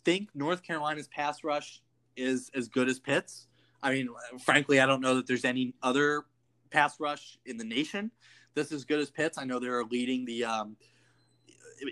think 0.03 0.29
North 0.34 0.63
Carolina's 0.63 1.08
pass 1.08 1.43
rush 1.43 1.82
is 2.15 2.49
as 2.56 2.67
good 2.67 2.89
as 2.89 2.99
Pitt's. 2.99 3.47
I 3.82 3.91
mean, 3.91 4.10
frankly, 4.43 4.79
I 4.79 4.86
don't 4.86 5.01
know 5.01 5.15
that 5.15 5.27
there's 5.27 5.45
any 5.45 5.73
other 5.84 6.23
pass 6.71 6.99
rush 6.99 7.38
in 7.45 7.58
the 7.58 7.63
nation 7.63 8.12
that's 8.56 8.71
as 8.71 8.86
good 8.86 8.99
as 8.99 9.10
Pitt's. 9.10 9.38
I 9.38 9.45
know 9.45 9.60
they're 9.60 9.84
leading 9.84 10.25
the 10.25 10.45
um, 10.45 10.77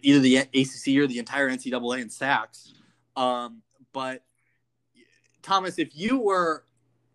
either 0.01 0.19
the 0.19 0.37
ACC 0.37 0.97
or 0.97 1.07
the 1.07 1.19
entire 1.19 1.49
NCAA 1.49 2.01
in 2.01 2.09
sacks. 2.09 2.73
Um, 3.15 3.61
but 3.93 4.23
Thomas, 5.41 5.79
if 5.79 5.95
you 5.95 6.19
were 6.19 6.63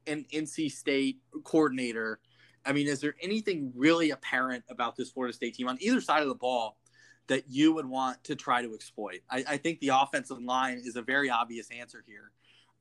an 0.07 0.27
NC 0.33 0.71
State 0.71 1.21
coordinator 1.45 2.21
I 2.67 2.73
mean, 2.73 2.89
is 2.89 3.01
there 3.01 3.15
anything 3.23 3.73
really 3.75 4.11
apparent 4.11 4.65
about 4.69 4.97
this 4.97 5.11
Florida 5.11 5.33
State 5.33 5.55
team 5.55 5.69
on 5.69 5.79
either 5.81 6.01
side 6.01 6.23
of 6.23 6.29
the 6.29 6.35
ball 6.35 6.77
that 7.29 7.45
you 7.49 7.73
would 7.73 7.87
want 7.87 8.23
to 8.25 8.35
try 8.35 8.61
to 8.63 8.75
exploit? 8.75 9.21
I, 9.31 9.45
I 9.49 9.57
think 9.57 9.79
the 9.81 9.91
offensive 9.95 10.43
line 10.43 10.83
is 10.85 10.97
a 10.97 11.03
very 11.03 11.31
obvious 11.31 11.69
answer 11.71 12.03
here, 12.07 12.33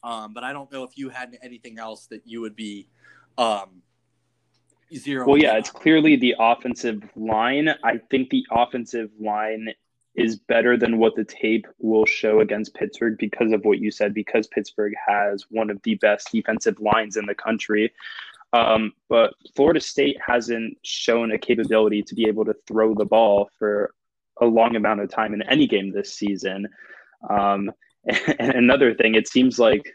um, 0.03 0.33
but 0.33 0.43
I 0.43 0.53
don't 0.53 0.71
know 0.71 0.83
if 0.83 0.97
you 0.97 1.09
had 1.09 1.37
anything 1.41 1.77
else 1.77 2.07
that 2.07 2.23
you 2.25 2.41
would 2.41 2.55
be 2.55 2.87
um, 3.37 3.83
zero. 4.93 5.27
Well, 5.27 5.37
yeah, 5.37 5.57
it's 5.57 5.69
clearly 5.69 6.15
the 6.15 6.35
offensive 6.39 7.03
line. 7.15 7.69
I 7.83 7.99
think 8.09 8.31
the 8.31 8.45
offensive 8.51 9.11
line 9.19 9.67
is 10.15 10.37
better 10.37 10.77
than 10.77 10.97
what 10.97 11.15
the 11.15 11.23
tape 11.23 11.67
will 11.79 12.05
show 12.05 12.39
against 12.39 12.73
Pittsburgh 12.73 13.17
because 13.17 13.51
of 13.51 13.65
what 13.65 13.79
you 13.79 13.91
said, 13.91 14.13
because 14.13 14.47
Pittsburgh 14.47 14.93
has 15.07 15.45
one 15.49 15.69
of 15.69 15.81
the 15.83 15.95
best 15.95 16.31
defensive 16.31 16.79
lines 16.79 17.17
in 17.17 17.25
the 17.25 17.35
country. 17.35 17.91
Um, 18.53 18.93
but 19.09 19.33
Florida 19.55 19.81
State 19.81 20.17
hasn't 20.25 20.77
shown 20.83 21.31
a 21.31 21.37
capability 21.37 22.01
to 22.03 22.15
be 22.15 22.25
able 22.27 22.45
to 22.45 22.55
throw 22.67 22.93
the 22.93 23.05
ball 23.05 23.49
for 23.59 23.93
a 24.41 24.45
long 24.45 24.75
amount 24.75 25.01
of 25.01 25.09
time 25.09 25.33
in 25.33 25.41
any 25.43 25.67
game 25.67 25.91
this 25.91 26.13
season. 26.13 26.67
Um, 27.29 27.71
and 28.39 28.53
another 28.53 28.93
thing, 28.93 29.15
it 29.15 29.27
seems 29.27 29.59
like 29.59 29.91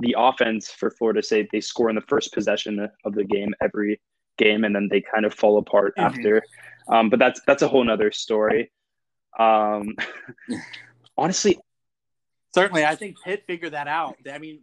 the 0.00 0.16
offense 0.18 0.70
for 0.70 0.90
Florida 0.90 1.22
State, 1.22 1.48
they 1.52 1.60
score 1.60 1.88
in 1.88 1.94
the 1.94 2.02
first 2.02 2.32
possession 2.32 2.88
of 3.04 3.14
the 3.14 3.24
game 3.24 3.54
every 3.60 4.00
game, 4.38 4.64
and 4.64 4.74
then 4.74 4.88
they 4.90 5.00
kind 5.00 5.24
of 5.24 5.32
fall 5.32 5.58
apart 5.58 5.94
mm-hmm. 5.96 6.06
after. 6.06 6.42
Um, 6.88 7.10
but 7.10 7.18
that's 7.18 7.40
that's 7.46 7.62
a 7.62 7.68
whole 7.68 7.84
nother 7.84 8.10
story. 8.10 8.70
Um, 9.38 9.96
honestly, 11.16 11.58
certainly, 12.54 12.84
I 12.84 12.94
think 12.94 13.16
Pitt 13.24 13.44
figured 13.46 13.72
that 13.72 13.88
out. 13.88 14.16
I 14.30 14.38
mean, 14.38 14.60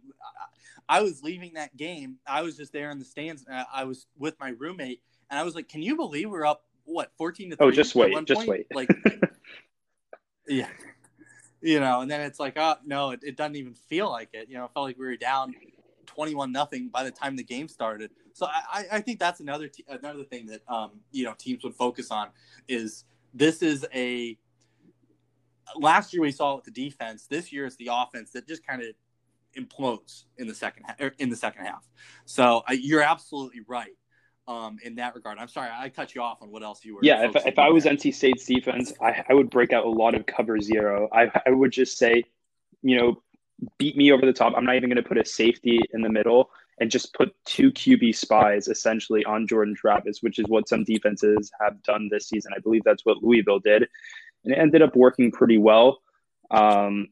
I 0.88 1.02
was 1.02 1.22
leaving 1.22 1.54
that 1.54 1.76
game. 1.76 2.16
I 2.26 2.42
was 2.42 2.56
just 2.56 2.72
there 2.72 2.90
in 2.90 2.98
the 2.98 3.04
stands. 3.04 3.44
I 3.72 3.84
was 3.84 4.06
with 4.18 4.38
my 4.40 4.50
roommate, 4.50 5.02
and 5.30 5.38
I 5.38 5.42
was 5.42 5.54
like, 5.54 5.68
"Can 5.68 5.82
you 5.82 5.96
believe 5.96 6.30
we're 6.30 6.46
up 6.46 6.64
what 6.84 7.12
fourteen 7.16 7.50
to 7.50 7.56
3 7.56 7.66
Oh, 7.66 7.70
just 7.70 7.94
wait, 7.94 8.14
just 8.26 8.38
point? 8.38 8.48
wait. 8.48 8.66
Like, 8.74 8.88
yeah, 10.48 10.68
you 11.60 11.80
know. 11.80 12.00
And 12.00 12.10
then 12.10 12.20
it's 12.20 12.40
like, 12.40 12.54
oh 12.56 12.76
no, 12.84 13.10
it, 13.10 13.20
it 13.22 13.36
doesn't 13.36 13.56
even 13.56 13.74
feel 13.74 14.10
like 14.10 14.30
it. 14.32 14.48
You 14.48 14.56
know, 14.56 14.64
it 14.64 14.70
felt 14.74 14.86
like 14.86 14.98
we 14.98 15.06
were 15.06 15.16
down 15.16 15.54
twenty-one 16.06 16.52
nothing 16.52 16.88
by 16.88 17.04
the 17.04 17.10
time 17.10 17.36
the 17.36 17.44
game 17.44 17.68
started. 17.68 18.10
So 18.34 18.46
I, 18.46 18.86
I 18.92 19.00
think 19.00 19.18
that's 19.18 19.40
another 19.40 19.68
t- 19.68 19.84
another 19.88 20.24
thing 20.24 20.46
that 20.46 20.62
um, 20.68 20.92
you 21.10 21.24
know 21.24 21.34
teams 21.36 21.64
would 21.64 21.74
focus 21.74 22.10
on 22.10 22.28
is 22.68 23.04
this 23.34 23.62
is 23.62 23.86
a 23.94 24.36
last 25.76 26.12
year 26.12 26.22
we 26.22 26.32
saw 26.32 26.52
it 26.52 26.56
with 26.56 26.74
the 26.74 26.84
defense. 26.84 27.26
This 27.26 27.52
year 27.52 27.66
is 27.66 27.76
the 27.76 27.88
offense 27.92 28.32
that 28.32 28.46
just 28.46 28.66
kind 28.66 28.82
of 28.82 28.88
implodes 29.56 30.24
in 30.38 30.46
the 30.46 30.54
second 30.54 30.84
half. 30.84 31.00
Er, 31.00 31.12
in 31.18 31.30
the 31.30 31.36
second 31.36 31.66
half, 31.66 31.86
so 32.24 32.62
uh, 32.68 32.72
you're 32.72 33.02
absolutely 33.02 33.60
right 33.66 33.96
um, 34.48 34.78
in 34.82 34.96
that 34.96 35.14
regard. 35.14 35.38
I'm 35.38 35.48
sorry 35.48 35.70
I 35.72 35.88
cut 35.88 36.14
you 36.14 36.22
off 36.22 36.38
on 36.42 36.50
what 36.50 36.62
else 36.62 36.84
you 36.84 36.94
were. 36.94 37.00
Yeah, 37.02 37.26
if, 37.26 37.36
if 37.46 37.58
I 37.58 37.68
was 37.68 37.84
NC 37.84 38.14
State's 38.14 38.44
defense, 38.44 38.92
I, 39.00 39.24
I 39.28 39.34
would 39.34 39.50
break 39.50 39.72
out 39.72 39.84
a 39.84 39.90
lot 39.90 40.14
of 40.14 40.26
cover 40.26 40.60
zero. 40.60 41.08
I, 41.12 41.30
I 41.46 41.50
would 41.50 41.70
just 41.70 41.98
say, 41.98 42.24
you 42.82 42.98
know, 42.98 43.22
beat 43.78 43.96
me 43.96 44.12
over 44.12 44.26
the 44.26 44.32
top. 44.32 44.54
I'm 44.56 44.64
not 44.64 44.76
even 44.76 44.90
going 44.90 45.02
to 45.02 45.08
put 45.08 45.18
a 45.18 45.24
safety 45.24 45.80
in 45.92 46.02
the 46.02 46.08
middle 46.08 46.50
and 46.80 46.90
just 46.90 47.14
put 47.14 47.34
two 47.44 47.70
QB 47.70 48.14
spies 48.16 48.68
essentially 48.68 49.24
on 49.24 49.46
Jordan 49.46 49.74
Travis, 49.74 50.22
which 50.22 50.38
is 50.38 50.46
what 50.48 50.68
some 50.68 50.84
defenses 50.84 51.50
have 51.60 51.82
done 51.82 52.08
this 52.10 52.28
season. 52.28 52.52
I 52.56 52.60
believe 52.60 52.82
that's 52.84 53.04
what 53.04 53.22
Louisville 53.22 53.60
did, 53.60 53.88
and 54.44 54.52
it 54.52 54.58
ended 54.58 54.82
up 54.82 54.96
working 54.96 55.30
pretty 55.30 55.58
well. 55.58 56.00
Um, 56.50 57.08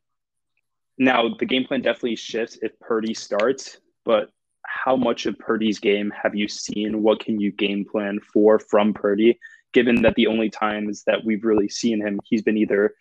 now 0.98 1.34
the 1.38 1.46
game 1.46 1.64
plan 1.64 1.82
definitely 1.82 2.16
shifts 2.16 2.58
if 2.62 2.78
Purdy 2.80 3.14
starts, 3.14 3.78
but 4.04 4.30
how 4.64 4.96
much 4.96 5.26
of 5.26 5.38
Purdy's 5.38 5.78
game 5.78 6.12
have 6.22 6.34
you 6.34 6.46
seen? 6.46 7.02
What 7.02 7.20
can 7.20 7.40
you 7.40 7.50
game 7.52 7.84
plan 7.84 8.20
for 8.20 8.58
from 8.58 8.92
Purdy? 8.94 9.38
Given 9.72 10.02
that 10.02 10.14
the 10.14 10.26
only 10.26 10.50
times 10.50 11.04
that 11.06 11.24
we've 11.24 11.44
really 11.44 11.68
seen 11.68 12.00
him, 12.00 12.20
he's 12.24 12.42
been 12.42 12.56
either 12.56 12.94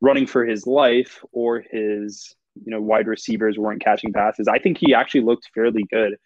running 0.00 0.26
for 0.26 0.44
his 0.44 0.66
life 0.66 1.22
or 1.32 1.60
his 1.60 2.34
you 2.54 2.70
know 2.70 2.80
wide 2.80 3.06
receivers 3.06 3.58
weren't 3.58 3.82
catching 3.82 4.12
passes. 4.12 4.48
I 4.48 4.58
think 4.58 4.78
he 4.78 4.94
actually 4.94 5.22
looked 5.22 5.50
fairly 5.54 5.84
good 5.90 6.16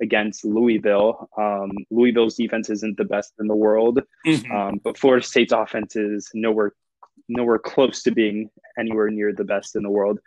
against 0.00 0.44
Louisville. 0.44 1.28
Um, 1.36 1.70
Louisville's 1.90 2.36
defense 2.36 2.70
isn't 2.70 2.96
the 2.96 3.04
best 3.04 3.34
in 3.38 3.46
the 3.46 3.56
world, 3.56 4.00
mm-hmm. 4.26 4.52
um, 4.52 4.80
but 4.82 4.98
Florida 4.98 5.24
State's 5.24 5.52
offense 5.52 5.96
is 5.96 6.30
nowhere 6.34 6.72
nowhere 7.30 7.58
close 7.58 8.02
to 8.02 8.10
being 8.10 8.50
anywhere 8.78 9.10
near 9.10 9.32
the 9.32 9.44
best 9.44 9.76
in 9.76 9.82
the 9.82 9.90
world. 9.90 10.18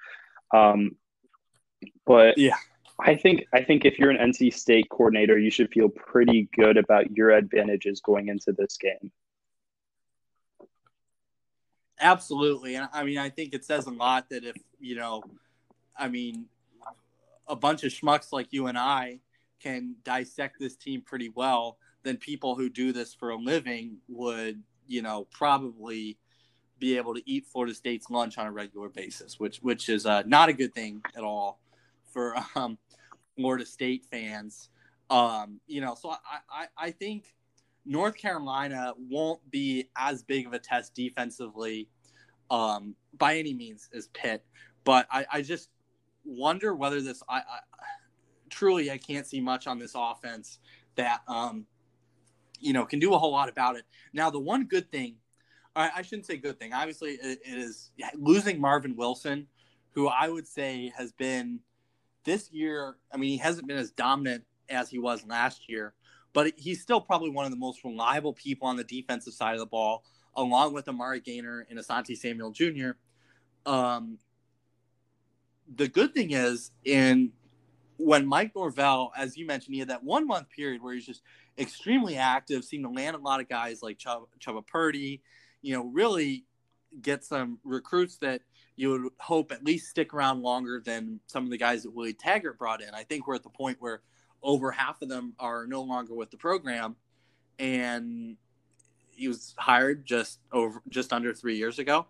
Um, 0.53 0.95
but 2.05 2.37
yeah, 2.37 2.55
I 2.99 3.15
think 3.15 3.45
I 3.53 3.63
think 3.63 3.85
if 3.85 3.99
you're 3.99 4.11
an 4.11 4.31
NC 4.31 4.53
State 4.53 4.87
coordinator, 4.89 5.37
you 5.37 5.49
should 5.49 5.71
feel 5.71 5.89
pretty 5.89 6.49
good 6.55 6.77
about 6.77 7.11
your 7.11 7.31
advantages 7.31 8.01
going 8.01 8.29
into 8.29 8.53
this 8.53 8.77
game. 8.77 9.11
Absolutely, 11.99 12.75
and 12.75 12.87
I 12.93 13.03
mean, 13.03 13.17
I 13.17 13.29
think 13.29 13.53
it 13.53 13.65
says 13.65 13.85
a 13.87 13.91
lot 13.91 14.29
that 14.29 14.43
if 14.43 14.55
you 14.79 14.95
know, 14.95 15.23
I 15.97 16.07
mean, 16.07 16.45
a 17.47 17.55
bunch 17.55 17.83
of 17.83 17.91
schmucks 17.91 18.31
like 18.31 18.47
you 18.51 18.67
and 18.67 18.77
I 18.77 19.19
can 19.59 19.95
dissect 20.03 20.59
this 20.59 20.75
team 20.75 21.01
pretty 21.01 21.29
well, 21.29 21.77
then 22.03 22.17
people 22.17 22.55
who 22.55 22.69
do 22.69 22.91
this 22.91 23.13
for 23.13 23.29
a 23.29 23.37
living 23.37 23.97
would, 24.09 24.61
you 24.87 25.01
know, 25.01 25.27
probably 25.31 26.17
be 26.83 26.97
able 26.97 27.13
to 27.13 27.21
eat 27.25 27.45
Florida 27.45 27.73
State's 27.73 28.09
lunch 28.09 28.37
on 28.37 28.45
a 28.45 28.51
regular 28.51 28.89
basis, 28.89 29.39
which 29.39 29.59
which 29.59 29.87
is 29.87 30.05
uh, 30.05 30.21
not 30.25 30.49
a 30.49 30.53
good 30.53 30.75
thing 30.75 31.01
at 31.15 31.23
all 31.23 31.61
for 32.11 32.35
um, 32.55 32.77
Florida 33.37 33.65
State 33.65 34.05
fans. 34.11 34.69
Um, 35.09 35.61
you 35.65 35.79
know, 35.79 35.95
so 35.95 36.09
I, 36.09 36.17
I, 36.49 36.65
I 36.77 36.91
think 36.91 37.33
North 37.85 38.17
Carolina 38.17 38.93
won't 38.97 39.39
be 39.49 39.89
as 39.95 40.23
big 40.23 40.45
of 40.45 40.51
a 40.51 40.59
test 40.59 40.93
defensively 40.93 41.87
um, 42.51 42.95
by 43.17 43.37
any 43.37 43.53
means 43.53 43.89
as 43.95 44.07
Pitt, 44.07 44.43
but 44.83 45.07
I, 45.09 45.25
I 45.31 45.41
just 45.41 45.69
wonder 46.25 46.75
whether 46.75 46.99
this 47.01 47.23
I, 47.29 47.37
I, 47.37 47.59
truly 48.49 48.91
I 48.91 48.97
can't 48.97 49.25
see 49.25 49.39
much 49.39 49.67
on 49.67 49.79
this 49.79 49.93
offense 49.95 50.59
that 50.95 51.21
um, 51.29 51.65
you 52.59 52.73
know 52.73 52.83
can 52.83 52.99
do 52.99 53.13
a 53.13 53.17
whole 53.17 53.31
lot 53.31 53.47
about 53.47 53.77
it. 53.77 53.85
Now 54.11 54.29
the 54.29 54.39
one 54.39 54.65
good 54.65 54.91
thing 54.91 55.15
I, 55.75 55.91
I 55.97 56.01
shouldn't 56.01 56.25
say 56.25 56.37
good 56.37 56.59
thing. 56.59 56.73
Obviously, 56.73 57.11
it, 57.11 57.39
it 57.45 57.57
is 57.57 57.91
losing 58.15 58.59
Marvin 58.59 58.95
Wilson, 58.95 59.47
who 59.91 60.07
I 60.07 60.29
would 60.29 60.47
say 60.47 60.91
has 60.95 61.11
been 61.11 61.59
this 62.23 62.51
year. 62.51 62.97
I 63.11 63.17
mean, 63.17 63.31
he 63.31 63.37
hasn't 63.37 63.67
been 63.67 63.77
as 63.77 63.91
dominant 63.91 64.43
as 64.69 64.89
he 64.89 64.99
was 64.99 65.25
last 65.25 65.69
year, 65.69 65.93
but 66.33 66.53
he's 66.57 66.81
still 66.81 67.01
probably 67.01 67.29
one 67.29 67.45
of 67.45 67.51
the 67.51 67.57
most 67.57 67.83
reliable 67.83 68.33
people 68.33 68.67
on 68.67 68.75
the 68.75 68.83
defensive 68.83 69.33
side 69.33 69.53
of 69.53 69.59
the 69.59 69.65
ball, 69.65 70.03
along 70.35 70.73
with 70.73 70.87
Amari 70.87 71.19
Gainer 71.19 71.65
and 71.69 71.79
Asante 71.79 72.15
Samuel 72.17 72.51
Jr. 72.51 72.91
Um, 73.65 74.19
the 75.75 75.87
good 75.87 76.13
thing 76.13 76.31
is, 76.31 76.71
in 76.85 77.31
when 77.97 78.25
Mike 78.25 78.51
Norvell, 78.55 79.11
as 79.17 79.37
you 79.37 79.45
mentioned, 79.45 79.73
he 79.73 79.79
had 79.79 79.89
that 79.89 80.03
one 80.03 80.27
month 80.27 80.49
period 80.49 80.81
where 80.81 80.93
he's 80.93 81.05
just 81.05 81.21
extremely 81.57 82.17
active, 82.17 82.63
seemed 82.63 82.83
to 82.83 82.89
land 82.89 83.15
a 83.15 83.19
lot 83.19 83.39
of 83.39 83.47
guys 83.47 83.81
like 83.81 83.97
Ch- 83.97 84.07
Chubba 84.39 84.65
Purdy, 84.65 85.21
you 85.63 85.73
know, 85.73 85.85
really 85.85 86.45
get 87.01 87.23
some 87.23 87.57
recruits 87.63 88.17
that 88.17 88.41
you 88.75 88.89
would 88.91 89.11
hope 89.19 89.51
at 89.51 89.63
least 89.63 89.89
stick 89.89 90.13
around 90.13 90.41
longer 90.41 90.81
than 90.83 91.19
some 91.27 91.43
of 91.43 91.49
the 91.49 91.57
guys 91.57 91.83
that 91.83 91.93
Willie 91.93 92.13
Taggart 92.13 92.59
brought 92.59 92.81
in. 92.81 92.93
I 92.93 93.03
think 93.03 93.27
we're 93.27 93.35
at 93.35 93.43
the 93.43 93.49
point 93.49 93.77
where 93.79 94.01
over 94.41 94.71
half 94.71 95.01
of 95.01 95.09
them 95.09 95.33
are 95.39 95.65
no 95.65 95.81
longer 95.81 96.13
with 96.13 96.29
the 96.31 96.37
program, 96.37 96.95
and 97.59 98.35
he 99.09 99.27
was 99.27 99.55
hired 99.57 100.05
just 100.05 100.39
over 100.51 100.81
just 100.89 101.13
under 101.13 101.33
three 101.33 101.55
years 101.55 101.79
ago, 101.79 102.07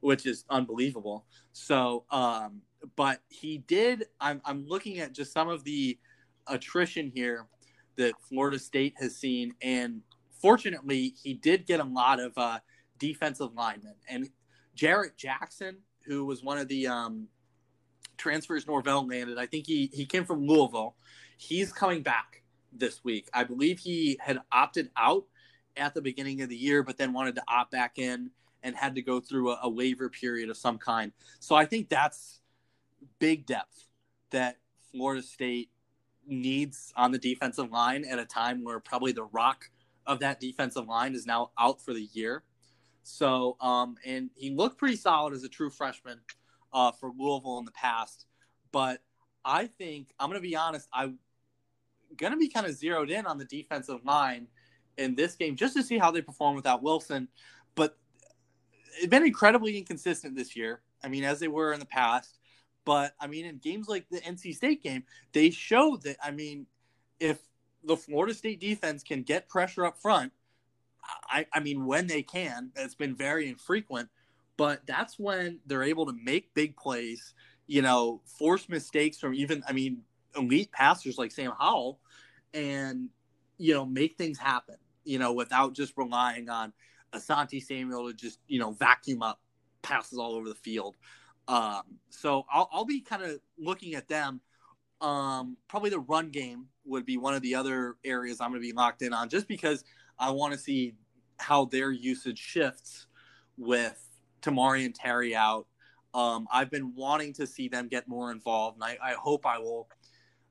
which 0.00 0.26
is 0.26 0.44
unbelievable. 0.50 1.24
So, 1.52 2.04
um, 2.10 2.62
but 2.96 3.20
he 3.28 3.58
did. 3.58 4.04
I'm 4.20 4.40
I'm 4.44 4.66
looking 4.66 5.00
at 5.00 5.12
just 5.12 5.32
some 5.32 5.48
of 5.48 5.64
the 5.64 5.98
attrition 6.46 7.10
here 7.14 7.46
that 7.96 8.12
Florida 8.20 8.58
State 8.58 8.94
has 8.98 9.16
seen, 9.16 9.54
and 9.62 10.02
fortunately, 10.40 11.14
he 11.22 11.34
did 11.34 11.66
get 11.66 11.80
a 11.80 11.84
lot 11.84 12.20
of. 12.20 12.32
Uh, 12.36 12.58
defensive 12.98 13.54
linemen. 13.54 13.94
And 14.08 14.30
Jarrett 14.74 15.16
Jackson, 15.16 15.78
who 16.06 16.24
was 16.24 16.42
one 16.42 16.58
of 16.58 16.68
the 16.68 16.86
um, 16.86 17.28
transfers 18.16 18.66
Norvell 18.66 19.06
landed, 19.06 19.38
I 19.38 19.46
think 19.46 19.66
he, 19.66 19.90
he 19.92 20.06
came 20.06 20.24
from 20.24 20.46
Louisville. 20.46 20.96
He's 21.36 21.72
coming 21.72 22.02
back 22.02 22.42
this 22.72 23.04
week. 23.04 23.28
I 23.32 23.44
believe 23.44 23.78
he 23.78 24.18
had 24.20 24.40
opted 24.52 24.90
out 24.96 25.24
at 25.76 25.94
the 25.94 26.02
beginning 26.02 26.42
of 26.42 26.48
the 26.48 26.56
year, 26.56 26.82
but 26.82 26.96
then 26.96 27.12
wanted 27.12 27.34
to 27.36 27.42
opt 27.48 27.72
back 27.72 27.98
in 27.98 28.30
and 28.62 28.74
had 28.74 28.94
to 28.94 29.02
go 29.02 29.20
through 29.20 29.50
a, 29.50 29.60
a 29.64 29.68
waiver 29.68 30.08
period 30.08 30.50
of 30.50 30.56
some 30.56 30.78
kind. 30.78 31.12
So 31.40 31.54
I 31.54 31.66
think 31.66 31.88
that's 31.88 32.40
big 33.18 33.46
depth 33.46 33.86
that 34.30 34.58
Florida 34.90 35.22
State 35.22 35.70
needs 36.26 36.92
on 36.96 37.12
the 37.12 37.18
defensive 37.18 37.70
line 37.70 38.04
at 38.04 38.18
a 38.18 38.24
time 38.24 38.64
where 38.64 38.80
probably 38.80 39.12
the 39.12 39.24
rock 39.24 39.70
of 40.06 40.20
that 40.20 40.40
defensive 40.40 40.86
line 40.86 41.14
is 41.14 41.26
now 41.26 41.50
out 41.58 41.80
for 41.80 41.92
the 41.92 42.08
year. 42.12 42.42
So, 43.04 43.56
um, 43.60 43.96
and 44.04 44.30
he 44.34 44.50
looked 44.50 44.78
pretty 44.78 44.96
solid 44.96 45.34
as 45.34 45.44
a 45.44 45.48
true 45.48 45.70
freshman 45.70 46.20
uh, 46.72 46.90
for 46.92 47.12
Louisville 47.16 47.58
in 47.58 47.64
the 47.64 47.70
past. 47.72 48.26
But 48.72 49.00
I 49.44 49.66
think 49.66 50.08
I'm 50.18 50.28
going 50.28 50.40
to 50.40 50.46
be 50.46 50.56
honest. 50.56 50.88
I'm 50.92 51.18
going 52.16 52.32
to 52.32 52.38
be 52.38 52.48
kind 52.48 52.66
of 52.66 52.74
zeroed 52.74 53.10
in 53.10 53.26
on 53.26 53.38
the 53.38 53.44
defensive 53.44 54.04
line 54.04 54.48
in 54.96 55.14
this 55.14 55.34
game 55.36 55.54
just 55.54 55.76
to 55.76 55.82
see 55.82 55.98
how 55.98 56.10
they 56.10 56.22
perform 56.22 56.56
without 56.56 56.82
Wilson. 56.82 57.28
But 57.74 57.96
it's 58.96 59.06
been 59.06 59.24
incredibly 59.24 59.76
inconsistent 59.76 60.34
this 60.34 60.56
year. 60.56 60.80
I 61.02 61.08
mean, 61.08 61.24
as 61.24 61.38
they 61.38 61.48
were 61.48 61.72
in 61.72 61.80
the 61.80 61.86
past. 61.86 62.38
But 62.86 63.14
I 63.20 63.26
mean, 63.26 63.44
in 63.44 63.58
games 63.58 63.86
like 63.86 64.08
the 64.10 64.20
NC 64.20 64.54
State 64.54 64.82
game, 64.82 65.04
they 65.32 65.50
showed 65.50 66.02
that. 66.02 66.16
I 66.22 66.30
mean, 66.30 66.66
if 67.20 67.38
the 67.84 67.96
Florida 67.96 68.34
State 68.34 68.60
defense 68.60 69.02
can 69.02 69.22
get 69.22 69.48
pressure 69.48 69.84
up 69.84 70.00
front 70.00 70.32
I, 71.28 71.46
I 71.52 71.60
mean, 71.60 71.86
when 71.86 72.06
they 72.06 72.22
can, 72.22 72.70
it's 72.76 72.94
been 72.94 73.14
very 73.14 73.48
infrequent, 73.48 74.08
but 74.56 74.86
that's 74.86 75.18
when 75.18 75.60
they're 75.66 75.82
able 75.82 76.06
to 76.06 76.14
make 76.24 76.54
big 76.54 76.76
plays, 76.76 77.34
you 77.66 77.82
know, 77.82 78.22
force 78.38 78.68
mistakes 78.68 79.18
from 79.18 79.34
even, 79.34 79.62
I 79.68 79.72
mean, 79.72 80.02
elite 80.36 80.72
passers 80.72 81.18
like 81.18 81.32
Sam 81.32 81.52
Howell 81.58 81.98
and, 82.52 83.08
you 83.58 83.74
know, 83.74 83.84
make 83.84 84.16
things 84.16 84.38
happen, 84.38 84.76
you 85.04 85.18
know, 85.18 85.32
without 85.32 85.74
just 85.74 85.92
relying 85.96 86.48
on 86.48 86.72
Asante 87.12 87.62
Samuel 87.62 88.08
to 88.08 88.14
just, 88.14 88.38
you 88.46 88.58
know, 88.58 88.72
vacuum 88.72 89.22
up 89.22 89.40
passes 89.82 90.18
all 90.18 90.34
over 90.34 90.48
the 90.48 90.54
field. 90.54 90.96
Um, 91.48 91.82
so 92.08 92.46
I'll, 92.50 92.68
I'll 92.72 92.86
be 92.86 93.00
kind 93.00 93.22
of 93.22 93.40
looking 93.58 93.94
at 93.94 94.08
them. 94.08 94.40
Um, 95.00 95.56
probably 95.68 95.90
the 95.90 96.00
run 96.00 96.30
game 96.30 96.66
would 96.86 97.04
be 97.04 97.18
one 97.18 97.34
of 97.34 97.42
the 97.42 97.56
other 97.56 97.96
areas 98.04 98.40
I'm 98.40 98.50
going 98.50 98.62
to 98.62 98.66
be 98.66 98.72
locked 98.72 99.02
in 99.02 99.12
on 99.12 99.28
just 99.28 99.48
because– 99.48 99.84
I 100.24 100.30
want 100.30 100.54
to 100.54 100.58
see 100.58 100.94
how 101.38 101.66
their 101.66 101.90
usage 101.90 102.38
shifts 102.38 103.06
with 103.58 103.98
Tamorrion 104.40 104.92
Terry 104.94 105.36
out. 105.36 105.66
Um, 106.14 106.46
I've 106.50 106.70
been 106.70 106.94
wanting 106.94 107.34
to 107.34 107.46
see 107.46 107.68
them 107.68 107.88
get 107.88 108.08
more 108.08 108.30
involved, 108.30 108.76
and 108.76 108.84
I, 108.84 108.96
I 109.02 109.12
hope 109.14 109.44
I 109.44 109.58
will 109.58 109.88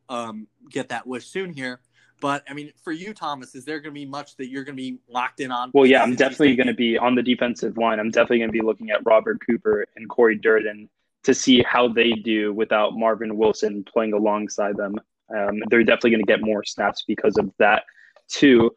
um, 0.09 0.47
get 0.69 0.89
that 0.89 1.07
wish 1.07 1.25
soon 1.25 1.53
here. 1.53 1.79
But 2.21 2.43
I 2.47 2.53
mean, 2.53 2.71
for 2.83 2.91
you, 2.91 3.13
Thomas, 3.13 3.55
is 3.55 3.65
there 3.65 3.79
going 3.79 3.93
to 3.93 3.99
be 3.99 4.05
much 4.05 4.37
that 4.37 4.47
you're 4.47 4.63
going 4.63 4.77
to 4.77 4.81
be 4.81 4.99
locked 5.09 5.39
in 5.39 5.51
on? 5.51 5.71
Well, 5.73 5.85
yeah, 5.85 6.03
I'm 6.03 6.15
definitely 6.15 6.55
going 6.55 6.67
to 6.67 6.73
be 6.73 6.97
on 6.97 7.15
the 7.15 7.23
defensive 7.23 7.77
line. 7.77 7.99
I'm 7.99 8.11
definitely 8.11 8.39
going 8.39 8.49
to 8.49 8.59
be 8.59 8.61
looking 8.61 8.91
at 8.91 9.03
Robert 9.05 9.41
Cooper 9.45 9.85
and 9.95 10.07
Corey 10.07 10.35
Durden 10.35 10.87
to 11.23 11.33
see 11.33 11.63
how 11.63 11.87
they 11.87 12.11
do 12.11 12.53
without 12.53 12.95
Marvin 12.95 13.37
Wilson 13.37 13.83
playing 13.83 14.13
alongside 14.13 14.77
them. 14.77 14.95
Um, 15.35 15.63
they're 15.69 15.83
definitely 15.83 16.11
going 16.11 16.25
to 16.25 16.31
get 16.31 16.41
more 16.41 16.63
snaps 16.63 17.03
because 17.07 17.37
of 17.37 17.49
that, 17.57 17.83
too. 18.27 18.71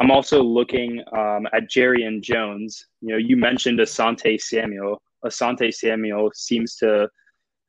I'm 0.00 0.10
also 0.10 0.42
looking 0.42 1.02
um, 1.12 1.46
at 1.52 1.74
and 1.76 2.22
Jones. 2.22 2.86
You 3.00 3.12
know, 3.12 3.16
you 3.16 3.36
mentioned 3.36 3.80
Asante 3.80 4.40
Samuel. 4.40 5.02
Asante 5.24 5.74
Samuel 5.74 6.30
seems 6.34 6.76
to 6.76 7.08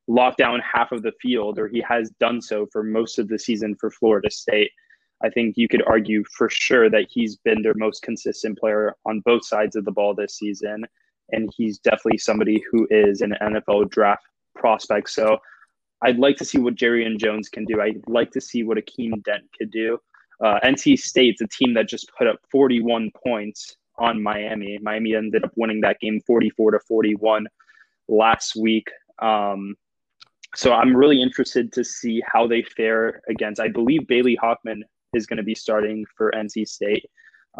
lock 0.07 0.37
down 0.37 0.59
half 0.59 0.91
of 0.91 1.01
the 1.01 1.11
field, 1.21 1.57
or 1.57 1.67
he 1.67 1.83
has 1.87 2.11
done 2.19 2.41
so 2.41 2.67
for 2.71 2.83
most 2.83 3.19
of 3.19 3.27
the 3.27 3.39
season 3.39 3.75
for 3.79 3.89
Florida 3.89 4.29
State. 4.29 4.71
I 5.23 5.29
think 5.29 5.55
you 5.57 5.67
could 5.67 5.83
argue 5.87 6.23
for 6.37 6.49
sure 6.49 6.89
that 6.89 7.07
he's 7.09 7.37
been 7.37 7.61
their 7.61 7.73
most 7.75 8.03
consistent 8.03 8.57
player 8.57 8.95
on 9.05 9.21
both 9.21 9.45
sides 9.45 9.75
of 9.75 9.85
the 9.85 9.91
ball 9.91 10.15
this 10.15 10.37
season. 10.37 10.85
And 11.31 11.51
he's 11.55 11.79
definitely 11.79 12.19
somebody 12.19 12.63
who 12.71 12.87
is 12.89 13.21
an 13.21 13.35
NFL 13.41 13.89
draft 13.89 14.23
prospect. 14.55 15.09
So 15.09 15.37
I'd 16.03 16.17
like 16.17 16.37
to 16.37 16.45
see 16.45 16.57
what 16.57 16.75
Jarrian 16.75 17.19
Jones 17.19 17.49
can 17.49 17.65
do. 17.65 17.81
I'd 17.81 18.01
like 18.07 18.31
to 18.31 18.41
see 18.41 18.63
what 18.63 18.77
Akeem 18.77 19.21
Dent 19.23 19.43
could 19.57 19.71
do. 19.71 19.99
Uh, 20.43 20.59
NC 20.63 20.97
State's 20.97 21.41
a 21.41 21.47
team 21.47 21.73
that 21.73 21.87
just 21.87 22.09
put 22.17 22.27
up 22.27 22.37
41 22.51 23.11
points 23.23 23.75
on 23.97 24.23
Miami. 24.23 24.77
Miami 24.81 25.15
ended 25.15 25.43
up 25.43 25.51
winning 25.55 25.81
that 25.81 25.99
game 25.99 26.21
44 26.25 26.71
to 26.71 26.79
41 26.79 27.47
last 28.07 28.55
week. 28.55 28.89
Um, 29.21 29.75
so 30.55 30.73
I'm 30.73 30.95
really 30.95 31.21
interested 31.21 31.71
to 31.73 31.83
see 31.83 32.23
how 32.25 32.47
they 32.47 32.63
fare 32.63 33.21
against. 33.29 33.59
I 33.59 33.67
believe 33.67 34.07
Bailey 34.07 34.37
Hockman 34.41 34.81
is 35.13 35.25
going 35.25 35.37
to 35.37 35.43
be 35.43 35.55
starting 35.55 36.05
for 36.17 36.31
NC 36.31 36.67
State, 36.67 37.05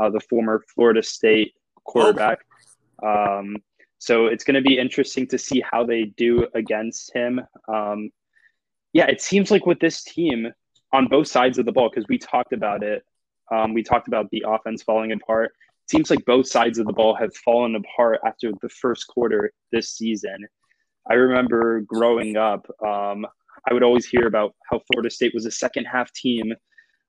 uh, 0.02 0.10
the 0.10 0.22
former 0.22 0.64
Florida 0.74 1.04
State 1.04 1.54
quarterback. 1.84 2.40
Um, 3.04 3.58
so 4.00 4.28
it's 4.28 4.44
going 4.44 4.56
to 4.56 4.68
be 4.68 4.78
interesting 4.78 5.28
to 5.28 5.38
see 5.38 5.62
how 5.70 5.86
they 5.86 6.06
do 6.06 6.48
against 6.56 7.14
him. 7.14 7.42
Um, 7.68 8.12
yeah, 8.94 9.06
it 9.06 9.22
seems 9.22 9.52
like 9.52 9.66
with 9.66 9.80
this 9.80 10.04
team 10.04 10.52
on 10.94 11.08
both 11.08 11.28
sides 11.28 11.58
of 11.58 11.66
the 11.66 11.72
ball, 11.72 11.90
because 11.90 12.08
we 12.08 12.18
talked 12.18 12.54
about 12.54 12.84
it, 12.84 13.04
um, 13.52 13.74
we 13.74 13.84
talked 13.84 14.08
about 14.08 14.30
the 14.32 14.44
offense 14.48 14.84
falling 14.84 15.12
apart. 15.12 15.52
It 15.86 15.92
seems 15.92 16.10
like 16.10 16.26
both 16.26 16.48
sides 16.48 16.78
of 16.80 16.86
the 16.86 16.94
ball 16.94 17.16
have 17.16 17.36
fallen 17.36 17.76
apart 17.76 18.20
after 18.26 18.52
the 18.62 18.70
first 18.70 19.08
quarter 19.08 19.52
this 19.72 19.90
season. 19.90 20.48
I 21.10 21.16
remember 21.16 21.82
growing 21.82 22.38
up, 22.38 22.68
um, 22.86 23.26
I 23.70 23.74
would 23.74 23.84
always 23.84 24.06
hear 24.06 24.28
about 24.28 24.56
how 24.70 24.82
Florida 24.92 25.10
State 25.10 25.34
was 25.34 25.46
a 25.46 25.52
second 25.52 25.86
half 25.86 26.12
team 26.14 26.54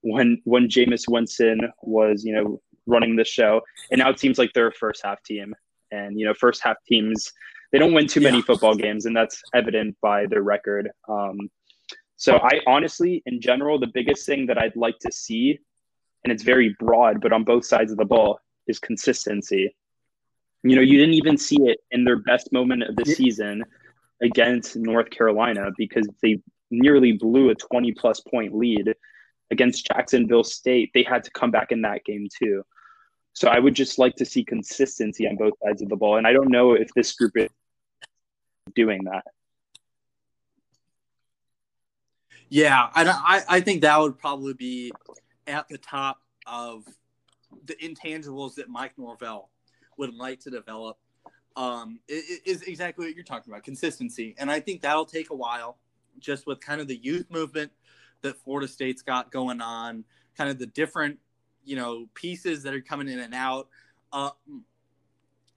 when 0.02 0.40
when 0.44 0.68
Jameis 0.68 1.04
Winston 1.08 1.60
was, 1.82 2.24
you 2.24 2.32
know, 2.32 2.60
running 2.86 3.16
the 3.16 3.24
show, 3.24 3.60
and 3.90 3.98
now 3.98 4.08
it 4.10 4.18
seems 4.18 4.38
like 4.38 4.50
they're 4.54 4.68
a 4.68 4.72
first 4.72 5.02
half 5.04 5.22
team. 5.22 5.54
And 5.92 6.18
you 6.18 6.26
know, 6.26 6.34
first 6.34 6.62
half 6.62 6.76
teams 6.86 7.32
they 7.72 7.78
don't 7.78 7.92
win 7.92 8.06
too 8.06 8.20
many 8.20 8.38
yeah. 8.38 8.44
football 8.44 8.74
games, 8.74 9.06
and 9.06 9.16
that's 9.16 9.42
evident 9.54 9.96
by 10.00 10.26
their 10.26 10.42
record. 10.42 10.90
Um, 11.08 11.38
so 12.20 12.36
I 12.36 12.60
honestly, 12.66 13.22
in 13.24 13.40
general, 13.40 13.80
the 13.80 13.86
biggest 13.86 14.26
thing 14.26 14.44
that 14.48 14.58
I'd 14.58 14.76
like 14.76 14.98
to 14.98 15.10
see, 15.10 15.58
and 16.22 16.30
it's 16.30 16.42
very 16.42 16.76
broad, 16.78 17.22
but 17.22 17.32
on 17.32 17.44
both 17.44 17.64
sides 17.64 17.90
of 17.92 17.96
the 17.96 18.04
ball, 18.04 18.40
is 18.66 18.78
consistency. 18.78 19.74
You 20.62 20.76
know, 20.76 20.82
you 20.82 20.98
didn't 20.98 21.14
even 21.14 21.38
see 21.38 21.56
it 21.62 21.78
in 21.90 22.04
their 22.04 22.18
best 22.18 22.52
moment 22.52 22.82
of 22.82 22.94
the 22.96 23.06
season 23.06 23.64
against 24.20 24.76
North 24.76 25.08
Carolina 25.08 25.70
because 25.78 26.06
they 26.22 26.42
nearly 26.70 27.12
blew 27.12 27.48
a 27.48 27.54
20 27.54 27.92
plus 27.92 28.20
point 28.20 28.54
lead 28.54 28.94
against 29.50 29.86
Jacksonville 29.86 30.44
State. 30.44 30.90
They 30.92 31.02
had 31.02 31.24
to 31.24 31.30
come 31.30 31.50
back 31.50 31.72
in 31.72 31.80
that 31.82 32.04
game 32.04 32.28
too. 32.38 32.64
So 33.32 33.48
I 33.48 33.58
would 33.58 33.72
just 33.72 33.98
like 33.98 34.16
to 34.16 34.26
see 34.26 34.44
consistency 34.44 35.26
on 35.26 35.36
both 35.36 35.54
sides 35.64 35.80
of 35.80 35.88
the 35.88 35.96
ball. 35.96 36.18
And 36.18 36.26
I 36.26 36.34
don't 36.34 36.50
know 36.50 36.74
if 36.74 36.92
this 36.94 37.12
group 37.12 37.32
is 37.38 37.48
doing 38.74 39.04
that. 39.04 39.24
Yeah, 42.50 42.88
I, 42.94 43.42
I 43.48 43.60
think 43.60 43.82
that 43.82 43.98
would 43.98 44.18
probably 44.18 44.54
be 44.54 44.90
at 45.46 45.68
the 45.68 45.78
top 45.78 46.20
of 46.46 46.84
the 47.64 47.74
intangibles 47.76 48.56
that 48.56 48.68
Mike 48.68 48.98
Norvell 48.98 49.50
would 49.96 50.12
like 50.14 50.40
to 50.40 50.50
develop. 50.50 50.98
Um, 51.56 52.00
is 52.08 52.62
exactly 52.62 53.06
what 53.06 53.14
you're 53.14 53.24
talking 53.24 53.52
about, 53.52 53.64
consistency, 53.64 54.34
and 54.38 54.50
I 54.50 54.60
think 54.60 54.82
that'll 54.82 55.04
take 55.04 55.30
a 55.30 55.34
while, 55.34 55.78
just 56.18 56.46
with 56.46 56.60
kind 56.60 56.80
of 56.80 56.88
the 56.88 56.96
youth 56.96 57.26
movement 57.30 57.70
that 58.22 58.36
Florida 58.36 58.68
State's 58.68 59.02
got 59.02 59.30
going 59.30 59.60
on, 59.60 60.04
kind 60.36 60.48
of 60.48 60.58
the 60.58 60.66
different, 60.66 61.18
you 61.64 61.76
know, 61.76 62.06
pieces 62.14 62.62
that 62.62 62.74
are 62.74 62.80
coming 62.80 63.08
in 63.08 63.18
and 63.18 63.34
out. 63.34 63.68
Uh, 64.12 64.30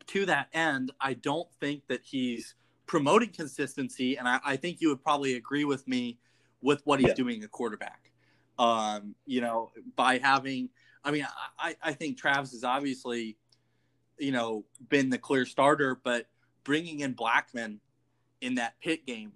to 0.07 0.25
that 0.25 0.47
end, 0.53 0.91
I 0.99 1.13
don't 1.13 1.47
think 1.59 1.83
that 1.87 2.01
he's 2.03 2.55
promoting 2.85 3.29
consistency, 3.29 4.17
and 4.17 4.27
I, 4.27 4.39
I 4.43 4.55
think 4.57 4.81
you 4.81 4.89
would 4.89 5.03
probably 5.03 5.35
agree 5.35 5.63
with 5.63 5.87
me 5.87 6.17
with 6.63 6.81
what 6.85 6.99
he's 6.99 7.09
yeah. 7.09 7.13
doing 7.13 7.43
at 7.43 7.51
quarterback. 7.51 8.11
Um, 8.57 9.13
you 9.25 9.41
know, 9.41 9.71
by 9.95 10.17
having, 10.17 10.69
I 11.03 11.11
mean, 11.11 11.27
I, 11.59 11.75
I 11.83 11.93
think 11.93 12.17
Travis 12.17 12.53
is 12.53 12.63
obviously, 12.63 13.37
you 14.17 14.31
know, 14.31 14.65
been 14.89 15.09
the 15.09 15.17
clear 15.17 15.45
starter, 15.45 15.99
but 16.03 16.27
bringing 16.63 17.01
in 17.01 17.13
Blackman 17.13 17.79
in 18.41 18.55
that 18.55 18.79
Pitt 18.81 19.05
game 19.05 19.33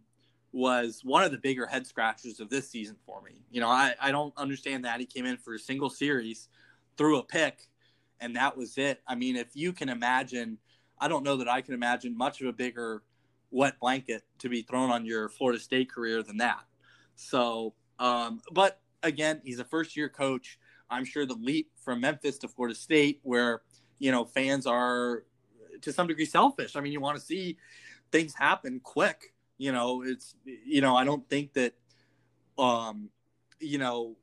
was 0.54 1.02
one 1.04 1.24
of 1.24 1.32
the 1.32 1.38
bigger 1.38 1.66
head 1.66 1.86
scratchers 1.86 2.40
of 2.40 2.50
this 2.50 2.70
season 2.70 2.96
for 3.06 3.22
me. 3.22 3.44
You 3.52 3.62
know, 3.62 3.70
I, 3.70 3.94
I 4.02 4.12
don't 4.12 4.34
understand 4.38 4.86
that. 4.86 5.00
He 5.00 5.06
came 5.06 5.26
in 5.26 5.38
for 5.38 5.56
a 5.56 5.60
single 5.60 5.90
series, 5.90 6.48
threw 6.98 7.18
a 7.18 7.24
pick, 7.24 7.68
and 8.20 8.36
that 8.36 8.56
was 8.56 8.78
it. 8.78 9.02
I 9.08 9.16
mean, 9.16 9.36
if 9.36 9.50
you 9.54 9.74
can 9.74 9.90
imagine, 9.90 10.58
I 11.00 11.08
don't 11.08 11.24
know 11.24 11.38
that 11.38 11.50
I 11.50 11.62
can 11.62 11.74
imagine 11.74 12.18
much 12.18 12.42
of 12.42 12.48
a 12.48 12.54
bigger 12.54 13.04
wet 13.52 13.80
blanket 13.80 14.24
to 14.40 14.50
be 14.50 14.62
thrown 14.62 14.90
on 14.90 15.06
your 15.06 15.30
Florida 15.30 15.60
State 15.60 15.92
career 15.92 16.24
than 16.24 16.38
that. 16.38 16.64
So, 17.18 17.74
um, 18.00 18.40
but 18.52 18.80
again, 19.04 19.42
he's 19.44 19.60
a 19.60 19.66
first 19.66 19.98
year 19.98 20.08
coach. 20.08 20.58
I'm 20.90 21.04
sure 21.04 21.26
the 21.26 21.34
leap 21.34 21.70
from 21.84 22.00
Memphis 22.00 22.38
to 22.40 22.48
Florida 22.48 22.76
State, 22.76 23.20
where 23.24 23.62
you 24.00 24.12
know 24.12 24.24
fans 24.24 24.66
are 24.66 25.24
to 25.82 25.92
some 25.92 26.08
degree 26.08 26.26
selfish. 26.26 26.76
I 26.76 26.80
mean, 26.80 26.94
you 26.94 27.02
want 27.02 27.20
to 27.20 27.26
see 27.26 27.58
things 28.12 28.34
happen 28.34 28.80
quick. 28.82 29.34
You 29.58 29.72
know, 29.72 30.04
it's 30.04 30.36
you 30.46 30.80
know 30.82 30.96
I 30.96 31.04
don't 31.04 31.28
think 31.28 31.54
that, 31.54 31.74
um, 32.58 33.10
you 33.60 33.80
know, 33.80 34.16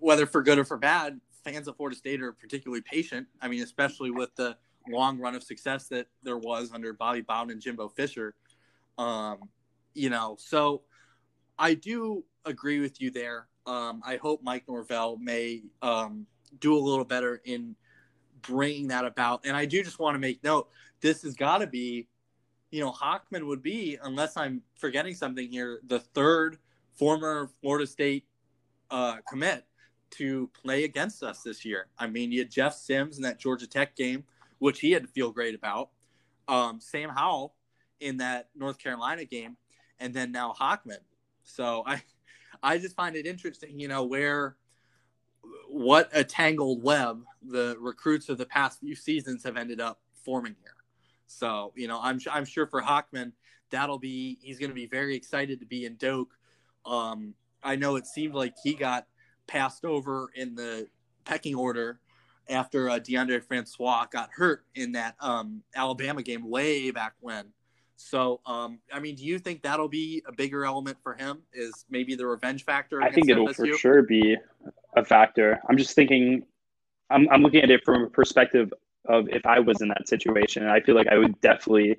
whether 0.00 0.26
for 0.26 0.42
good 0.42 0.58
or 0.58 0.64
for 0.64 0.78
bad, 0.78 1.20
fans 1.44 1.68
of 1.68 1.76
Florida 1.76 1.96
State 1.96 2.22
are 2.22 2.32
particularly 2.32 2.82
patient. 2.82 3.26
I 3.42 3.48
mean, 3.48 3.62
especially 3.62 4.10
with 4.10 4.34
the 4.36 4.56
long 4.88 5.18
run 5.18 5.34
of 5.34 5.42
success 5.42 5.88
that 5.88 6.06
there 6.22 6.38
was 6.38 6.70
under 6.72 6.92
Bobby 6.92 7.22
Bowden 7.22 7.50
and 7.50 7.60
Jimbo 7.60 7.88
Fisher. 7.88 8.34
Um, 8.96 9.38
you 9.94 10.10
know, 10.10 10.36
so 10.38 10.82
I 11.58 11.74
do 11.74 12.24
agree 12.44 12.80
with 12.80 13.00
you 13.00 13.10
there. 13.10 13.48
Um, 13.66 14.02
I 14.04 14.16
hope 14.16 14.42
Mike 14.42 14.64
Norvell 14.68 15.16
may 15.16 15.62
um, 15.82 16.26
do 16.60 16.76
a 16.76 16.78
little 16.78 17.04
better 17.04 17.40
in 17.44 17.76
bringing 18.42 18.88
that 18.88 19.04
about. 19.04 19.42
And 19.44 19.56
I 19.56 19.64
do 19.64 19.82
just 19.82 19.98
want 19.98 20.14
to 20.14 20.18
make 20.18 20.42
note 20.44 20.68
this 21.00 21.22
has 21.22 21.34
got 21.34 21.58
to 21.58 21.66
be, 21.66 22.08
you 22.70 22.80
know, 22.80 22.92
Hockman 22.92 23.46
would 23.46 23.62
be, 23.62 23.98
unless 24.02 24.36
I'm 24.36 24.62
forgetting 24.78 25.14
something 25.14 25.50
here, 25.50 25.80
the 25.86 26.00
third 26.00 26.58
former 26.92 27.50
Florida 27.60 27.86
State 27.86 28.26
uh, 28.90 29.16
commit 29.28 29.64
to 30.10 30.48
play 30.60 30.84
against 30.84 31.22
us 31.22 31.42
this 31.42 31.64
year. 31.64 31.88
I 31.98 32.06
mean, 32.06 32.30
you 32.30 32.40
had 32.40 32.50
Jeff 32.50 32.74
Sims 32.74 33.16
in 33.16 33.22
that 33.22 33.38
Georgia 33.38 33.66
Tech 33.66 33.96
game, 33.96 34.24
which 34.58 34.80
he 34.80 34.92
had 34.92 35.02
to 35.02 35.08
feel 35.08 35.30
great 35.32 35.54
about. 35.54 35.90
Um, 36.46 36.80
Sam 36.80 37.10
Howell 37.10 37.54
in 38.00 38.18
that 38.18 38.48
North 38.54 38.78
Carolina 38.78 39.24
game, 39.24 39.56
and 39.98 40.12
then 40.12 40.30
now 40.30 40.54
Hockman. 40.58 40.98
So 41.44 41.84
I, 41.86 42.02
I 42.62 42.78
just 42.78 42.96
find 42.96 43.16
it 43.16 43.26
interesting, 43.26 43.78
you 43.78 43.88
know, 43.88 44.04
where 44.04 44.56
what 45.68 46.08
a 46.12 46.24
tangled 46.24 46.82
web 46.82 47.22
the 47.42 47.76
recruits 47.78 48.28
of 48.28 48.38
the 48.38 48.46
past 48.46 48.80
few 48.80 48.94
seasons 48.94 49.44
have 49.44 49.56
ended 49.56 49.80
up 49.80 50.00
forming 50.24 50.56
here. 50.62 50.74
So, 51.26 51.72
you 51.76 51.88
know, 51.88 52.00
I'm 52.02 52.18
I'm 52.30 52.44
sure 52.44 52.66
for 52.66 52.80
Hockman, 52.82 53.32
that'll 53.70 53.98
be 53.98 54.38
he's 54.40 54.58
going 54.58 54.70
to 54.70 54.74
be 54.74 54.86
very 54.86 55.16
excited 55.16 55.60
to 55.60 55.66
be 55.66 55.84
in 55.84 55.96
Doak. 55.96 56.34
Um, 56.86 57.34
I 57.62 57.76
know 57.76 57.96
it 57.96 58.06
seemed 58.06 58.34
like 58.34 58.54
he 58.62 58.74
got 58.74 59.06
passed 59.46 59.84
over 59.84 60.30
in 60.34 60.54
the 60.54 60.88
pecking 61.24 61.54
order 61.54 62.00
after 62.48 62.90
uh, 62.90 62.98
Deondre 62.98 63.42
Francois 63.42 64.06
got 64.10 64.30
hurt 64.32 64.64
in 64.74 64.92
that 64.92 65.16
um, 65.20 65.62
Alabama 65.74 66.22
game 66.22 66.48
way 66.48 66.90
back 66.90 67.14
when. 67.20 67.46
So, 67.96 68.40
um, 68.46 68.80
I 68.92 68.98
mean, 68.98 69.14
do 69.14 69.24
you 69.24 69.38
think 69.38 69.62
that'll 69.62 69.88
be 69.88 70.22
a 70.26 70.32
bigger 70.32 70.64
element 70.64 70.98
for 71.02 71.14
him? 71.14 71.42
Is 71.52 71.84
maybe 71.88 72.14
the 72.14 72.26
revenge 72.26 72.64
factor? 72.64 73.02
I 73.02 73.10
think 73.10 73.28
it'll 73.28 73.48
FSU? 73.48 73.56
for 73.56 73.78
sure 73.78 74.02
be 74.02 74.36
a 74.96 75.04
factor. 75.04 75.60
I'm 75.68 75.76
just 75.76 75.94
thinking, 75.94 76.44
I'm, 77.10 77.28
I'm 77.30 77.42
looking 77.42 77.62
at 77.62 77.70
it 77.70 77.84
from 77.84 78.04
a 78.04 78.10
perspective 78.10 78.72
of 79.06 79.28
if 79.28 79.46
I 79.46 79.60
was 79.60 79.80
in 79.80 79.88
that 79.88 80.08
situation. 80.08 80.66
I 80.66 80.80
feel 80.80 80.94
like 80.94 81.08
I 81.08 81.18
would 81.18 81.40
definitely 81.40 81.96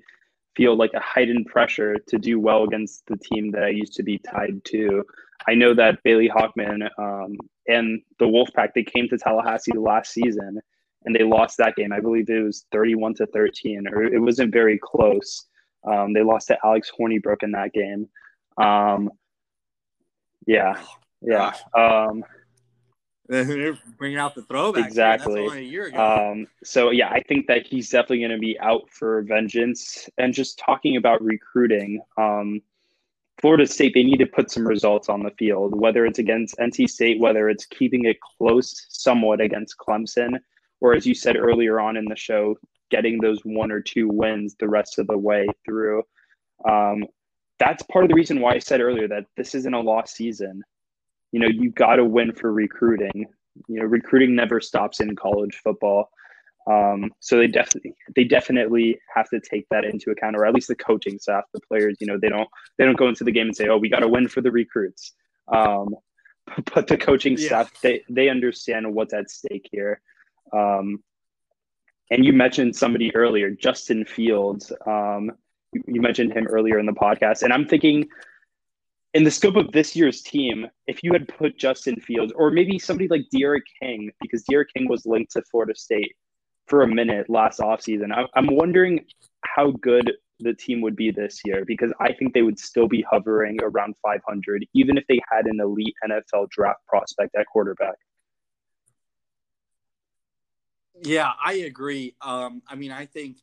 feel 0.56 0.76
like 0.76 0.94
a 0.94 1.00
heightened 1.00 1.46
pressure 1.48 1.98
to 2.08 2.18
do 2.18 2.40
well 2.40 2.64
against 2.64 3.06
the 3.08 3.18
team 3.18 3.52
that 3.52 3.64
I 3.64 3.70
used 3.70 3.94
to 3.94 4.04
be 4.04 4.18
tied 4.18 4.64
to. 4.66 5.04
I 5.48 5.54
know 5.54 5.74
that 5.74 6.02
Bailey 6.04 6.30
Hockman 6.30 6.88
um, 6.98 7.38
and 7.68 8.02
the 8.20 8.26
Wolfpack 8.26 8.70
they 8.74 8.84
came 8.84 9.08
to 9.10 9.18
Tallahassee 9.18 9.78
last 9.78 10.14
season 10.14 10.62
and 11.06 11.16
they 11.16 11.24
lost 11.24 11.58
that 11.58 11.76
game. 11.76 11.92
I 11.92 12.00
believe 12.00 12.30
it 12.30 12.42
was 12.42 12.66
31 12.72 13.16
to 13.16 13.28
13, 13.28 13.88
or 13.88 14.04
it 14.04 14.20
wasn't 14.20 14.52
very 14.52 14.80
close. 14.82 15.46
Um, 15.86 16.14
they 16.14 16.24
lost 16.24 16.48
to 16.48 16.58
Alex 16.64 16.92
Hornibrook 16.98 17.44
in 17.44 17.52
that 17.52 17.74
game. 17.74 18.08
Um, 18.58 19.12
yeah, 20.48 20.76
yeah. 21.22 21.54
Um, 21.74 22.24
They're 23.28 23.78
bringing 23.98 24.20
out 24.20 24.36
the 24.36 24.44
throwback. 24.44 24.86
Exactly. 24.86 25.92
Um, 25.94 26.48
so 26.64 26.92
yeah, 26.92 27.10
I 27.10 27.22
think 27.22 27.48
that 27.48 27.66
he's 27.66 27.90
definitely 27.90 28.20
going 28.20 28.32
to 28.32 28.38
be 28.38 28.60
out 28.60 28.90
for 28.90 29.22
vengeance. 29.24 30.08
And 30.18 30.34
just 30.34 30.60
talking 30.60 30.98
about 30.98 31.24
recruiting, 31.24 32.02
um, 32.18 32.62
Florida 33.42 33.68
State 33.68 33.94
they 33.94 34.04
need 34.04 34.18
to 34.18 34.26
put 34.26 34.52
some 34.52 34.68
results 34.68 35.10
on 35.10 35.24
the 35.24 35.32
field, 35.32 35.80
whether 35.80 36.06
it's 36.06 36.20
against 36.20 36.58
NC 36.58 36.90
State, 36.90 37.20
whether 37.20 37.50
it's 37.50 37.66
keeping 37.66 38.06
it 38.06 38.18
close 38.22 38.86
somewhat 38.90 39.42
against 39.42 39.76
Clemson, 39.78 40.40
or 40.80 40.94
as 40.94 41.06
you 41.06 41.14
said 41.14 41.36
earlier 41.36 41.80
on 41.80 41.98
in 41.98 42.06
the 42.06 42.16
show, 42.16 42.56
getting 42.96 43.20
those 43.20 43.42
one 43.44 43.72
or 43.72 43.82
two 43.82 44.08
wins 44.08 44.56
the 44.56 44.70
rest 44.70 45.00
of 45.00 45.08
the 45.08 45.18
way 45.18 45.46
through. 45.66 46.02
Um, 46.68 47.04
that's 47.60 47.84
part 47.84 48.06
of 48.06 48.10
the 48.10 48.16
reason 48.16 48.40
why 48.40 48.54
I 48.54 48.60
said 48.60 48.80
earlier 48.80 49.08
that 49.10 49.26
this 49.36 49.54
isn't 49.54 49.74
a 49.74 49.82
lost 49.82 50.16
season. 50.16 50.64
You 51.32 51.42
know, 51.42 51.48
you 51.48 51.72
got 51.72 51.98
to 51.98 52.06
win 52.06 52.32
for 52.32 52.54
recruiting. 52.54 53.28
You 53.68 53.80
know, 53.80 53.86
recruiting 53.86 54.34
never 54.34 54.62
stops 54.62 55.02
in 55.02 55.14
college 55.16 55.60
football. 55.62 56.10
Um, 56.72 57.12
so 57.20 57.38
they 57.38 57.48
definitely 57.48 57.94
they 58.16 58.24
definitely 58.24 58.98
have 59.14 59.30
to 59.30 59.40
take 59.40 59.68
that 59.70 59.84
into 59.84 60.12
account, 60.12 60.38
or 60.38 60.46
at 60.46 60.54
least 60.54 60.70
the 60.70 60.76
coaching 60.76 61.20
staff, 61.20 61.44
the 61.54 61.60
players. 61.68 61.98
You 62.00 62.08
know, 62.08 62.18
they 62.20 62.30
don't 62.30 62.50
they 62.78 62.86
don't 62.86 62.98
go 62.98 63.10
into 63.10 63.24
the 63.24 63.32
game 63.32 63.48
and 63.48 63.56
say, 63.56 63.68
"Oh, 63.68 63.78
we 63.78 63.90
got 63.90 64.00
to 64.00 64.08
win 64.08 64.28
for 64.28 64.42
the 64.42 64.52
recruits." 64.52 65.14
Um, 65.54 65.96
but 66.74 66.88
the 66.88 66.98
coaching 66.98 67.38
yeah. 67.38 67.46
staff 67.46 67.82
they 67.82 68.04
they 68.10 68.30
understand 68.30 68.94
what's 68.94 69.14
at 69.14 69.30
stake 69.30 69.68
here. 69.72 70.02
Um, 70.54 71.04
and 72.12 72.26
you 72.26 72.34
mentioned 72.34 72.76
somebody 72.76 73.16
earlier, 73.16 73.50
Justin 73.50 74.06
Fields. 74.06 74.72
Um, 74.86 75.32
you, 75.74 76.02
mentioned 76.02 76.34
him 76.34 76.48
earlier 76.48 76.80
in 76.80 76.86
the 76.86 76.94
podcast, 76.94 77.44
and 77.44 77.52
I'm 77.52 77.68
thinking 77.68 78.08
in 79.14 79.24
the 79.24 79.32
scope 79.32 79.56
of 79.56 79.72
this 79.72 79.96
year's 79.96 80.22
team, 80.22 80.68
if 80.88 81.02
you 81.02 81.14
had 81.14 81.28
put 81.28 81.58
Justin 81.58 81.96
Fields 82.02 82.34
or 82.36 82.52
maybe 82.52 82.78
somebody 82.78 83.08
like 83.08 83.26
D'Eriq 83.34 83.62
King, 83.82 84.12
because 84.22 84.44
D'Eriq 84.44 84.66
King 84.76 84.88
was 84.90 85.06
linked 85.06 85.32
to 85.32 85.42
Florida 85.50 85.74
State 85.76 86.14
for 86.68 86.82
a 86.82 86.88
minute 86.88 87.30
last 87.30 87.60
offseason. 87.60 88.10
I'm 88.34 88.48
wondering 88.48 89.06
how 89.46 89.72
good 89.82 90.12
the 90.40 90.54
team 90.54 90.82
would 90.82 90.96
be 90.96 91.12
this 91.12 91.40
year 91.46 91.64
because 91.66 91.94
I 92.00 92.12
think 92.14 92.34
they 92.34 92.42
would 92.42 92.60
still 92.60 92.88
be 92.88 93.06
hovering 93.10 93.58
around 93.64 93.96
500, 94.02 94.66
even 94.74 94.98
if 94.98 95.06
they 95.08 95.22
had 95.32 95.46
an 95.46 95.60
elite 95.62 95.96
NFL 96.08 96.50
draft 96.50 96.86
prospect 96.88 97.36
at 97.36 97.46
quarterback. 97.48 97.96
Yeah, 101.04 101.32
I 101.44 101.54
agree. 101.54 102.16
Um, 102.22 102.62
I 102.68 102.76
mean, 102.76 102.92
I 102.92 103.06
think, 103.06 103.38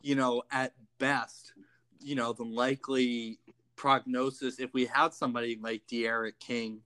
you 0.00 0.14
know, 0.14 0.42
at 0.50 0.72
best, 0.98 1.52
you 2.00 2.14
know, 2.14 2.32
the 2.32 2.44
likely 2.44 3.38
prognosis, 3.76 4.58
if 4.58 4.72
we 4.72 4.86
had 4.86 5.12
somebody 5.12 5.58
like 5.60 5.82
D'Eriq 5.86 6.38
King, 6.40 6.80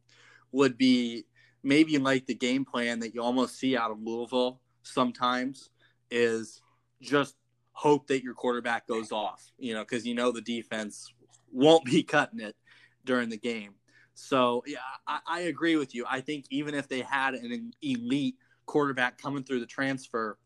would 0.50 0.76
be 0.76 1.24
maybe 1.62 1.98
like 1.98 2.26
the 2.26 2.34
game 2.34 2.64
plan 2.64 3.00
that 3.00 3.14
you 3.14 3.22
almost 3.22 3.58
see 3.58 3.76
out 3.76 3.90
of 3.90 4.00
Louisville 4.02 4.60
sometimes 4.82 5.70
is 6.10 6.60
just 7.00 7.36
hope 7.72 8.06
that 8.08 8.22
your 8.22 8.34
quarterback 8.34 8.86
goes 8.86 9.12
off, 9.12 9.50
you 9.58 9.72
know, 9.72 9.80
because 9.80 10.06
you 10.06 10.14
know 10.14 10.30
the 10.30 10.40
defense 10.40 11.12
won't 11.50 11.84
be 11.84 12.02
cutting 12.02 12.40
it 12.40 12.56
during 13.04 13.28
the 13.28 13.38
game. 13.38 13.74
So 14.14 14.62
yeah, 14.66 14.78
I, 15.06 15.20
I, 15.26 15.40
agree 15.42 15.76
with 15.76 15.94
you. 15.94 16.04
I 16.08 16.20
think 16.20 16.44
even 16.50 16.74
if 16.74 16.86
they 16.86 17.00
had 17.00 17.34
an 17.34 17.72
elite 17.80 18.36
quarterback 18.66 19.20
coming 19.20 19.44
through 19.44 19.60
the 19.60 19.66
transfer, 19.66 20.38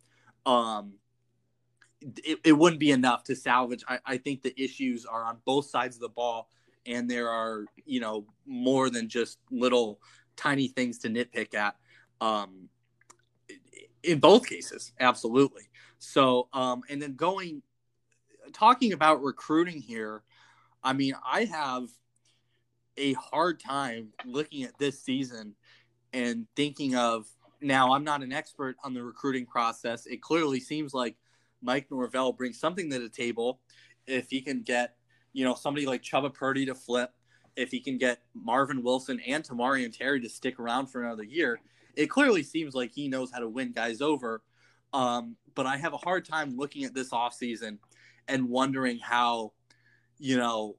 um, 0.45 0.95
it, 2.01 2.39
it 2.45 2.53
wouldn't 2.53 2.81
be 2.81 2.91
enough 2.91 3.25
to 3.25 3.37
salvage. 3.37 3.85
I, 3.89 3.99
I 4.05 4.17
think 4.19 4.43
the 4.43 4.55
issues 4.61 5.07
are 5.07 5.25
on 5.25 5.39
both 5.45 5.67
sides 5.67 5.97
of 5.97 6.03
the 6.03 6.09
ball, 6.09 6.49
and 6.85 7.11
there 7.11 7.29
are 7.31 7.65
you 7.85 8.01
know 8.01 8.27
more 8.47 8.91
than 8.91 9.09
just 9.09 9.39
little 9.51 10.01
tiny 10.37 10.69
things 10.69 10.99
to 10.99 11.09
nitpick 11.09 11.55
at. 11.55 11.77
Um, 12.21 12.69
in 14.03 14.21
both 14.21 14.47
cases, 14.47 14.93
absolutely. 15.01 15.65
So, 15.99 16.49
um, 16.53 16.83
and 16.89 17.01
then 17.01 17.17
going, 17.17 17.63
talking 18.53 18.93
about 18.93 19.23
recruiting 19.23 19.81
here, 19.81 20.23
I 20.83 20.93
mean, 20.93 21.15
I 21.27 21.45
have 21.45 21.89
a 22.97 23.15
hard 23.15 23.61
time 23.61 24.09
looking 24.25 24.63
at 24.63 24.79
this 24.79 25.03
season 25.03 25.55
and 26.13 26.47
thinking 26.55 26.95
of 26.95 27.27
now, 27.61 27.93
I'm 27.93 28.05
not 28.05 28.23
an 28.23 28.33
expert 28.33 28.77
on 28.85 28.95
the 28.95 29.03
recruiting 29.03 29.47
process. 29.47 30.07
It 30.07 30.23
clearly 30.23 30.61
seems 30.61 30.95
like 30.95 31.17
Mike 31.63 31.91
Norvell 31.91 32.33
brings 32.33 32.59
something 32.59 32.91
to 32.91 32.99
the 32.99 33.09
table. 33.09 33.61
If 34.07 34.31
he 34.31 34.41
can 34.41 34.63
get, 34.63 34.97
you 35.33 35.45
know, 35.45 35.55
somebody 35.55 35.87
like 35.87 36.03
Chubba 36.03 36.33
Purdy 36.33 36.67
to 36.67 36.75
flip, 36.75 37.13
if 37.57 37.71
he 37.71 37.81
can 37.81 37.99
get 37.99 38.21
Marvin 38.35 38.83
Wilson 38.83 39.21
and 39.27 39.43
Tamorrion 39.43 39.97
Terry 39.97 40.21
to 40.21 40.29
stick 40.29 40.61
around 40.61 40.89
for 40.89 41.03
another 41.03 41.25
year, 41.25 41.59
it 41.97 42.07
clearly 42.07 42.43
seems 42.43 42.75
like 42.75 42.93
he 42.93 43.09
knows 43.09 43.31
how 43.33 43.41
to 43.41 43.49
win 43.49 43.73
guys 43.73 44.01
over. 44.01 44.43
Um, 44.93 45.37
but 45.55 45.67
I 45.67 45.79
have 45.79 45.95
a 45.95 45.99
hard 45.99 46.25
time 46.25 46.57
looking 46.57 46.85
at 46.85 46.95
this 46.95 47.11
offseason 47.11 47.79
and 48.29 48.49
wondering 48.49 48.99
how, 48.99 49.53
you 50.19 50.37
know, 50.37 50.77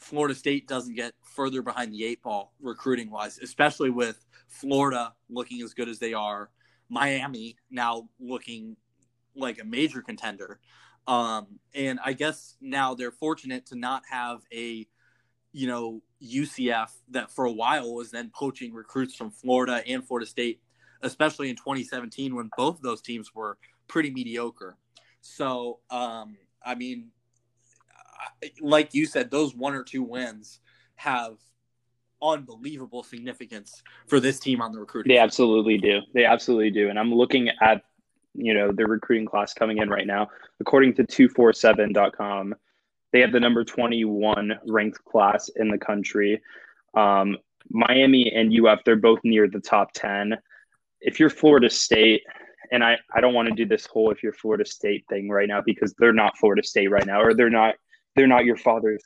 Florida 0.00 0.34
State 0.34 0.66
doesn't 0.66 0.94
get 0.94 1.12
further 1.22 1.62
behind 1.62 1.92
the 1.92 2.04
eight 2.04 2.22
ball 2.22 2.52
recruiting 2.60 3.10
wise, 3.10 3.38
especially 3.38 3.90
with 3.90 4.24
Florida 4.48 5.14
looking 5.28 5.62
as 5.62 5.74
good 5.74 5.88
as 5.88 5.98
they 5.98 6.14
are, 6.14 6.50
Miami 6.88 7.56
now 7.70 8.08
looking 8.18 8.76
like 9.36 9.60
a 9.60 9.64
major 9.64 10.02
contender. 10.02 10.58
Um, 11.06 11.58
and 11.74 11.98
I 12.04 12.14
guess 12.14 12.56
now 12.60 12.94
they're 12.94 13.10
fortunate 13.10 13.66
to 13.66 13.76
not 13.76 14.02
have 14.10 14.40
a 14.52 14.86
you 15.52 15.66
know, 15.66 16.02
UCF 16.22 16.90
that 17.10 17.30
for 17.30 17.44
a 17.44 17.52
while 17.52 17.94
was 17.94 18.10
then 18.10 18.30
poaching 18.34 18.72
recruits 18.72 19.16
from 19.16 19.30
Florida 19.30 19.82
and 19.86 20.06
Florida 20.06 20.26
State, 20.26 20.60
especially 21.02 21.50
in 21.50 21.56
2017 21.56 22.34
when 22.34 22.50
both 22.56 22.76
of 22.76 22.82
those 22.82 23.02
teams 23.02 23.34
were 23.34 23.58
pretty 23.88 24.10
mediocre. 24.10 24.76
So, 25.20 25.80
um, 25.90 26.36
I 26.64 26.74
mean, 26.74 27.08
like 28.60 28.94
you 28.94 29.06
said, 29.06 29.30
those 29.30 29.54
one 29.54 29.74
or 29.74 29.82
two 29.82 30.02
wins 30.02 30.60
have 30.96 31.36
unbelievable 32.22 33.02
significance 33.02 33.82
for 34.06 34.20
this 34.20 34.38
team 34.38 34.60
on 34.60 34.72
the 34.72 34.78
recruiting. 34.78 35.10
They 35.10 35.18
absolutely 35.18 35.78
do. 35.78 36.00
They 36.12 36.24
absolutely 36.24 36.70
do. 36.70 36.90
And 36.90 36.98
I'm 36.98 37.14
looking 37.14 37.48
at, 37.60 37.82
you 38.34 38.54
know, 38.54 38.72
the 38.72 38.84
recruiting 38.86 39.26
class 39.26 39.54
coming 39.54 39.78
in 39.78 39.88
right 39.88 40.06
now. 40.06 40.28
According 40.60 40.94
to 40.94 41.04
247.com, 41.04 42.54
they 43.12 43.20
have 43.20 43.32
the 43.32 43.40
number 43.40 43.64
21 43.64 44.58
ranked 44.66 45.04
class 45.04 45.50
in 45.56 45.68
the 45.68 45.78
country. 45.78 46.40
Um, 46.94 47.38
Miami 47.70 48.32
and 48.32 48.52
UF, 48.52 48.80
they're 48.84 48.96
both 48.96 49.20
near 49.24 49.48
the 49.48 49.60
top 49.60 49.92
10. 49.94 50.36
If 51.00 51.18
you're 51.18 51.30
Florida 51.30 51.70
State, 51.70 52.22
and 52.72 52.84
I, 52.84 52.98
I 53.12 53.20
don't 53.20 53.34
want 53.34 53.48
to 53.48 53.54
do 53.54 53.66
this 53.66 53.86
whole 53.86 54.10
if 54.10 54.22
you're 54.22 54.32
Florida 54.32 54.64
State 54.64 55.04
thing 55.08 55.28
right 55.28 55.48
now 55.48 55.60
because 55.64 55.94
they're 55.98 56.12
not 56.12 56.36
Florida 56.38 56.62
State 56.62 56.88
right 56.88 57.06
now, 57.06 57.20
or 57.20 57.34
they're 57.34 57.50
not 57.50 57.74
they're 58.16 58.26
not 58.26 58.44
your 58.44 58.56
father's. 58.56 59.02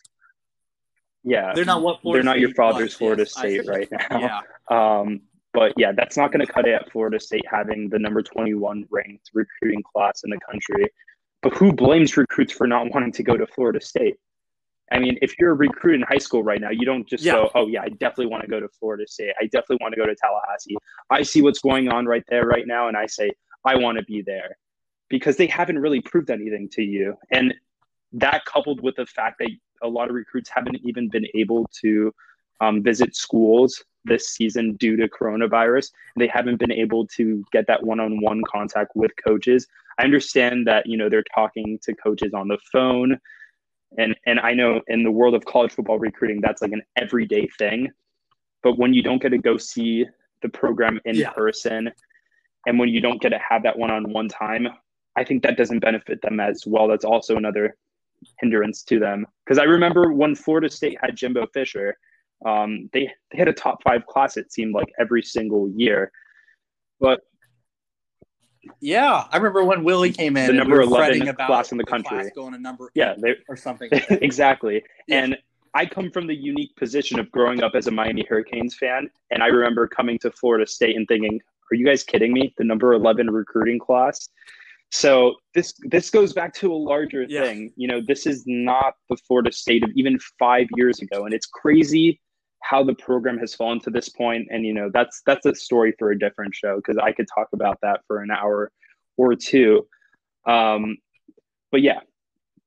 Yeah, 1.22 1.52
they're 1.54 1.64
not 1.64 1.82
what 1.82 2.02
Florida 2.02 2.22
they're 2.22 2.24
not 2.24 2.38
State 2.38 2.40
your 2.40 2.54
father's 2.54 2.82
was, 2.84 2.94
Florida 2.94 3.22
yes, 3.22 3.32
State 3.32 3.66
right 3.66 3.88
now. 4.10 4.20
Yeah. 4.20 4.40
Um, 4.70 5.22
but 5.54 5.72
yeah, 5.76 5.92
that's 5.92 6.16
not 6.16 6.32
going 6.32 6.44
to 6.44 6.52
cut 6.52 6.66
it 6.66 6.74
at 6.74 6.90
Florida 6.90 7.18
State 7.18 7.44
having 7.50 7.88
the 7.88 7.98
number 7.98 8.22
21 8.22 8.86
ranked 8.90 9.30
recruiting 9.32 9.82
class 9.82 10.22
in 10.24 10.30
the 10.30 10.40
country. 10.40 10.90
But 11.42 11.54
who 11.54 11.72
blames 11.72 12.16
recruits 12.16 12.52
for 12.52 12.66
not 12.66 12.92
wanting 12.92 13.12
to 13.12 13.22
go 13.22 13.36
to 13.36 13.46
Florida 13.46 13.80
State? 13.80 14.16
I 14.92 14.98
mean, 14.98 15.18
if 15.22 15.38
you're 15.38 15.52
a 15.52 15.54
recruit 15.54 15.94
in 15.94 16.02
high 16.02 16.18
school 16.18 16.42
right 16.42 16.60
now, 16.60 16.70
you 16.70 16.84
don't 16.84 17.08
just 17.08 17.24
yeah. 17.24 17.32
go, 17.32 17.50
oh, 17.54 17.68
yeah, 17.68 17.82
I 17.82 17.88
definitely 17.88 18.26
want 18.26 18.42
to 18.42 18.50
go 18.50 18.60
to 18.60 18.68
Florida 18.68 19.04
State. 19.06 19.32
I 19.40 19.44
definitely 19.44 19.78
want 19.80 19.94
to 19.94 20.00
go 20.00 20.06
to 20.06 20.14
Tallahassee. 20.14 20.76
I 21.10 21.22
see 21.22 21.40
what's 21.40 21.60
going 21.60 21.88
on 21.88 22.04
right 22.06 22.24
there 22.28 22.46
right 22.46 22.66
now, 22.66 22.88
and 22.88 22.96
I 22.96 23.06
say, 23.06 23.30
I 23.64 23.76
want 23.76 23.98
to 23.98 24.04
be 24.04 24.22
there 24.22 24.58
because 25.08 25.36
they 25.36 25.46
haven't 25.46 25.78
really 25.78 26.00
proved 26.00 26.30
anything 26.30 26.68
to 26.72 26.82
you. 26.82 27.16
And 27.30 27.54
that 28.14 28.44
coupled 28.44 28.80
with 28.80 28.96
the 28.96 29.06
fact 29.06 29.38
that 29.40 29.50
a 29.82 29.88
lot 29.88 30.08
of 30.08 30.14
recruits 30.14 30.48
haven't 30.48 30.78
even 30.84 31.08
been 31.08 31.26
able 31.34 31.68
to 31.80 32.14
um, 32.60 32.82
visit 32.82 33.14
schools 33.14 33.84
this 34.04 34.28
season 34.28 34.76
due 34.76 34.96
to 34.96 35.08
coronavirus. 35.08 35.90
They 36.16 36.28
haven't 36.28 36.58
been 36.58 36.72
able 36.72 37.06
to 37.08 37.44
get 37.52 37.66
that 37.66 37.82
one-on-one 37.82 38.42
contact 38.46 38.92
with 38.94 39.10
coaches. 39.26 39.66
I 39.98 40.04
understand 40.04 40.66
that 40.66 40.86
you 40.86 40.96
know 40.96 41.08
they're 41.08 41.24
talking 41.34 41.78
to 41.82 41.94
coaches 41.94 42.34
on 42.34 42.48
the 42.48 42.58
phone, 42.72 43.18
and 43.98 44.14
and 44.26 44.40
I 44.40 44.52
know 44.54 44.80
in 44.88 45.02
the 45.02 45.10
world 45.10 45.34
of 45.34 45.44
college 45.44 45.72
football 45.72 45.98
recruiting 45.98 46.40
that's 46.40 46.62
like 46.62 46.72
an 46.72 46.82
everyday 46.96 47.48
thing. 47.58 47.90
But 48.62 48.78
when 48.78 48.94
you 48.94 49.02
don't 49.02 49.20
get 49.20 49.30
to 49.30 49.38
go 49.38 49.58
see 49.58 50.06
the 50.42 50.48
program 50.48 51.00
in 51.04 51.16
yeah. 51.16 51.30
person, 51.30 51.90
and 52.66 52.78
when 52.78 52.88
you 52.88 53.00
don't 53.00 53.20
get 53.20 53.30
to 53.30 53.40
have 53.48 53.62
that 53.64 53.78
one-on-one 53.78 54.28
time, 54.28 54.68
I 55.16 55.24
think 55.24 55.42
that 55.42 55.56
doesn't 55.56 55.80
benefit 55.80 56.22
them 56.22 56.40
as 56.40 56.64
well. 56.66 56.88
That's 56.88 57.04
also 57.04 57.36
another 57.36 57.76
hindrance 58.40 58.82
to 58.84 58.98
them 58.98 59.26
because 59.44 59.58
I 59.58 59.64
remember 59.64 60.12
when 60.12 60.34
Florida 60.34 60.70
State 60.70 60.98
had 61.00 61.16
Jimbo 61.16 61.46
Fisher 61.52 61.96
um, 62.44 62.90
they 62.92 63.10
they 63.30 63.38
had 63.38 63.48
a 63.48 63.52
top 63.52 63.82
five 63.82 64.06
class. 64.06 64.36
It 64.36 64.52
seemed 64.52 64.74
like 64.74 64.92
every 64.98 65.22
single 65.22 65.68
year, 65.70 66.12
but 67.00 67.20
yeah, 68.80 69.24
I 69.30 69.36
remember 69.36 69.64
when 69.64 69.84
Willie 69.84 70.12
came 70.12 70.36
in. 70.36 70.46
The 70.46 70.52
number 70.52 70.78
we 70.78 70.84
eleven 70.84 71.34
class 71.36 71.72
in 71.72 71.78
the, 71.78 71.84
the 71.84 71.90
country 71.90 72.30
going 72.34 72.52
to 72.52 72.58
number 72.58 72.90
yeah 72.94 73.14
they, 73.18 73.34
or 73.48 73.56
something 73.56 73.88
exactly. 74.10 74.82
Yeah. 75.06 75.24
And 75.24 75.38
I 75.74 75.86
come 75.86 76.10
from 76.10 76.26
the 76.26 76.34
unique 76.34 76.74
position 76.76 77.18
of 77.18 77.30
growing 77.30 77.62
up 77.62 77.72
as 77.74 77.88
a 77.88 77.90
Miami 77.90 78.24
Hurricanes 78.28 78.76
fan, 78.76 79.10
and 79.30 79.42
I 79.42 79.48
remember 79.48 79.88
coming 79.88 80.18
to 80.20 80.30
Florida 80.30 80.66
State 80.66 80.96
and 80.96 81.06
thinking, 81.08 81.40
"Are 81.70 81.74
you 81.74 81.84
guys 81.84 82.02
kidding 82.02 82.32
me? 82.32 82.54
The 82.58 82.64
number 82.64 82.92
eleven 82.92 83.30
recruiting 83.30 83.78
class." 83.78 84.28
So 84.94 85.34
this 85.54 85.74
this 85.90 86.08
goes 86.08 86.32
back 86.32 86.54
to 86.54 86.72
a 86.72 86.76
larger 86.76 87.24
yeah. 87.28 87.42
thing. 87.42 87.72
You 87.74 87.88
know, 87.88 88.00
this 88.00 88.26
is 88.26 88.44
not 88.46 88.94
the 89.10 89.16
Florida 89.26 89.50
State 89.50 89.82
of 89.82 89.90
even 89.96 90.20
five 90.38 90.68
years 90.76 91.00
ago, 91.00 91.24
and 91.24 91.34
it's 91.34 91.46
crazy 91.46 92.20
how 92.62 92.84
the 92.84 92.94
program 92.94 93.36
has 93.38 93.56
fallen 93.56 93.80
to 93.80 93.90
this 93.90 94.08
point. 94.08 94.46
and 94.52 94.64
you 94.64 94.72
know 94.72 94.90
that's 94.94 95.20
that's 95.26 95.46
a 95.46 95.54
story 95.54 95.92
for 95.98 96.12
a 96.12 96.18
different 96.18 96.54
show 96.54 96.76
because 96.76 96.96
i 96.96 97.12
could 97.12 97.26
talk 97.34 97.48
about 97.52 97.78
that 97.82 98.00
for 98.06 98.22
an 98.22 98.30
hour 98.30 98.70
or 99.18 99.34
two 99.34 99.86
um, 100.46 100.96
but 101.70 101.82
yeah 101.82 102.00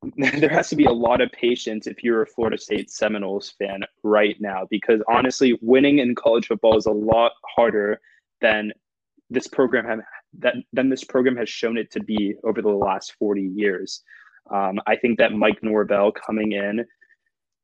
there 0.17 0.49
has 0.49 0.69
to 0.69 0.75
be 0.75 0.85
a 0.85 0.91
lot 0.91 1.21
of 1.21 1.31
patience 1.31 1.87
if 1.87 2.03
you're 2.03 2.21
a 2.21 2.27
Florida 2.27 2.55
State 2.55 2.91
Seminoles 2.91 3.55
fan 3.57 3.81
right 4.03 4.35
now, 4.39 4.67
because 4.69 5.01
honestly, 5.09 5.57
winning 5.59 5.97
in 5.97 6.13
college 6.13 6.45
football 6.45 6.77
is 6.77 6.85
a 6.85 6.91
lot 6.91 7.31
harder 7.55 7.99
than 8.39 8.71
this 9.31 9.47
program 9.47 9.87
that 10.39 10.55
than 10.73 10.89
this 10.89 11.03
program 11.03 11.35
has 11.37 11.49
shown 11.49 11.77
it 11.77 11.91
to 11.91 11.99
be 12.01 12.35
over 12.43 12.61
the 12.61 12.69
last 12.69 13.15
40 13.19 13.41
years. 13.41 14.03
Um, 14.51 14.79
I 14.87 14.95
think 14.95 15.17
that 15.19 15.33
Mike 15.33 15.61
Norvell 15.61 16.11
coming 16.11 16.53
in, 16.53 16.85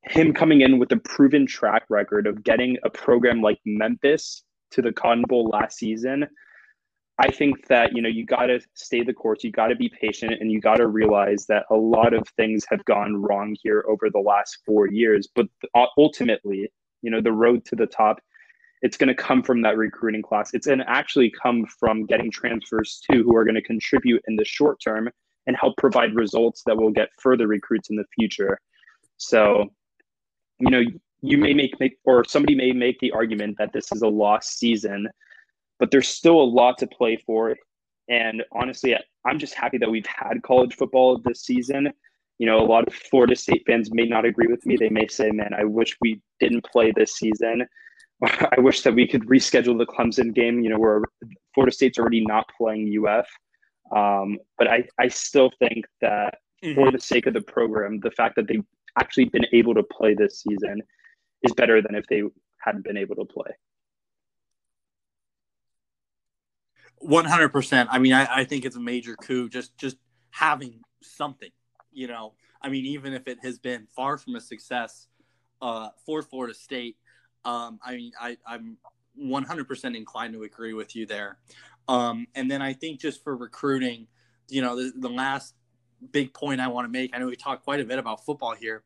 him 0.03 0.33
coming 0.33 0.61
in 0.61 0.79
with 0.79 0.91
a 0.91 0.97
proven 0.97 1.47
track 1.47 1.83
record 1.89 2.27
of 2.27 2.43
getting 2.43 2.77
a 2.83 2.89
program 2.89 3.41
like 3.41 3.59
Memphis 3.65 4.43
to 4.71 4.81
the 4.81 4.91
Cotton 4.91 5.23
Bowl 5.27 5.47
last 5.47 5.77
season, 5.77 6.27
I 7.19 7.31
think 7.31 7.67
that 7.67 7.95
you 7.95 8.01
know 8.01 8.09
you 8.09 8.25
got 8.25 8.47
to 8.47 8.59
stay 8.73 9.03
the 9.03 9.13
course. 9.13 9.43
You 9.43 9.51
got 9.51 9.67
to 9.67 9.75
be 9.75 9.89
patient, 9.89 10.33
and 10.39 10.51
you 10.51 10.59
got 10.59 10.77
to 10.77 10.87
realize 10.87 11.45
that 11.45 11.65
a 11.69 11.75
lot 11.75 12.13
of 12.13 12.27
things 12.35 12.65
have 12.69 12.83
gone 12.85 13.21
wrong 13.21 13.55
here 13.61 13.85
over 13.87 14.09
the 14.09 14.19
last 14.19 14.59
four 14.65 14.87
years. 14.87 15.29
But 15.33 15.47
ultimately, 15.97 16.71
you 17.01 17.11
know, 17.11 17.21
the 17.21 17.31
road 17.31 17.65
to 17.65 17.75
the 17.75 17.85
top, 17.85 18.19
it's 18.83 18.97
going 18.97 19.07
to 19.07 19.15
come 19.15 19.41
from 19.41 19.61
that 19.63 19.77
recruiting 19.77 20.21
class. 20.21 20.53
It's 20.53 20.67
going 20.67 20.79
to 20.79 20.89
actually 20.89 21.31
come 21.41 21.65
from 21.79 22.05
getting 22.05 22.29
transfers 22.29 23.01
too, 23.09 23.23
who 23.23 23.35
are 23.35 23.43
going 23.43 23.55
to 23.55 23.61
contribute 23.61 24.21
in 24.27 24.35
the 24.35 24.45
short 24.45 24.77
term 24.83 25.09
and 25.47 25.57
help 25.59 25.75
provide 25.77 26.13
results 26.13 26.61
that 26.67 26.77
will 26.77 26.91
get 26.91 27.09
further 27.19 27.47
recruits 27.47 27.89
in 27.89 27.95
the 27.95 28.05
future. 28.15 28.59
So, 29.17 29.73
you 30.59 30.69
know, 30.69 30.83
you 31.21 31.37
may 31.37 31.53
make, 31.53 31.79
make 31.79 31.97
or 32.03 32.23
somebody 32.23 32.53
may 32.53 32.71
make 32.71 32.99
the 32.99 33.11
argument 33.11 33.55
that 33.57 33.73
this 33.73 33.91
is 33.91 34.03
a 34.03 34.07
lost 34.07 34.59
season 34.59 35.09
but 35.83 35.91
there's 35.91 36.07
still 36.07 36.41
a 36.41 36.43
lot 36.43 36.77
to 36.77 36.87
play 36.87 37.17
for. 37.17 37.57
And 38.09 38.41
honestly, 38.53 38.95
I'm 39.25 39.37
just 39.37 39.53
happy 39.53 39.77
that 39.79 39.91
we've 39.91 40.05
had 40.05 40.41
college 40.43 40.75
football 40.75 41.19
this 41.23 41.41
season. 41.41 41.91
You 42.39 42.47
know, 42.47 42.59
a 42.59 42.65
lot 42.65 42.87
of 42.87 42.93
Florida 42.93 43.35
State 43.35 43.63
fans 43.65 43.89
may 43.91 44.05
not 44.05 44.23
agree 44.23 44.47
with 44.47 44.65
me. 44.65 44.77
They 44.77 44.87
may 44.87 45.07
say, 45.07 45.29
man, 45.31 45.53
I 45.53 45.65
wish 45.65 45.97
we 45.99 46.21
didn't 46.39 46.65
play 46.65 46.93
this 46.95 47.15
season. 47.15 47.65
I 48.57 48.59
wish 48.59 48.81
that 48.81 48.95
we 48.95 49.07
could 49.07 49.23
reschedule 49.27 49.77
the 49.77 49.85
Clemson 49.85 50.33
game, 50.33 50.61
you 50.61 50.69
know, 50.69 50.79
where 50.79 51.01
Florida 51.53 51.73
State's 51.73 51.97
already 51.99 52.25
not 52.25 52.49
playing 52.57 52.93
UF. 53.05 53.27
Um, 53.95 54.37
but 54.57 54.67
I, 54.67 54.87
I 54.97 55.09
still 55.09 55.51
think 55.59 55.85
that 56.01 56.37
mm-hmm. 56.63 56.75
for 56.75 56.91
the 56.91 56.99
sake 56.99 57.27
of 57.27 57.33
the 57.33 57.41
program, 57.41 57.99
the 57.99 58.11
fact 58.11 58.35
that 58.37 58.47
they've 58.47 58.63
actually 58.97 59.25
been 59.25 59.45
able 59.51 59.73
to 59.73 59.83
play 59.83 60.13
this 60.13 60.41
season 60.41 60.81
is 61.43 61.53
better 61.53 61.81
than 61.81 61.95
if 61.95 62.05
they 62.07 62.23
hadn't 62.59 62.83
been 62.83 62.97
able 62.97 63.15
to 63.15 63.25
play. 63.25 63.51
One 66.97 67.25
hundred 67.25 67.49
percent. 67.49 67.89
I 67.91 67.99
mean, 67.99 68.13
I, 68.13 68.41
I 68.41 68.43
think 68.45 68.63
it's 68.63 68.77
a 68.77 68.79
major 68.79 69.15
coup 69.17 69.49
just 69.49 69.77
just 69.77 69.97
having 70.31 70.79
something. 71.01 71.49
You 71.91 72.07
know, 72.07 72.33
I 72.61 72.69
mean, 72.69 72.85
even 72.85 73.13
if 73.13 73.27
it 73.27 73.39
has 73.43 73.59
been 73.59 73.87
far 73.93 74.17
from 74.17 74.35
a 74.35 74.41
success 74.41 75.07
uh, 75.61 75.89
for 76.05 76.21
Florida 76.21 76.53
State, 76.53 76.95
um, 77.45 77.79
I 77.85 77.95
mean, 77.95 78.11
I, 78.19 78.37
I'm 78.45 78.77
one 79.15 79.43
hundred 79.43 79.67
percent 79.67 79.95
inclined 79.95 80.33
to 80.33 80.43
agree 80.43 80.73
with 80.73 80.95
you 80.95 81.05
there. 81.05 81.37
Um, 81.87 82.27
and 82.35 82.49
then 82.49 82.61
I 82.61 82.73
think 82.73 82.99
just 82.99 83.23
for 83.23 83.35
recruiting, 83.35 84.07
you 84.49 84.61
know, 84.61 84.75
the, 84.75 84.93
the 84.95 85.09
last 85.09 85.55
big 86.11 86.33
point 86.33 86.61
I 86.61 86.67
want 86.67 86.85
to 86.85 86.91
make. 86.91 87.11
I 87.13 87.19
know 87.19 87.27
we 87.27 87.35
talked 87.35 87.63
quite 87.63 87.79
a 87.79 87.85
bit 87.85 87.99
about 87.99 88.25
football 88.25 88.55
here. 88.55 88.83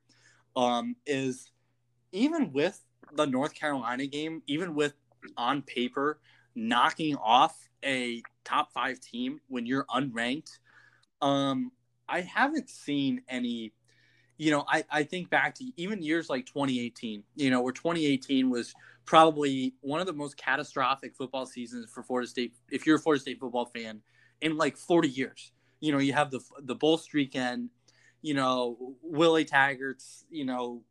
Um, 0.55 0.95
is 1.05 1.51
even 2.11 2.51
with 2.51 2.79
the 3.13 3.25
North 3.25 3.53
Carolina 3.53 4.07
game, 4.07 4.41
even 4.47 4.73
with 4.73 4.93
on 5.35 5.61
paper 5.61 6.19
knocking 6.55 7.15
off 7.17 7.55
a 7.85 8.21
top 8.43 8.71
five 8.73 8.99
team 8.99 9.39
when 9.47 9.65
you're 9.65 9.85
unranked, 9.85 10.57
um, 11.21 11.71
I 12.09 12.21
haven't 12.21 12.69
seen 12.69 13.21
any. 13.29 13.73
You 14.37 14.51
know, 14.51 14.65
I, 14.67 14.83
I 14.91 15.03
think 15.03 15.29
back 15.29 15.55
to 15.55 15.65
even 15.77 16.01
years 16.01 16.29
like 16.29 16.45
2018, 16.45 17.23
you 17.35 17.49
know, 17.49 17.61
where 17.61 17.73
2018 17.73 18.49
was 18.49 18.73
probably 19.05 19.73
one 19.81 19.99
of 19.99 20.05
the 20.05 20.13
most 20.13 20.37
catastrophic 20.37 21.15
football 21.15 21.45
seasons 21.45 21.89
for 21.91 22.03
Florida 22.03 22.27
State. 22.27 22.53
If 22.69 22.85
you're 22.85 22.97
a 22.97 22.99
Florida 22.99 23.21
State 23.21 23.39
football 23.39 23.65
fan, 23.65 24.01
in 24.41 24.57
like 24.57 24.77
40 24.77 25.09
years, 25.09 25.51
you 25.79 25.91
know, 25.91 25.97
you 25.97 26.13
have 26.13 26.29
the 26.29 26.39
the 26.61 26.75
bull 26.75 26.97
streak 26.97 27.35
end, 27.35 27.69
you 28.21 28.33
know, 28.33 28.95
Willie 29.01 29.45
Taggart's, 29.45 30.25
you 30.29 30.45
know, 30.45 30.83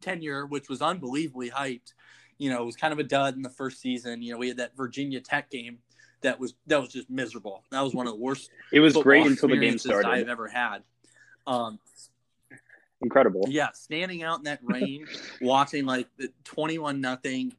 tenure, 0.00 0.46
which 0.46 0.68
was 0.68 0.80
unbelievably 0.80 1.50
hyped 1.50 1.92
you 2.38 2.50
know, 2.50 2.62
it 2.62 2.66
was 2.66 2.76
kind 2.76 2.92
of 2.92 2.98
a 2.98 3.02
dud 3.02 3.36
in 3.36 3.42
the 3.42 3.50
first 3.50 3.80
season. 3.80 4.22
You 4.22 4.32
know, 4.32 4.38
we 4.38 4.48
had 4.48 4.58
that 4.58 4.76
Virginia 4.76 5.20
Tech 5.20 5.50
game 5.50 5.78
that 6.22 6.38
was 6.38 6.54
that 6.66 6.80
was 6.80 6.90
just 6.90 7.08
miserable. 7.10 7.64
That 7.70 7.80
was 7.80 7.94
one 7.94 8.06
of 8.06 8.12
the 8.12 8.18
worst. 8.18 8.50
It 8.72 8.80
was 8.80 8.94
great 8.94 9.26
until 9.26 9.48
the 9.48 9.56
game 9.56 9.78
started. 9.78 10.08
I've 10.08 10.28
ever 10.28 10.48
had. 10.48 10.82
Um, 11.46 11.78
Incredible. 13.02 13.44
Yeah, 13.48 13.68
standing 13.72 14.22
out 14.22 14.38
in 14.38 14.44
that 14.44 14.60
rain, 14.62 15.06
watching 15.40 15.84
like 15.84 16.08
the 16.16 16.30
twenty-one 16.44 17.00
nothing, 17.00 17.54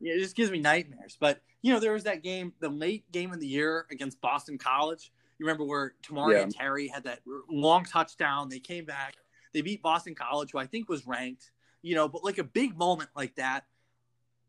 it 0.00 0.18
just 0.18 0.36
gives 0.36 0.50
me 0.50 0.60
nightmares. 0.60 1.16
But 1.18 1.40
you 1.62 1.72
know, 1.72 1.80
there 1.80 1.92
was 1.92 2.04
that 2.04 2.22
game, 2.22 2.52
the 2.60 2.68
late 2.68 3.10
game 3.10 3.32
of 3.32 3.40
the 3.40 3.46
year 3.46 3.86
against 3.90 4.20
Boston 4.20 4.58
College. 4.58 5.10
You 5.38 5.46
remember 5.46 5.64
where 5.64 5.94
Tamorrion 6.06 6.52
yeah. 6.52 6.60
Terry 6.60 6.88
had 6.88 7.04
that 7.04 7.20
long 7.50 7.84
touchdown? 7.84 8.48
They 8.48 8.58
came 8.58 8.84
back, 8.84 9.14
they 9.54 9.62
beat 9.62 9.82
Boston 9.82 10.14
College, 10.14 10.52
who 10.52 10.58
I 10.58 10.66
think 10.66 10.88
was 10.88 11.06
ranked. 11.06 11.50
You 11.80 11.94
know, 11.94 12.06
but 12.08 12.22
like 12.22 12.38
a 12.38 12.44
big 12.44 12.76
moment 12.76 13.10
like 13.16 13.34
that, 13.36 13.64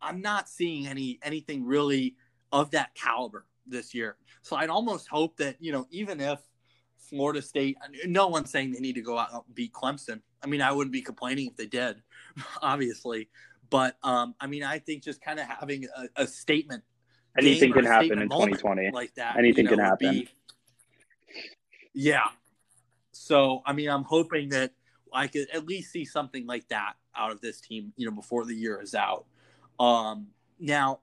I'm 0.01 0.21
not 0.21 0.49
seeing 0.49 0.87
any 0.87 1.19
anything 1.23 1.65
really 1.65 2.15
of 2.51 2.71
that 2.71 2.93
caliber 2.95 3.45
this 3.65 3.93
year. 3.93 4.17
So 4.41 4.55
I'd 4.57 4.69
almost 4.69 5.07
hope 5.07 5.37
that 5.37 5.55
you 5.59 5.71
know 5.71 5.87
even 5.89 6.19
if 6.19 6.39
Florida 7.13 7.41
State, 7.41 7.77
no 8.07 8.27
one's 8.27 8.49
saying 8.49 8.71
they 8.71 8.79
need 8.79 8.95
to 8.95 9.01
go 9.01 9.19
out 9.19 9.31
and 9.31 9.55
beat 9.55 9.71
Clemson. 9.71 10.21
I 10.41 10.47
mean, 10.47 10.61
I 10.61 10.71
wouldn't 10.71 10.91
be 10.91 11.01
complaining 11.01 11.47
if 11.47 11.55
they 11.55 11.67
did, 11.67 12.01
obviously. 12.61 13.29
But 13.69 13.97
um, 14.03 14.33
I 14.39 14.47
mean, 14.47 14.63
I 14.63 14.79
think 14.79 15.03
just 15.03 15.21
kind 15.21 15.39
of 15.39 15.45
having 15.45 15.85
a, 15.95 16.23
a 16.23 16.27
statement. 16.27 16.83
Anything 17.37 17.71
can 17.71 17.85
happen 17.85 18.19
in 18.19 18.29
2020. 18.29 18.91
Like 18.91 19.13
that. 19.15 19.37
Anything 19.37 19.65
you 19.65 19.71
know, 19.71 19.77
can 19.77 19.85
happen. 19.85 20.11
Be, 20.11 20.29
yeah. 21.93 22.27
So 23.11 23.61
I 23.65 23.73
mean, 23.73 23.89
I'm 23.89 24.03
hoping 24.03 24.49
that 24.49 24.71
I 25.13 25.27
could 25.27 25.47
at 25.53 25.67
least 25.67 25.91
see 25.91 26.05
something 26.05 26.47
like 26.47 26.67
that 26.69 26.93
out 27.15 27.31
of 27.31 27.41
this 27.41 27.61
team, 27.61 27.93
you 27.95 28.07
know, 28.07 28.15
before 28.15 28.45
the 28.45 28.55
year 28.55 28.81
is 28.81 28.95
out. 28.95 29.25
Um, 29.79 30.27
now, 30.59 30.99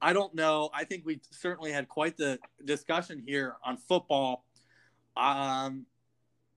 I 0.00 0.12
don't 0.12 0.34
know. 0.34 0.70
I 0.74 0.84
think 0.84 1.06
we 1.06 1.20
certainly 1.30 1.70
had 1.72 1.88
quite 1.88 2.16
the 2.16 2.38
discussion 2.64 3.22
here 3.24 3.56
on 3.64 3.76
football. 3.76 4.44
Um, 5.16 5.86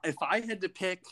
if 0.03 0.15
I 0.21 0.41
had 0.41 0.61
to 0.61 0.69
pick 0.69 1.03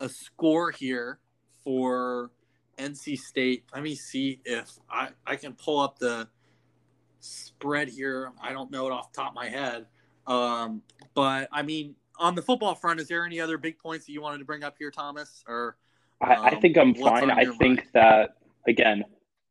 a 0.00 0.08
score 0.08 0.70
here 0.70 1.18
for 1.64 2.30
NC 2.78 3.18
State, 3.18 3.64
let 3.74 3.82
me 3.82 3.94
see 3.94 4.40
if 4.44 4.70
I, 4.90 5.08
I 5.26 5.36
can 5.36 5.54
pull 5.54 5.80
up 5.80 5.98
the 5.98 6.28
spread 7.20 7.88
here. 7.88 8.32
I 8.42 8.52
don't 8.52 8.70
know 8.70 8.86
it 8.86 8.92
off 8.92 9.12
the 9.12 9.22
top 9.22 9.30
of 9.30 9.34
my 9.34 9.48
head. 9.48 9.86
Um, 10.26 10.82
but 11.14 11.48
I 11.52 11.62
mean, 11.62 11.94
on 12.18 12.34
the 12.34 12.42
football 12.42 12.74
front, 12.74 13.00
is 13.00 13.08
there 13.08 13.24
any 13.24 13.40
other 13.40 13.58
big 13.58 13.78
points 13.78 14.06
that 14.06 14.12
you 14.12 14.20
wanted 14.20 14.38
to 14.38 14.44
bring 14.44 14.64
up 14.64 14.76
here, 14.78 14.90
Thomas? 14.90 15.44
Or 15.46 15.76
um, 16.20 16.30
I, 16.30 16.34
I, 16.34 16.50
um, 16.54 16.60
think 16.60 16.76
I'm 16.76 16.94
fine. 16.94 17.30
I 17.30 17.44
think 17.44 17.60
mind? 17.60 17.82
that 17.94 18.36
again, 18.66 19.04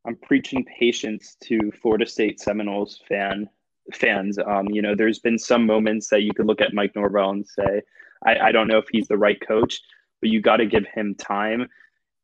I'm 0.06 0.16
preaching 0.16 0.66
patience 0.66 1.38
to 1.44 1.72
Florida 1.82 2.06
State 2.06 2.40
Seminoles 2.40 3.02
fan 3.08 3.50
fans. 3.94 4.38
Um, 4.40 4.68
you 4.70 4.82
know, 4.82 4.96
there's 4.96 5.20
been 5.20 5.40
some 5.40 5.66
moments 5.66 6.10
that 6.10 6.22
you 6.22 6.34
could 6.34 6.46
look 6.46 6.62
at 6.62 6.74
Mike 6.74 6.96
Norvell 6.96 7.32
and 7.32 7.46
say, 7.46 7.82
I, 8.26 8.38
I 8.38 8.52
don't 8.52 8.68
know 8.68 8.78
if 8.78 8.86
he's 8.92 9.08
the 9.08 9.18
right 9.18 9.40
coach, 9.46 9.80
but 10.22 10.30
you 10.30 10.42
got 10.42 10.58
to 10.58 10.66
give 10.66 10.86
him 10.94 11.16
time. 11.16 11.68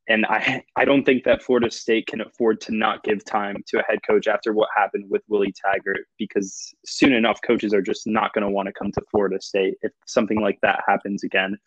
And 0.08 0.26
I, 0.26 0.64
I 0.76 0.86
don't 0.86 1.04
think 1.04 1.24
that 1.26 1.44
Florida 1.44 1.70
State 1.70 2.08
can 2.08 2.22
afford 2.22 2.60
to 2.62 2.76
not 2.76 3.04
give 3.04 3.24
time 3.24 3.64
to 3.68 3.80
a 3.80 3.84
head 3.84 4.00
coach 4.06 4.28
after 4.28 4.54
what 4.54 4.70
happened 4.76 5.06
with 5.10 5.22
Willie 5.28 5.54
Taggart, 5.54 6.08
because 6.18 6.74
soon 6.86 7.14
enough, 7.14 7.40
coaches 7.46 7.74
are 7.74 7.82
just 7.82 8.08
not 8.08 8.34
going 8.34 8.44
to 8.44 8.50
want 8.50 8.68
to 8.68 8.74
come 8.74 8.92
to 8.94 9.02
Florida 9.12 9.40
State 9.42 9.76
if 9.82 9.92
something 10.06 10.42
like 10.42 10.60
that 10.62 10.84
happens 10.88 11.24
again. 11.24 11.58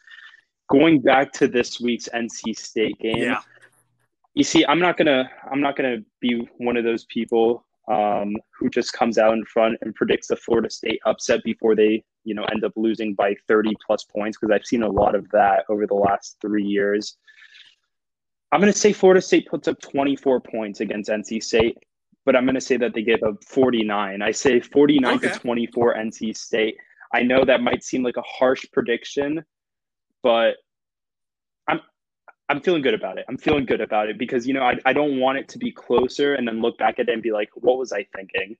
Going 0.68 1.00
back 1.00 1.32
to 1.34 1.46
this 1.46 1.80
week's 1.80 2.08
NC 2.08 2.56
State 2.58 2.98
game, 2.98 3.18
yeah 3.18 3.40
you 4.34 4.42
see, 4.42 4.64
I'm 4.66 4.80
not 4.80 4.96
gonna 4.96 5.30
I'm 5.50 5.60
not 5.60 5.76
gonna 5.76 5.98
be 6.20 6.48
one 6.58 6.76
of 6.76 6.84
those 6.84 7.04
people 7.04 7.64
um, 7.88 8.34
who 8.58 8.70
just 8.70 8.92
comes 8.92 9.18
out 9.18 9.34
in 9.34 9.44
front 9.44 9.78
and 9.82 9.94
predicts 9.94 10.28
the 10.28 10.36
Florida 10.36 10.70
State 10.70 11.00
upset 11.04 11.42
before 11.44 11.74
they 11.74 12.02
you 12.24 12.34
know 12.34 12.44
end 12.44 12.64
up 12.64 12.72
losing 12.76 13.14
by 13.14 13.34
30 13.48 13.72
plus 13.86 14.04
points 14.04 14.38
because 14.38 14.54
I've 14.54 14.66
seen 14.66 14.82
a 14.82 14.88
lot 14.88 15.14
of 15.14 15.28
that 15.30 15.64
over 15.68 15.86
the 15.86 15.94
last 15.94 16.36
three 16.40 16.64
years. 16.64 17.16
I'm 18.52 18.60
gonna 18.60 18.72
say 18.72 18.92
Florida 18.92 19.20
State 19.20 19.48
puts 19.48 19.68
up 19.68 19.80
24 19.80 20.40
points 20.40 20.80
against 20.80 21.10
NC 21.10 21.42
State, 21.42 21.76
but 22.24 22.36
I'm 22.36 22.46
gonna 22.46 22.60
say 22.60 22.76
that 22.78 22.94
they 22.94 23.02
give 23.02 23.22
up 23.22 23.42
49. 23.44 24.22
I 24.22 24.30
say 24.30 24.60
49 24.60 25.16
okay. 25.16 25.28
to 25.28 25.38
24 25.38 25.96
NC 25.96 26.36
State. 26.36 26.76
I 27.12 27.22
know 27.22 27.44
that 27.44 27.62
might 27.62 27.84
seem 27.84 28.02
like 28.02 28.16
a 28.16 28.22
harsh 28.22 28.64
prediction, 28.72 29.44
but 30.22 30.56
I'm 32.48 32.60
feeling 32.60 32.82
good 32.82 32.94
about 32.94 33.18
it. 33.18 33.24
I'm 33.28 33.38
feeling 33.38 33.64
good 33.64 33.80
about 33.80 34.08
it 34.08 34.18
because, 34.18 34.46
you 34.46 34.52
know, 34.52 34.62
I, 34.62 34.78
I 34.84 34.92
don't 34.92 35.18
want 35.18 35.38
it 35.38 35.48
to 35.50 35.58
be 35.58 35.72
closer 35.72 36.34
and 36.34 36.46
then 36.46 36.60
look 36.60 36.76
back 36.76 36.98
at 36.98 37.08
it 37.08 37.12
and 37.12 37.22
be 37.22 37.32
like, 37.32 37.50
what 37.54 37.78
was 37.78 37.92
I 37.92 38.06
thinking? 38.14 38.56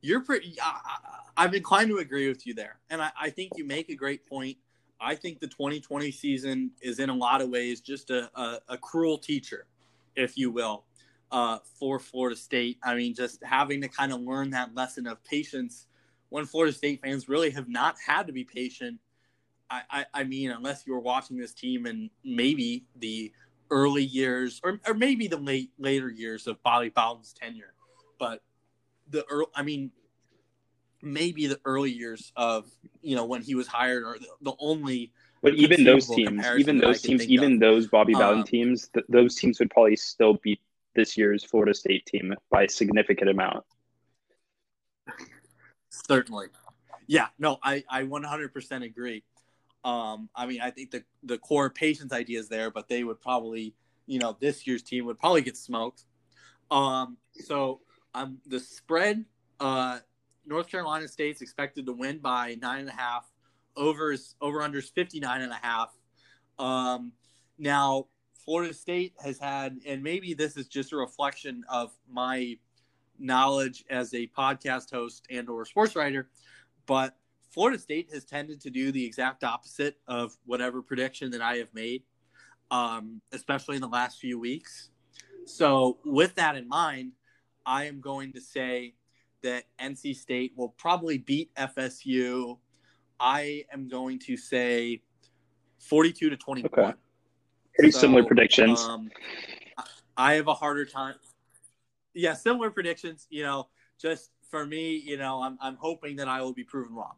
you're 0.00 0.20
pretty. 0.20 0.56
I, 0.60 1.44
am 1.44 1.54
inclined 1.54 1.90
to 1.90 1.98
agree 1.98 2.28
with 2.28 2.46
you 2.46 2.54
there, 2.54 2.78
and 2.90 3.02
I, 3.02 3.10
I, 3.20 3.30
think 3.30 3.52
you 3.56 3.64
make 3.64 3.88
a 3.88 3.94
great 3.94 4.26
point. 4.26 4.56
I 5.00 5.14
think 5.14 5.40
the 5.40 5.46
2020 5.46 6.10
season 6.10 6.72
is 6.80 6.98
in 6.98 7.08
a 7.08 7.14
lot 7.14 7.40
of 7.40 7.50
ways 7.50 7.80
just 7.80 8.10
a, 8.10 8.30
a, 8.34 8.60
a 8.70 8.78
cruel 8.78 9.18
teacher, 9.18 9.66
if 10.16 10.36
you 10.36 10.50
will, 10.50 10.84
uh, 11.30 11.58
for 11.78 11.98
Florida 11.98 12.36
State. 12.36 12.78
I 12.82 12.94
mean, 12.94 13.14
just 13.14 13.42
having 13.44 13.80
to 13.82 13.88
kind 13.88 14.12
of 14.12 14.20
learn 14.20 14.50
that 14.50 14.74
lesson 14.74 15.06
of 15.06 15.22
patience 15.24 15.86
when 16.30 16.46
Florida 16.46 16.72
State 16.72 17.00
fans 17.02 17.28
really 17.28 17.50
have 17.50 17.68
not 17.68 17.96
had 18.04 18.26
to 18.26 18.32
be 18.32 18.44
patient. 18.44 18.98
I, 19.70 19.82
I, 19.90 20.06
I 20.14 20.24
mean, 20.24 20.50
unless 20.50 20.86
you 20.86 20.92
were 20.92 21.00
watching 21.00 21.36
this 21.36 21.52
team 21.52 21.86
in 21.86 22.10
maybe 22.24 22.84
the 22.96 23.32
early 23.70 24.02
years 24.02 24.60
or, 24.64 24.80
or 24.86 24.94
maybe 24.94 25.28
the 25.28 25.36
late 25.36 25.70
later 25.78 26.10
years 26.10 26.46
of 26.46 26.62
Bobby 26.62 26.88
Bowden's 26.88 27.32
tenure, 27.32 27.74
but 28.18 28.42
the 29.10 29.24
early, 29.30 29.46
I 29.54 29.62
mean, 29.62 29.90
maybe 31.02 31.46
the 31.46 31.60
early 31.64 31.90
years 31.90 32.32
of 32.36 32.70
you 33.02 33.16
know 33.16 33.24
when 33.24 33.42
he 33.42 33.54
was 33.54 33.66
hired 33.66 34.04
or 34.04 34.18
the, 34.18 34.28
the 34.42 34.54
only. 34.58 35.12
But 35.42 35.54
even 35.54 35.84
those 35.84 36.06
teams, 36.06 36.44
even 36.56 36.78
those 36.78 37.02
teams, 37.02 37.26
even 37.28 37.54
of. 37.54 37.60
those 37.60 37.86
Bobby 37.86 38.14
Bowden 38.14 38.40
um, 38.40 38.44
teams, 38.44 38.88
th- 38.88 39.06
those 39.08 39.36
teams 39.36 39.60
would 39.60 39.70
probably 39.70 39.96
still 39.96 40.34
beat 40.42 40.60
this 40.96 41.16
year's 41.16 41.44
Florida 41.44 41.74
State 41.74 42.06
team 42.06 42.34
by 42.50 42.64
a 42.64 42.68
significant 42.68 43.30
amount. 43.30 43.64
Certainly, 45.90 46.48
yeah. 47.06 47.28
No, 47.38 47.58
I 47.62 47.84
I 47.88 48.02
100% 48.02 48.84
agree. 48.84 49.22
Um, 49.84 50.28
I 50.34 50.46
mean, 50.46 50.60
I 50.60 50.70
think 50.70 50.90
the 50.90 51.04
the 51.22 51.38
core 51.38 51.70
patience 51.70 52.12
idea 52.12 52.40
is 52.40 52.48
there, 52.48 52.70
but 52.70 52.88
they 52.88 53.04
would 53.04 53.20
probably, 53.20 53.74
you 54.06 54.18
know, 54.18 54.36
this 54.40 54.66
year's 54.66 54.82
team 54.82 55.06
would 55.06 55.18
probably 55.18 55.42
get 55.42 55.56
smoked. 55.56 56.04
Um, 56.70 57.16
so 57.32 57.80
um, 58.14 58.38
the 58.46 58.60
spread, 58.60 59.24
uh, 59.60 60.00
North 60.46 60.68
Carolina 60.68 61.08
State's 61.08 61.40
expected 61.42 61.86
to 61.86 61.92
win 61.92 62.18
by 62.18 62.56
nine 62.60 62.80
and 62.80 62.88
a 62.88 62.92
half. 62.92 63.30
Overs 63.76 64.34
over 64.40 64.58
unders 64.58 64.92
59 64.92 65.40
and 65.40 65.52
a 65.52 65.58
half. 65.62 65.96
Um, 66.58 67.12
now 67.58 68.06
Florida 68.44 68.74
State 68.74 69.14
has 69.22 69.38
had, 69.38 69.78
and 69.86 70.02
maybe 70.02 70.34
this 70.34 70.56
is 70.56 70.66
just 70.66 70.92
a 70.92 70.96
reflection 70.96 71.64
of 71.68 71.92
my 72.10 72.56
knowledge 73.18 73.84
as 73.90 74.14
a 74.14 74.26
podcast 74.28 74.90
host 74.90 75.26
and 75.30 75.48
or 75.48 75.64
sports 75.64 75.94
writer, 75.94 76.28
but 76.86 77.16
Florida 77.50 77.78
State 77.78 78.10
has 78.12 78.24
tended 78.24 78.60
to 78.62 78.70
do 78.70 78.92
the 78.92 79.04
exact 79.04 79.42
opposite 79.42 79.98
of 80.06 80.36
whatever 80.44 80.82
prediction 80.82 81.30
that 81.30 81.40
I 81.40 81.56
have 81.56 81.72
made, 81.72 82.02
um, 82.70 83.20
especially 83.32 83.76
in 83.76 83.82
the 83.82 83.88
last 83.88 84.20
few 84.20 84.38
weeks. 84.38 84.90
So, 85.46 85.98
with 86.04 86.34
that 86.34 86.56
in 86.56 86.68
mind, 86.68 87.12
I 87.64 87.84
am 87.84 88.00
going 88.00 88.32
to 88.32 88.40
say 88.40 88.94
that 89.42 89.64
NC 89.80 90.16
State 90.16 90.52
will 90.56 90.68
probably 90.68 91.18
beat 91.18 91.54
FSU. 91.54 92.58
I 93.18 93.64
am 93.72 93.88
going 93.88 94.18
to 94.20 94.36
say 94.36 95.02
42 95.78 96.30
to 96.30 96.36
21. 96.36 96.70
Okay. 96.70 96.98
Pretty 97.74 97.92
so, 97.92 98.00
similar 98.00 98.24
predictions. 98.24 98.82
Um, 98.82 99.10
I 100.16 100.34
have 100.34 100.48
a 100.48 100.54
harder 100.54 100.84
time. 100.84 101.14
Yeah, 102.12 102.34
similar 102.34 102.70
predictions. 102.70 103.26
You 103.30 103.44
know, 103.44 103.68
just 103.98 104.32
for 104.50 104.66
me, 104.66 104.96
you 104.96 105.16
know, 105.16 105.42
I'm, 105.42 105.56
I'm 105.62 105.76
hoping 105.76 106.16
that 106.16 106.28
I 106.28 106.42
will 106.42 106.52
be 106.52 106.64
proven 106.64 106.94
wrong 106.94 107.14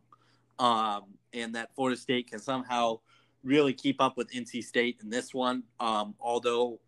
um, 0.61 1.05
and 1.33 1.55
that 1.55 1.75
Florida 1.75 1.97
State 1.97 2.31
can 2.31 2.39
somehow 2.39 3.01
really 3.43 3.73
keep 3.73 4.01
up 4.01 4.17
with 4.17 4.31
NC 4.31 4.63
State 4.63 4.99
in 5.03 5.09
this 5.11 5.35
one. 5.35 5.65
Um, 5.81 6.15
although, 6.21 6.79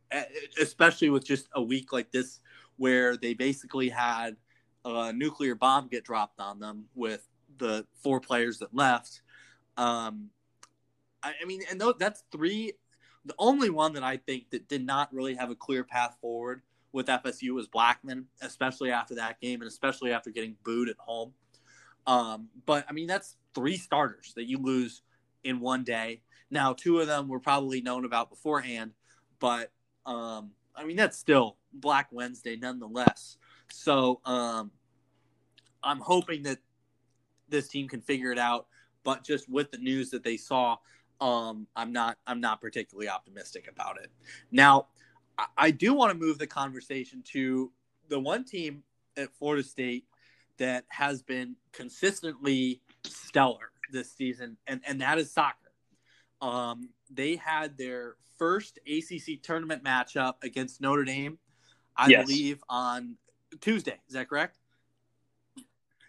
especially 0.60 1.08
with 1.08 1.24
just 1.24 1.48
a 1.54 1.62
week 1.62 1.92
like 1.92 2.12
this 2.12 2.40
where 2.76 3.16
they 3.16 3.32
basically 3.34 3.88
had 3.88 4.36
a 4.84 5.12
nuclear 5.12 5.54
bomb 5.54 5.88
get 5.88 6.04
dropped 6.04 6.38
on 6.38 6.60
them 6.60 6.84
with 6.94 7.26
the 7.58 7.86
four 8.02 8.20
players 8.20 8.58
that 8.58 8.74
left. 8.74 9.22
Um, 9.76 10.28
I, 11.22 11.32
I, 11.40 11.44
mean, 11.46 11.62
and 11.70 11.80
th- 11.80 11.96
that's 11.98 12.24
three. 12.30 12.72
The 13.24 13.34
only 13.38 13.70
one 13.70 13.94
that 13.94 14.02
I 14.02 14.18
think 14.18 14.50
that 14.50 14.68
did 14.68 14.84
not 14.84 15.12
really 15.14 15.34
have 15.34 15.50
a 15.50 15.54
clear 15.54 15.84
path 15.84 16.16
forward 16.20 16.62
with 16.92 17.06
FSU 17.06 17.54
was 17.54 17.68
Blackman, 17.68 18.26
especially 18.42 18.90
after 18.90 19.14
that 19.14 19.40
game 19.40 19.62
and 19.62 19.68
especially 19.68 20.12
after 20.12 20.30
getting 20.30 20.56
booed 20.62 20.90
at 20.90 20.96
home. 20.98 21.32
Um, 22.06 22.48
but 22.66 22.84
I 22.88 22.92
mean, 22.92 23.06
that's 23.06 23.36
three 23.54 23.76
starters 23.76 24.32
that 24.36 24.44
you 24.44 24.58
lose 24.58 25.02
in 25.44 25.60
one 25.60 25.84
day. 25.84 26.22
Now, 26.50 26.72
two 26.72 27.00
of 27.00 27.06
them 27.06 27.28
were 27.28 27.40
probably 27.40 27.80
known 27.80 28.04
about 28.04 28.30
beforehand, 28.30 28.92
but 29.38 29.70
um, 30.06 30.50
I 30.76 30.84
mean, 30.84 30.96
that's 30.96 31.18
still 31.18 31.56
Black 31.72 32.08
Wednesday 32.10 32.56
nonetheless. 32.56 33.36
So 33.70 34.20
um, 34.24 34.70
I'm 35.82 36.00
hoping 36.00 36.42
that 36.44 36.58
this 37.48 37.68
team 37.68 37.88
can 37.88 38.00
figure 38.00 38.32
it 38.32 38.38
out. 38.38 38.66
But 39.04 39.24
just 39.24 39.48
with 39.48 39.70
the 39.70 39.78
news 39.78 40.10
that 40.10 40.22
they 40.22 40.36
saw, 40.36 40.76
um, 41.20 41.66
I'm 41.74 41.92
not 41.92 42.18
I'm 42.26 42.40
not 42.40 42.60
particularly 42.60 43.08
optimistic 43.08 43.68
about 43.68 44.00
it. 44.00 44.10
Now, 44.50 44.88
I, 45.38 45.46
I 45.56 45.70
do 45.70 45.94
want 45.94 46.12
to 46.12 46.18
move 46.18 46.38
the 46.38 46.46
conversation 46.46 47.22
to 47.32 47.72
the 48.08 48.20
one 48.20 48.44
team 48.44 48.82
at 49.16 49.32
Florida 49.34 49.62
State 49.62 50.04
that 50.58 50.84
has 50.88 51.22
been 51.22 51.56
consistently 51.72 52.80
stellar 53.04 53.70
this 53.90 54.12
season, 54.12 54.56
and, 54.66 54.80
and 54.86 55.00
that 55.00 55.18
is 55.18 55.30
soccer. 55.30 55.56
Um, 56.40 56.90
they 57.10 57.36
had 57.36 57.76
their 57.78 58.16
first 58.38 58.78
ACC 58.86 59.42
tournament 59.42 59.84
matchup 59.84 60.34
against 60.42 60.80
Notre 60.80 61.04
Dame, 61.04 61.38
I 61.96 62.08
yes. 62.08 62.26
believe, 62.26 62.64
on 62.68 63.16
Tuesday. 63.60 63.98
Is 64.08 64.14
that 64.14 64.28
correct? 64.28 64.58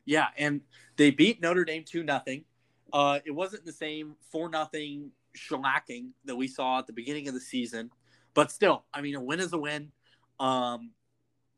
Yeah, 0.05 0.27
and 0.37 0.61
they 0.97 1.11
beat 1.11 1.41
Notre 1.41 1.65
Dame 1.65 1.83
two 1.83 2.03
nothing. 2.03 2.45
Uh, 2.91 3.19
it 3.25 3.31
wasn't 3.31 3.65
the 3.65 3.71
same 3.71 4.15
four 4.31 4.49
nothing 4.49 5.11
shellacking 5.37 6.09
that 6.25 6.35
we 6.35 6.47
saw 6.47 6.79
at 6.79 6.87
the 6.87 6.93
beginning 6.93 7.27
of 7.27 7.33
the 7.33 7.39
season, 7.39 7.89
but 8.33 8.51
still, 8.51 8.85
I 8.93 9.01
mean, 9.01 9.15
a 9.15 9.21
win 9.21 9.39
is 9.39 9.53
a 9.53 9.57
win. 9.57 9.91
Um, 10.39 10.91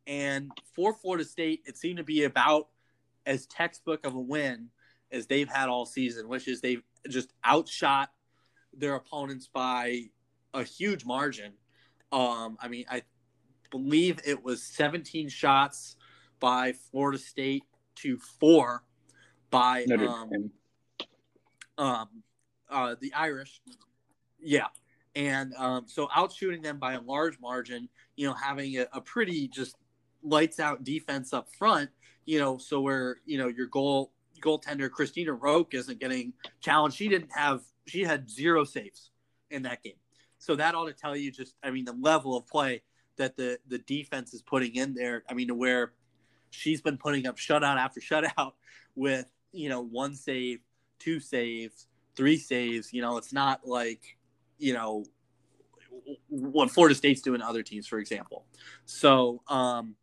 and 0.08 0.52
for 0.76 0.94
Florida 0.94 1.26
State, 1.26 1.64
it 1.66 1.78
seemed 1.78 1.98
to 1.98 2.04
be 2.04 2.24
about 2.24 2.68
as 3.26 3.46
textbook 3.48 4.06
of 4.06 4.14
a 4.14 4.20
win 4.20 4.70
as 5.12 5.28
they've 5.28 5.50
had 5.50 5.70
all 5.70 5.86
season, 5.86 6.28
which 6.28 6.48
is 6.48 6.62
they've 6.62 6.84
just 7.10 7.34
outshot 7.46 8.10
their 8.74 8.96
opponents 8.96 9.48
by 9.52 10.04
a 10.54 10.64
huge 10.64 11.06
margin. 11.06 11.54
Um, 12.12 12.58
I 12.62 12.68
mean, 12.68 12.86
I 12.90 13.04
believe 13.72 14.20
it 14.26 14.44
was 14.44 14.64
17 14.64 15.30
shots 15.30 15.96
by 16.40 16.74
Florida 16.74 17.18
State 17.18 17.64
to 17.96 18.18
four 18.18 18.84
by 19.50 19.86
um, 19.86 20.52
um, 21.78 22.08
uh, 22.70 22.96
the 23.00 23.14
Irish. 23.14 23.62
Yeah. 24.40 24.68
And 25.16 25.54
um, 25.56 25.86
so 25.88 26.08
outshooting 26.08 26.62
them 26.62 26.78
by 26.78 26.94
a 26.94 27.02
large 27.02 27.40
margin, 27.40 27.88
you 28.16 28.28
know, 28.28 28.34
having 28.34 28.78
a, 28.78 28.88
a 28.92 29.02
pretty 29.02 29.48
just 29.48 29.76
lights 30.24 30.60
out 30.60 30.84
defense 30.84 31.32
up 31.32 31.48
front, 31.58 31.90
you 32.26 32.40
know, 32.40 32.58
so 32.58 32.82
where, 32.82 33.18
you 33.26 33.38
know, 33.38 33.48
your 33.48 33.68
goal 33.68 34.12
goaltender 34.46 34.90
Cristina 34.90 35.34
Roque 35.34 35.74
isn't 35.74 36.00
getting 36.00 36.34
challenged. 36.62 36.98
She 36.98 37.10
didn't 37.10 37.32
have 37.36 37.62
she 37.88 38.04
had 38.04 38.30
zero 38.30 38.64
saves 38.64 39.12
in 39.50 39.64
that 39.64 39.84
game. 39.84 39.96
So 40.38 40.56
that 40.56 40.76
ought 40.76 40.86
to 40.86 40.94
tell 40.94 41.16
you 41.16 41.32
just 41.32 41.56
I 41.64 41.72
mean 41.72 41.86
the 41.86 41.94
level 41.94 42.38
of 42.38 42.48
play 42.48 42.84
that 43.18 43.36
the 43.36 43.60
the 43.68 43.80
defense 43.80 44.34
is 44.34 44.42
putting 44.42 44.76
in 44.76 44.94
there. 44.94 45.24
I 45.30 45.34
mean 45.34 45.48
to 45.48 45.56
where 45.56 45.94
she's 46.52 46.82
been 46.82 46.98
putting 46.98 47.28
up 47.28 47.38
shutout 47.38 47.78
after 47.78 48.00
shutout 48.00 48.54
with, 48.96 49.30
you 49.52 49.70
know, 49.70 49.82
one 49.82 50.16
save, 50.16 50.60
two 51.00 51.20
saves, 51.20 51.88
three 52.16 52.38
saves. 52.38 52.94
You 52.94 53.02
know, 53.02 53.18
it's 53.18 53.34
not 53.34 53.68
like, 53.68 54.18
you 54.58 54.74
know, 54.74 55.06
what 56.30 56.70
Florida 56.70 56.96
State's 56.96 57.22
doing 57.22 57.40
to 57.40 57.48
other 57.48 57.64
teams, 57.64 57.88
for 57.88 58.00
example. 58.00 58.46
So 58.86 59.42
um 59.48 59.96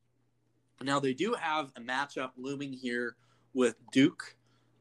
now 0.80 0.98
they 0.98 1.14
do 1.14 1.34
have 1.38 1.70
a 1.76 1.80
matchup 1.80 2.30
looming 2.36 2.72
here 2.72 3.16
with 3.54 3.76
Duke 3.92 4.36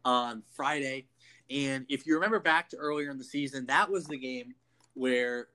on 0.05 0.43
Friday. 0.55 1.07
And 1.49 1.85
if 1.89 2.05
you 2.05 2.15
remember 2.15 2.39
back 2.39 2.69
to 2.69 2.77
earlier 2.77 3.09
in 3.09 3.17
the 3.17 3.23
season, 3.23 3.65
that 3.67 3.89
was 3.89 4.05
the 4.05 4.17
game 4.17 4.53
where 4.93 5.47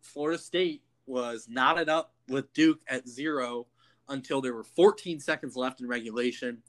Florida 0.00 0.38
State 0.38 0.82
was 1.06 1.46
knotted 1.48 1.88
up 1.88 2.14
with 2.28 2.52
Duke 2.52 2.80
at 2.88 3.08
zero 3.08 3.66
until 4.08 4.40
there 4.40 4.54
were 4.54 4.64
14 4.64 5.20
seconds 5.20 5.56
left 5.56 5.80
in 5.80 5.86
regulation. 5.86 6.62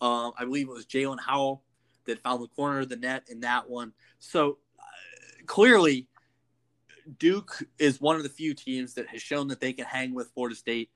Uh, 0.00 0.30
I 0.38 0.44
believe 0.44 0.68
it 0.68 0.72
was 0.72 0.86
Jaelin 0.86 1.20
Howell 1.20 1.62
that 2.06 2.22
found 2.22 2.42
the 2.42 2.48
corner 2.48 2.80
of 2.80 2.88
the 2.88 2.96
net 2.96 3.24
in 3.28 3.40
that 3.40 3.68
one. 3.68 3.92
So 4.18 4.58
uh, 4.78 5.44
clearly, 5.46 6.08
Duke 7.18 7.66
is 7.78 8.00
one 8.00 8.16
of 8.16 8.22
the 8.22 8.28
few 8.28 8.54
teams 8.54 8.94
that 8.94 9.08
has 9.08 9.22
shown 9.22 9.48
that 9.48 9.60
they 9.60 9.72
can 9.72 9.84
hang 9.84 10.14
with 10.14 10.30
Florida 10.34 10.56
State, 10.56 10.90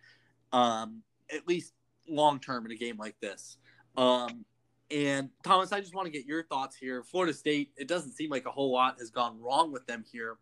um, 0.53 1.03
at 1.33 1.47
least 1.47 1.73
long 2.09 2.41
term 2.41 2.65
in 2.67 2.73
a 2.73 2.77
game 2.77 2.97
like 2.97 3.17
this. 3.21 3.59
Um, 3.99 4.45
and 4.91 5.29
Thomas, 5.43 5.73
I 5.73 5.81
just 5.81 5.95
want 5.95 6.07
to 6.07 6.13
get 6.13 6.25
your 6.25 6.45
thoughts 6.45 6.77
here. 6.77 7.03
Florida 7.03 7.35
State, 7.35 7.73
it 7.77 7.89
doesn't 7.89 8.13
seem 8.13 8.31
like 8.31 8.47
a 8.47 8.51
whole 8.51 8.73
lot 8.73 8.99
has 9.01 9.11
gone 9.11 9.39
wrong 9.41 9.73
with 9.73 9.87
them 9.87 10.05
here. 10.11 10.37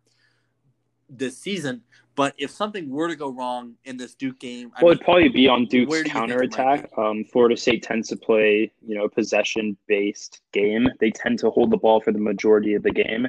this 1.09 1.37
season. 1.37 1.81
But 2.15 2.33
if 2.37 2.49
something 2.51 2.89
were 2.89 3.07
to 3.07 3.15
go 3.15 3.29
wrong 3.29 3.75
in 3.85 3.97
this 3.97 4.15
Duke 4.15 4.39
game, 4.39 4.71
I 4.75 4.83
well, 4.83 4.89
mean, 4.89 4.95
it'd 4.97 5.05
probably 5.05 5.29
be 5.29 5.47
on 5.47 5.65
Duke's 5.65 6.03
counterattack. 6.03 6.89
Um, 6.97 7.23
Florida 7.25 7.55
State 7.55 7.83
tends 7.83 8.09
to 8.09 8.15
play, 8.17 8.71
you 8.85 8.97
know, 8.97 9.07
possession 9.07 9.77
based 9.87 10.41
game. 10.51 10.87
They 10.99 11.11
tend 11.11 11.39
to 11.39 11.49
hold 11.49 11.71
the 11.71 11.77
ball 11.77 12.01
for 12.01 12.11
the 12.11 12.19
majority 12.19 12.73
of 12.73 12.83
the 12.83 12.91
game, 12.91 13.27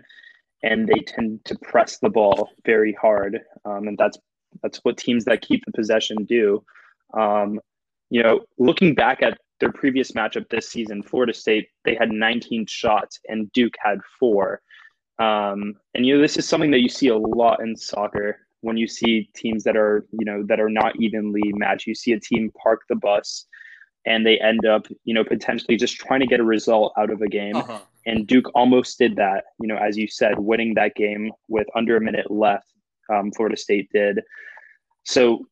and 0.63 0.89
they 0.89 1.01
tend 1.01 1.45
to 1.47 1.59
press 1.59 1.99
the 1.99 2.09
ball 2.11 2.51
very 2.65 2.95
hard. 2.95 3.41
Um, 3.65 3.89
and 3.89 3.99
that's 3.99 4.19
that's 4.63 4.79
what 4.79 4.97
teams 4.97 5.25
that 5.27 5.43
keep 5.43 5.65
the 5.67 5.73
possession 5.73 6.25
do. 6.25 6.65
Um, 7.15 7.61
you 8.11 8.23
know, 8.23 8.41
looking 8.59 8.95
back 8.95 9.23
at 9.23 9.39
their 9.61 9.73
previous 9.73 10.13
matchup 10.13 10.49
this 10.49 10.69
season, 10.69 11.03
Florida 11.03 11.35
State, 11.35 11.69
they 11.85 11.95
had 11.95 12.11
19 12.11 12.67
shots 12.67 13.19
and 13.29 13.51
Duke 13.53 13.75
had 13.81 13.99
four. 14.19 14.61
Um, 15.19 15.75
and 15.95 16.07
you 16.07 16.15
know, 16.15 16.23
this 16.23 16.37
is 16.37 16.47
something 16.47 16.71
that 16.71 16.81
you 16.81 16.89
see 16.89 17.09
a 17.09 17.17
lot 17.17 17.61
in 17.61 17.77
soccer 17.77 18.39
when 18.61 18.77
you 18.77 18.87
see 18.87 19.31
teams 19.35 19.65
that 19.65 19.77
are, 19.77 20.07
you 20.13 20.25
know, 20.25 20.45
that 20.47 20.61
are 20.61 20.69
not 20.69 20.97
evenly 21.01 21.53
matched. 21.55 21.87
You 21.87 21.95
see 21.95 22.13
a 22.13 22.21
team 22.21 22.53
park 22.61 22.83
the 22.89 22.97
bus 22.97 23.47
and 24.07 24.25
they 24.25 24.39
end 24.39 24.65
up, 24.65 24.87
you 25.05 25.15
know, 25.15 25.25
potentially 25.25 25.77
just 25.77 25.97
trying 25.97 26.21
to 26.21 26.27
get 26.27 26.41
a 26.41 26.45
result 26.45 26.93
out 26.97 27.11
of 27.11 27.21
a 27.21 27.29
game. 27.29 27.57
Uh-huh. 27.57 27.81
And 28.07 28.27
Duke 28.27 28.51
almost 28.55 28.99
did 28.99 29.17
that, 29.17 29.45
you 29.61 29.69
know, 29.69 29.77
as 29.77 29.97
you 29.97 30.09
said, 30.09 30.39
winning 30.39 30.75
that 30.75 30.95
game 30.95 31.31
with 31.49 31.67
under 31.75 31.97
a 31.97 32.01
minute 32.01 32.31
left. 32.31 32.73
Um, 33.13 33.33
Florida 33.33 33.57
State 33.57 33.91
did. 33.93 34.21
So 35.05 35.47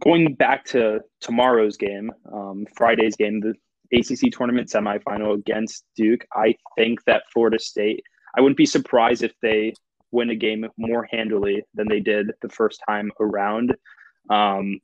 going 0.00 0.34
back 0.34 0.64
to 0.66 1.00
tomorrow's 1.20 1.76
game, 1.76 2.12
um, 2.32 2.66
Friday's 2.74 3.16
game, 3.16 3.40
the 3.40 3.54
ACC 3.92 4.32
tournament 4.32 4.68
semifinal 4.68 5.34
against 5.34 5.84
Duke, 5.96 6.26
I 6.32 6.56
think 6.76 7.04
that 7.04 7.24
Florida 7.32 7.58
State, 7.58 8.02
I 8.36 8.40
wouldn't 8.40 8.56
be 8.56 8.66
surprised 8.66 9.22
if 9.22 9.32
they 9.42 9.74
win 10.10 10.30
a 10.30 10.34
game 10.34 10.66
more 10.76 11.06
handily 11.10 11.62
than 11.74 11.88
they 11.88 12.00
did 12.00 12.32
the 12.42 12.48
first 12.48 12.80
time 12.88 13.10
around. 13.20 13.76
Um, 14.30 14.80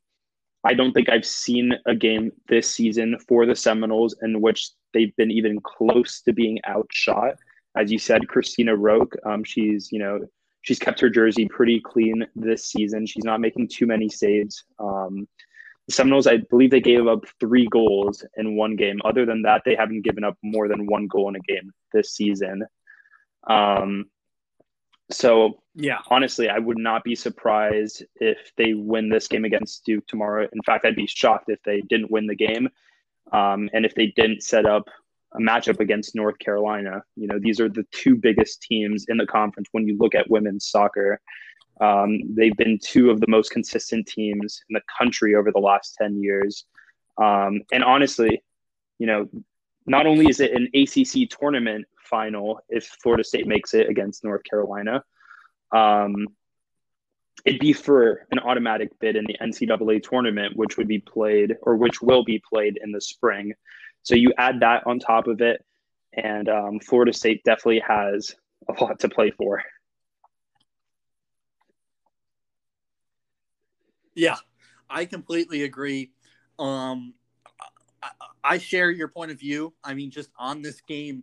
I 0.65 0.75
don't 0.75 0.93
think 0.93 1.09
I've 1.09 1.27
seen 1.27 1.73
a 1.87 1.95
game 1.95 2.31
this 2.49 2.71
season 2.71 3.19
for 3.27 3.47
the 3.47 3.57
Seminoles 3.57 4.15
in 4.23 4.41
which 4.41 4.71
they've 4.95 5.15
been 5.17 5.31
even 5.31 5.61
close 5.61 6.23
to 6.23 6.33
being 6.33 6.61
outshot. 6.67 7.35
As 7.77 7.91
you 7.91 7.99
said, 7.99 8.29
Cristina 8.29 8.77
Roque, 8.77 9.15
um, 9.25 9.43
she's 9.43 9.91
you 9.91 9.99
know 9.99 10.21
she's 10.63 10.79
kept 10.79 11.01
her 11.01 11.11
jersey 11.11 11.47
pretty 11.49 11.81
clean 11.81 12.27
this 12.35 12.67
season. 12.67 13.07
She's 13.07 13.25
not 13.25 13.41
making 13.41 13.69
too 13.69 13.87
many 13.87 14.09
saves. 14.09 14.65
Um, 14.79 15.29
the 15.87 15.93
Seminoles, 15.93 16.29
I 16.29 16.39
believe 16.39 16.71
they 16.71 16.81
gave 16.81 17.07
up 17.07 17.25
three 17.41 17.67
goals 17.67 18.25
in 18.37 18.57
one 18.57 18.77
game. 18.77 19.01
Other 19.05 19.27
than 19.27 19.43
that, 19.43 19.63
they 19.65 19.75
haven't 19.75 20.03
given 20.03 20.25
up 20.25 20.39
more 20.43 20.69
than 20.69 20.87
one 20.87 21.09
goal 21.09 21.29
in 21.29 21.37
a 21.37 21.41
game 21.41 21.73
this 21.93 22.13
season. 22.13 22.65
Um, 23.49 24.07
so, 25.11 25.63
yeah, 25.75 25.99
honestly, 26.09 26.49
I 26.49 26.59
would 26.59 26.79
not 26.79 27.03
be 27.03 27.17
surprised 27.17 28.05
if 28.17 28.53
they 28.57 28.75
win 28.75 29.09
this 29.09 29.27
game 29.27 29.45
against 29.45 29.85
Duke 29.85 30.07
tomorrow. 30.07 30.49
In 30.53 30.63
fact, 30.63 30.85
I'd 30.85 30.97
be 30.97 31.09
shocked 31.09 31.49
if 31.49 31.63
they 31.65 31.81
didn't 31.83 32.11
win 32.11 32.29
the 32.29 32.37
game. 32.37 32.69
Um, 33.33 33.69
and 33.73 33.85
if 33.85 33.95
they 33.95 34.07
didn't 34.07 34.43
set 34.43 34.67
up 34.67 34.89
a 35.35 35.39
matchup 35.39 35.81
against 35.81 36.15
North 36.15 36.39
Carolina. 36.39 37.03
You 37.17 37.27
know, 37.27 37.39
these 37.39 37.61
are 37.61 37.69
the 37.69 37.87
two 37.91 38.17
biggest 38.17 38.63
teams 38.63 39.07
in 39.09 39.17
the 39.17 39.27
conference 39.27 39.69
when 39.73 39.87
you 39.87 39.97
look 39.99 40.15
at 40.15 40.31
women's 40.31 40.67
soccer. 40.67 41.21
Um, 41.81 42.35
they've 42.35 42.57
been 42.57 42.79
two 42.79 43.11
of 43.11 43.21
the 43.21 43.29
most 43.29 43.51
consistent 43.51 44.07
teams 44.07 44.63
in 44.69 44.75
the 44.75 44.83
country 44.99 45.35
over 45.35 45.51
the 45.51 45.59
last 45.59 45.97
10 45.97 46.23
years. 46.23 46.65
Um, 47.19 47.63
and 47.73 47.83
honestly, 47.83 48.43
you 48.99 49.07
know, 49.07 49.29
not 49.87 50.07
only 50.07 50.27
is 50.29 50.41
it 50.41 50.53
an 50.53 50.69
ACC 50.75 51.29
tournament 51.29 51.87
final 52.05 52.61
if 52.69 52.85
Florida 52.85 53.25
State 53.25 53.47
makes 53.47 53.75
it 53.75 53.89
against 53.89 54.23
North 54.23 54.45
Carolina, 54.45 55.03
um, 55.73 56.29
it'd 57.45 57.61
be 57.61 57.73
for 57.73 58.27
an 58.31 58.39
automatic 58.39 58.97
bid 59.01 59.17
in 59.17 59.25
the 59.25 59.37
NCAA 59.41 60.03
tournament, 60.03 60.57
which 60.57 60.77
would 60.77 60.89
be 60.89 60.99
played 60.99 61.57
or 61.63 61.77
which 61.77 62.01
will 62.01 62.23
be 62.23 62.41
played 62.49 62.79
in 62.83 62.93
the 62.93 63.01
spring. 63.01 63.55
So 64.03 64.15
you 64.15 64.33
add 64.37 64.61
that 64.61 64.87
on 64.87 64.99
top 64.99 65.27
of 65.27 65.41
it, 65.41 65.65
and 66.13 66.49
um, 66.49 66.81
Florida 66.81 67.13
State 67.13 67.43
definitely 67.45 67.83
has 67.87 68.35
a 68.69 68.83
lot 68.83 69.01
to 69.01 69.09
play 69.09 69.31
for. 69.31 69.63
Yeah, 74.15 74.37
I 74.91 75.05
completely 75.05 75.63
agree. 75.63 76.11
Um, 76.59 77.15
I, 78.03 78.11
I 78.45 78.59
share 78.59 78.91
your 78.91 79.09
point 79.09 79.31
of 79.31 79.39
view. 79.39 79.73
I 79.83 79.95
mean, 79.95 80.11
just 80.11 80.31
on 80.39 80.63
this 80.63 80.81
game, 80.83 81.23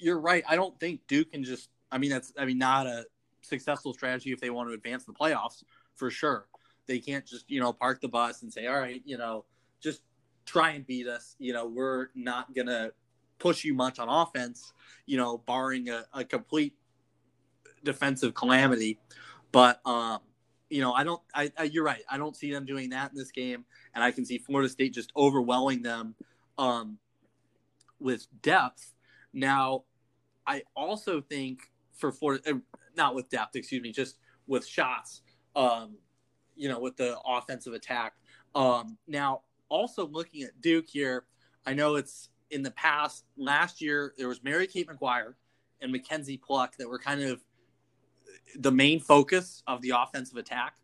you're 0.00 0.20
right. 0.20 0.44
I 0.48 0.56
don't 0.56 0.78
think 0.80 1.00
Duke 1.06 1.32
can 1.32 1.44
just. 1.44 1.68
I 1.90 1.98
mean, 1.98 2.10
that's. 2.10 2.32
I 2.38 2.44
mean, 2.44 2.58
not 2.58 2.86
a 2.86 3.04
successful 3.42 3.92
strategy 3.92 4.32
if 4.32 4.40
they 4.40 4.50
want 4.50 4.68
to 4.68 4.74
advance 4.74 5.04
the 5.04 5.12
playoffs 5.12 5.62
for 5.94 6.10
sure. 6.10 6.46
They 6.86 6.98
can't 6.98 7.26
just 7.26 7.50
you 7.50 7.60
know 7.60 7.72
park 7.72 8.00
the 8.00 8.08
bus 8.08 8.42
and 8.42 8.52
say, 8.52 8.66
all 8.66 8.78
right, 8.78 9.02
you 9.04 9.18
know, 9.18 9.44
just 9.80 10.02
try 10.44 10.70
and 10.70 10.86
beat 10.86 11.06
us. 11.06 11.36
You 11.38 11.52
know, 11.52 11.66
we're 11.66 12.08
not 12.14 12.54
gonna 12.54 12.92
push 13.38 13.64
you 13.64 13.74
much 13.74 13.98
on 13.98 14.08
offense. 14.08 14.72
You 15.06 15.16
know, 15.16 15.38
barring 15.38 15.88
a, 15.88 16.04
a 16.12 16.24
complete 16.24 16.74
defensive 17.84 18.34
calamity. 18.34 18.98
But 19.50 19.80
um, 19.86 20.20
you 20.70 20.80
know, 20.80 20.92
I 20.92 21.04
don't. 21.04 21.20
I, 21.34 21.52
I, 21.58 21.64
you're 21.64 21.84
right. 21.84 22.02
I 22.10 22.16
don't 22.16 22.36
see 22.36 22.52
them 22.52 22.64
doing 22.64 22.90
that 22.90 23.10
in 23.10 23.16
this 23.16 23.30
game, 23.30 23.64
and 23.94 24.02
I 24.02 24.10
can 24.10 24.24
see 24.24 24.38
Florida 24.38 24.68
State 24.68 24.94
just 24.94 25.12
overwhelming 25.16 25.82
them 25.82 26.14
um, 26.58 26.98
with 28.00 28.26
depth. 28.40 28.94
Now, 29.32 29.84
I 30.46 30.62
also 30.74 31.20
think 31.20 31.70
for 31.92 32.10
Florida, 32.10 32.42
uh, 32.50 32.58
not 32.96 33.14
with 33.14 33.28
depth, 33.28 33.56
excuse 33.56 33.82
me, 33.82 33.92
just 33.92 34.18
with 34.46 34.66
shots. 34.66 35.22
Um, 35.54 35.96
you 36.54 36.68
know, 36.68 36.80
with 36.80 36.96
the 36.96 37.18
offensive 37.26 37.72
attack. 37.72 38.14
Um, 38.54 38.98
now, 39.06 39.40
also 39.72 40.06
looking 40.06 40.42
at 40.42 40.60
Duke 40.60 40.88
here, 40.88 41.24
I 41.66 41.74
know 41.74 41.96
it's 41.96 42.28
in 42.50 42.62
the 42.62 42.70
past. 42.72 43.24
Last 43.36 43.80
year, 43.80 44.12
there 44.18 44.28
was 44.28 44.44
Mary 44.44 44.66
Kate 44.66 44.88
McGuire 44.88 45.34
and 45.80 45.90
Mackenzie 45.90 46.36
Pluck 46.36 46.76
that 46.76 46.88
were 46.88 46.98
kind 46.98 47.22
of 47.22 47.42
the 48.56 48.70
main 48.70 49.00
focus 49.00 49.62
of 49.66 49.80
the 49.80 49.94
offensive 49.96 50.36
attack. 50.36 50.74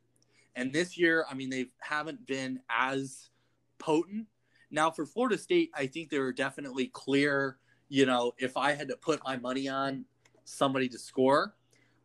And 0.57 0.73
this 0.73 0.99
year, 0.99 1.25
I 1.31 1.35
mean, 1.35 1.51
they 1.51 1.67
haven't 1.79 2.27
been 2.27 2.61
as 2.69 3.31
potent. 3.79 4.27
Now, 4.71 4.91
for 4.91 5.07
Florida 5.07 5.39
State, 5.39 5.71
I 5.75 5.87
think 5.87 6.11
they 6.11 6.19
were 6.19 6.33
definitely 6.33 6.87
clear. 6.89 7.59
You 7.89 8.07
know, 8.07 8.33
if 8.39 8.57
I 8.57 8.73
had 8.73 8.89
to 8.89 8.97
put 8.97 9.21
my 9.25 9.37
money 9.37 9.69
on 9.69 10.05
somebody 10.45 10.89
to 10.89 10.99
score, 10.99 11.55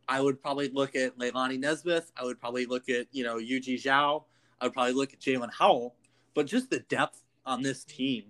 I 0.07 0.21
would 0.21 0.41
probably 0.41 0.69
look 0.69 0.95
at 0.95 1.17
Leilani 1.17 1.59
Nesmith. 1.59 2.11
I 2.15 2.25
would 2.25 2.39
probably 2.39 2.65
look 2.65 2.89
at, 2.89 3.07
you 3.11 3.23
know, 3.23 3.37
Yujie 3.37 3.81
Zhao. 3.81 4.25
I 4.59 4.65
would 4.65 4.73
probably 4.73 4.93
look 4.93 5.13
at 5.13 5.19
Jaelin 5.19 5.51
Howell 5.51 5.95
but 6.33 6.47
just 6.47 6.69
the 6.69 6.79
depth 6.79 7.21
on 7.45 7.61
this 7.61 7.83
team. 7.83 8.25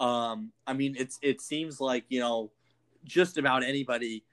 Um, 0.00 0.52
I 0.66 0.72
mean, 0.72 0.96
it's 0.98 1.18
it 1.22 1.40
seems 1.40 1.80
like 1.80 2.04
you 2.08 2.20
know 2.20 2.50
just 3.04 3.38
about 3.38 3.62
anybody 3.62 4.24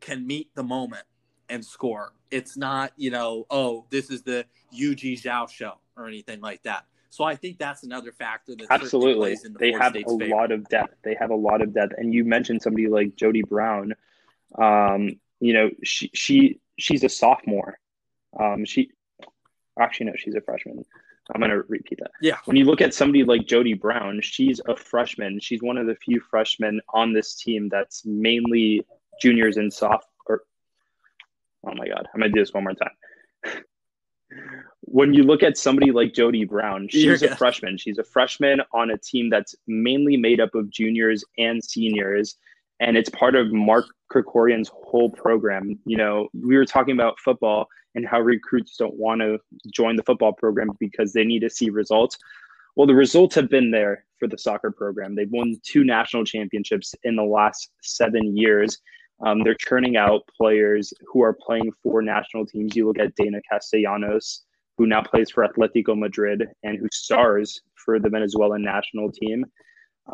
can 0.00 0.26
meet 0.26 0.54
the 0.54 0.62
moment 0.62 1.04
and 1.48 1.64
score. 1.64 2.12
It's 2.30 2.56
not 2.56 2.92
you 2.96 3.10
know 3.10 3.46
oh 3.50 3.86
this 3.90 4.10
is 4.10 4.22
the 4.22 4.46
Yujie 4.76 5.20
Zhao 5.20 5.48
show 5.48 5.74
or 5.96 6.06
anything 6.06 6.40
like 6.40 6.62
that. 6.62 6.86
So 7.10 7.22
I 7.22 7.36
think 7.36 7.58
that's 7.58 7.84
another 7.84 8.10
factor 8.10 8.56
that 8.56 8.66
absolutely 8.70 9.36
the 9.36 9.54
they 9.60 9.70
have 9.70 9.94
a 9.94 10.02
favor. 10.02 10.26
lot 10.34 10.50
of 10.50 10.68
depth. 10.68 10.96
They 11.04 11.14
have 11.14 11.30
a 11.30 11.36
lot 11.36 11.62
of 11.62 11.72
depth, 11.72 11.92
and 11.96 12.12
you 12.12 12.24
mentioned 12.24 12.60
somebody 12.60 12.88
like 12.88 13.14
Jody 13.14 13.42
Brown. 13.42 13.94
Um, 14.58 15.20
you 15.38 15.52
know, 15.52 15.70
she 15.84 16.10
she 16.12 16.60
she's 16.76 17.04
a 17.04 17.08
sophomore. 17.08 17.78
Um, 18.36 18.64
she 18.64 18.90
actually 19.78 20.06
no, 20.06 20.14
she's 20.16 20.34
a 20.34 20.40
freshman. 20.40 20.84
I'm 21.32 21.40
going 21.40 21.50
to 21.50 21.62
repeat 21.68 21.98
that. 22.00 22.10
Yeah. 22.20 22.38
When 22.44 22.56
you 22.56 22.64
look 22.64 22.80
at 22.80 22.92
somebody 22.92 23.24
like 23.24 23.46
Jody 23.46 23.74
Brown, 23.74 24.20
she's 24.22 24.60
a 24.66 24.76
freshman. 24.76 25.40
She's 25.40 25.62
one 25.62 25.78
of 25.78 25.86
the 25.86 25.94
few 25.94 26.20
freshmen 26.20 26.80
on 26.92 27.12
this 27.12 27.34
team 27.34 27.68
that's 27.70 28.04
mainly 28.04 28.86
juniors 29.20 29.56
and 29.56 29.72
soft. 29.72 30.06
Or 30.26 30.42
oh 31.66 31.74
my 31.74 31.88
god, 31.88 32.06
I'm 32.12 32.20
going 32.20 32.30
to 32.30 32.34
do 32.34 32.42
this 32.42 32.52
one 32.52 32.64
more 32.64 32.74
time. 32.74 33.62
when 34.80 35.14
you 35.14 35.22
look 35.22 35.42
at 35.42 35.56
somebody 35.56 35.90
like 35.90 36.12
Jody 36.14 36.44
Brown, 36.44 36.88
she's 36.88 37.22
a 37.22 37.34
freshman. 37.36 37.78
She's 37.78 37.98
a 37.98 38.04
freshman 38.04 38.60
on 38.72 38.90
a 38.90 38.98
team 38.98 39.30
that's 39.30 39.54
mainly 39.66 40.16
made 40.16 40.40
up 40.40 40.54
of 40.54 40.70
juniors 40.70 41.24
and 41.38 41.62
seniors, 41.64 42.36
and 42.80 42.96
it's 42.96 43.08
part 43.08 43.34
of 43.34 43.52
Mark 43.52 43.86
Krikorian's 44.12 44.70
whole 44.72 45.10
program. 45.10 45.78
You 45.86 45.96
know, 45.96 46.28
we 46.34 46.56
were 46.56 46.66
talking 46.66 46.94
about 46.94 47.18
football 47.18 47.68
and 47.94 48.06
how 48.06 48.20
recruits 48.20 48.76
don't 48.76 48.96
want 48.96 49.20
to 49.20 49.38
join 49.72 49.96
the 49.96 50.02
football 50.02 50.32
program 50.32 50.70
because 50.80 51.12
they 51.12 51.24
need 51.24 51.40
to 51.40 51.50
see 51.50 51.70
results. 51.70 52.18
Well, 52.76 52.86
the 52.86 52.94
results 52.94 53.34
have 53.36 53.48
been 53.48 53.70
there 53.70 54.04
for 54.18 54.26
the 54.26 54.38
soccer 54.38 54.70
program. 54.70 55.14
They've 55.14 55.30
won 55.30 55.60
two 55.62 55.84
national 55.84 56.24
championships 56.24 56.94
in 57.04 57.16
the 57.16 57.22
last 57.22 57.70
seven 57.82 58.36
years. 58.36 58.78
Um, 59.24 59.44
they're 59.44 59.54
churning 59.54 59.96
out 59.96 60.28
players 60.36 60.92
who 61.06 61.22
are 61.22 61.36
playing 61.40 61.70
for 61.82 62.02
national 62.02 62.46
teams. 62.46 62.74
You 62.74 62.88
look 62.88 62.98
at 62.98 63.14
Deyna 63.14 63.40
Castellanos, 63.50 64.42
who 64.76 64.86
now 64.86 65.02
plays 65.02 65.30
for 65.30 65.46
Atletico 65.46 65.96
Madrid 65.96 66.48
and 66.64 66.78
who 66.78 66.88
stars 66.92 67.60
for 67.84 68.00
the 68.00 68.08
Venezuelan 68.08 68.62
national 68.62 69.12
team. 69.12 69.44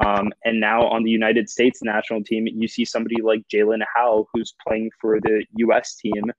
Um, 0.05 0.31
and 0.45 0.61
now 0.61 0.87
on 0.87 1.03
the 1.03 1.11
United 1.11 1.49
States 1.49 1.83
national 1.83 2.23
team, 2.23 2.47
you 2.47 2.69
see 2.69 2.85
somebody 2.85 3.23
like 3.23 3.43
Jaelin 3.53 3.83
Howell, 3.95 4.29
who's 4.33 4.55
playing 4.67 4.91
for 5.01 5.19
the 5.21 5.45
U.S. 5.57 5.97
team 5.97 6.31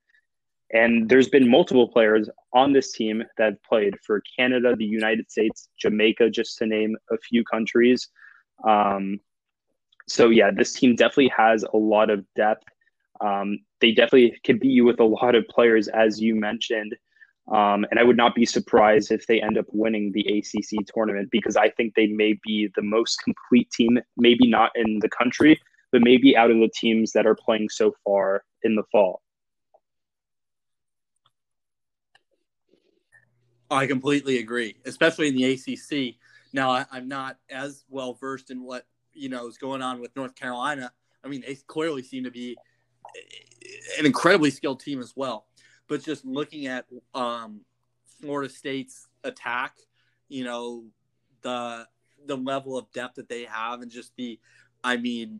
And 0.74 1.10
there's 1.10 1.28
been 1.28 1.50
multiple 1.50 1.88
players 1.88 2.30
on 2.54 2.72
this 2.72 2.94
team 2.94 3.24
that 3.38 3.62
played 3.64 3.96
for 4.06 4.24
Canada, 4.38 4.76
the 4.76 4.86
United 4.86 5.30
States, 5.30 5.68
Jamaica, 5.78 6.30
just 6.30 6.58
to 6.60 6.66
name 6.66 6.96
a 7.12 7.18
few 7.18 7.44
countries. 7.44 8.08
Um, 8.66 9.20
so 10.08 10.30
yeah, 10.30 10.52
this 10.56 10.74
team 10.74 10.96
definitely 10.96 11.32
has 11.36 11.64
a 11.74 11.78
lot 11.78 12.10
of 12.10 12.26
depth. 12.36 12.64
Um, 13.20 13.60
they 13.82 13.92
definitely 13.92 14.40
can 14.44 14.60
beat 14.60 14.72
you 14.72 14.86
with 14.86 15.00
a 15.00 15.06
lot 15.06 15.36
of 15.36 15.48
players, 15.48 15.88
as 15.90 16.22
you 16.22 16.36
mentioned. 16.36 16.96
Um, 17.52 17.86
and 17.92 18.00
I 18.00 18.04
would 18.04 18.18
not 18.18 18.34
be 18.34 18.46
surprised 18.46 19.12
if 19.12 19.28
they 19.28 19.42
end 19.42 19.58
up 19.58 19.66
winning 19.72 20.12
the 20.14 20.22
ACC 20.22 20.86
tournament 20.94 21.30
because 21.32 21.58
I 21.58 21.70
think 21.70 21.96
they 21.96 22.08
may 22.08 22.40
be 22.44 22.70
the 22.76 22.82
most 22.82 23.18
complete 23.24 23.70
team, 23.72 24.00
maybe 24.16 24.48
not 24.48 24.72
in 24.76 25.00
the 25.00 25.10
country, 25.10 25.60
but 25.92 26.02
maybe 26.02 26.38
out 26.38 26.52
of 26.52 26.58
the 26.58 26.70
teams 26.74 27.12
that 27.12 27.26
are 27.26 27.36
playing 27.36 27.70
so 27.70 27.94
far 28.06 28.44
in 28.64 28.76
the 28.76 28.84
fall. 28.92 29.22
I 33.72 33.88
completely 33.88 34.40
agree, 34.40 34.76
especially 34.86 35.30
in 35.30 35.36
the 35.36 35.46
ACC. 35.54 36.16
Now, 36.54 36.72
I, 36.72 36.86
am 36.94 37.08
not 37.08 37.38
as 37.50 37.86
well 37.90 38.14
versed 38.14 38.52
in 38.52 38.64
what 38.64 38.86
you 39.14 39.30
know 39.30 39.48
is 39.48 39.58
going 39.58 39.82
on 39.82 40.02
with 40.02 40.16
North 40.16 40.36
Carolina. 40.36 40.92
I 41.24 41.30
mean, 41.30 41.42
they 41.46 41.56
clearly 41.68 42.04
seem 42.04 42.26
to 42.26 42.32
be 42.32 42.58
an 43.98 44.06
incredibly 44.06 44.52
skilled 44.52 44.82
team 44.82 45.00
as 45.00 45.14
well. 45.16 45.46
But 45.88 46.04
just 46.04 46.26
looking 46.26 46.68
at 46.68 46.86
um, 47.14 47.62
Florida 48.20 48.52
State's 48.52 49.08
attack, 49.24 49.76
you 50.28 50.44
know, 50.44 50.86
the 51.42 51.88
the 52.28 52.38
level 52.38 52.78
of 52.78 52.92
depth 52.92 53.16
that 53.16 53.30
they 53.30 53.46
have, 53.46 53.82
and 53.82 53.90
just 53.90 54.12
the, 54.18 54.40
I 54.84 54.98
mean, 54.98 55.40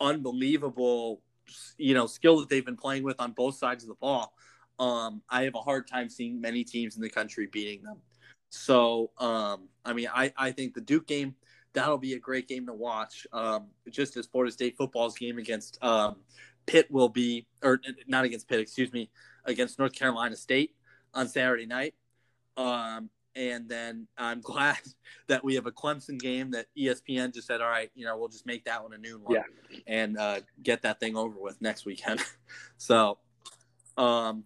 unbelievable, 0.00 1.22
you 1.78 1.94
know, 1.94 2.06
skill 2.06 2.38
that 2.40 2.48
they've 2.48 2.64
been 2.64 2.76
playing 2.76 3.02
with 3.02 3.18
on 3.18 3.32
both 3.32 3.56
sides 3.56 3.82
of 3.82 3.88
the 3.88 3.94
ball. 3.94 4.34
Um, 4.78 5.22
I 5.28 5.44
have 5.44 5.54
a 5.54 5.60
hard 5.60 5.86
time 5.86 6.08
seeing 6.08 6.40
many 6.40 6.64
teams 6.64 6.96
in 6.96 7.02
the 7.02 7.10
country 7.10 7.48
beating 7.50 7.82
them. 7.82 7.98
So, 8.50 9.10
um, 9.18 9.68
I 9.84 9.92
mean, 9.92 10.08
I, 10.12 10.32
I 10.36 10.50
think 10.50 10.74
the 10.74 10.80
Duke 10.80 11.06
game 11.06 11.34
that'll 11.72 11.98
be 11.98 12.14
a 12.14 12.18
great 12.18 12.48
game 12.48 12.66
to 12.66 12.74
watch. 12.74 13.26
Um, 13.32 13.68
just 13.90 14.16
as 14.16 14.26
Florida 14.26 14.52
State 14.52 14.76
football's 14.76 15.16
game 15.16 15.38
against 15.38 15.82
um, 15.82 16.16
Pitt 16.66 16.90
will 16.90 17.08
be, 17.08 17.46
or 17.62 17.80
not 18.06 18.24
against 18.24 18.48
Pitt, 18.48 18.60
excuse 18.60 18.92
me, 18.92 19.10
against 19.44 19.78
North 19.78 19.94
Carolina 19.94 20.36
State 20.36 20.74
on 21.14 21.28
Saturday 21.28 21.66
night. 21.66 21.94
Um, 22.56 23.10
and 23.34 23.68
then 23.68 24.06
I'm 24.18 24.40
glad 24.42 24.80
that 25.28 25.42
we 25.42 25.54
have 25.54 25.66
a 25.66 25.72
Clemson 25.72 26.18
game 26.18 26.50
that 26.52 26.66
ESPN 26.78 27.32
just 27.32 27.46
said, 27.46 27.60
all 27.60 27.68
right, 27.68 27.90
you 27.94 28.04
know, 28.04 28.16
we'll 28.16 28.28
just 28.28 28.46
make 28.46 28.64
that 28.64 28.82
one 28.82 28.92
a 28.92 28.98
noon 28.98 29.22
one 29.22 29.36
yeah. 29.36 29.78
and 29.86 30.18
uh, 30.18 30.40
get 30.62 30.82
that 30.82 31.00
thing 31.00 31.16
over 31.16 31.34
with 31.38 31.60
next 31.60 31.86
weekend. 31.86 32.20
so, 32.76 33.18
um, 33.96 34.44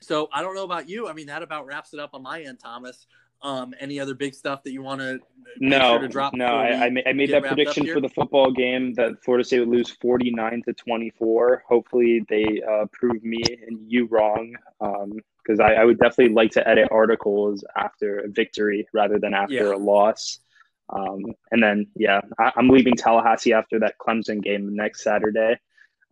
so 0.00 0.28
I 0.32 0.42
don't 0.42 0.54
know 0.54 0.64
about 0.64 0.88
you. 0.88 1.08
I 1.08 1.12
mean, 1.12 1.26
that 1.26 1.42
about 1.42 1.66
wraps 1.66 1.94
it 1.94 2.00
up 2.00 2.10
on 2.14 2.22
my 2.22 2.42
end, 2.42 2.58
Thomas. 2.58 3.06
Um, 3.42 3.74
any 3.78 4.00
other 4.00 4.14
big 4.14 4.34
stuff 4.34 4.62
that 4.64 4.72
you 4.72 4.82
want 4.82 5.00
to 5.02 5.20
no 5.60 5.98
sure 5.98 6.08
drop? 6.08 6.34
No, 6.34 6.46
I, 6.46 6.86
I, 6.86 6.90
made, 6.90 7.06
I 7.06 7.12
made 7.12 7.30
that 7.30 7.44
prediction 7.44 7.86
for 7.86 8.00
the 8.00 8.08
football 8.08 8.50
game 8.50 8.94
that 8.94 9.22
Florida 9.22 9.44
State 9.44 9.60
would 9.60 9.68
lose 9.68 9.90
forty 9.90 10.30
nine 10.30 10.62
to 10.66 10.72
twenty 10.72 11.10
four. 11.10 11.62
Hopefully, 11.68 12.24
they 12.28 12.62
uh, 12.68 12.86
prove 12.92 13.22
me 13.22 13.42
and 13.66 13.78
you 13.86 14.06
wrong. 14.06 14.54
because 14.78 15.60
um, 15.60 15.66
I, 15.66 15.74
I, 15.74 15.84
would 15.84 15.98
definitely 15.98 16.34
like 16.34 16.52
to 16.52 16.66
edit 16.66 16.88
articles 16.90 17.62
after 17.76 18.20
a 18.20 18.28
victory 18.28 18.88
rather 18.94 19.18
than 19.18 19.34
after 19.34 19.54
yeah. 19.54 19.74
a 19.74 19.76
loss. 19.76 20.40
Um, 20.88 21.24
and 21.50 21.62
then, 21.62 21.86
yeah, 21.96 22.20
I, 22.38 22.52
am 22.56 22.68
leaving 22.68 22.94
Tallahassee 22.94 23.52
after 23.52 23.80
that 23.80 23.94
Clemson 23.98 24.42
game 24.42 24.74
next 24.74 25.02
Saturday. 25.02 25.58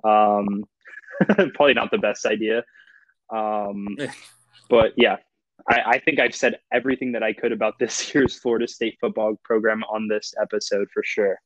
Um, 0.02 0.64
probably 1.54 1.74
not 1.74 1.90
the 1.90 1.98
best 1.98 2.26
idea. 2.26 2.64
Um, 3.30 3.96
but 4.70 4.92
yeah, 4.96 5.16
I, 5.68 5.80
I, 5.86 5.98
think 5.98 6.20
I've 6.20 6.34
said 6.34 6.58
everything 6.72 7.12
that 7.12 7.22
I 7.22 7.32
could 7.32 7.52
about 7.52 7.78
this 7.78 8.14
year's 8.14 8.38
Florida 8.38 8.68
State 8.68 8.98
football 9.00 9.36
program 9.44 9.82
on 9.84 10.08
this 10.08 10.34
episode 10.40 10.88
for 10.92 11.02
sure. 11.04 11.38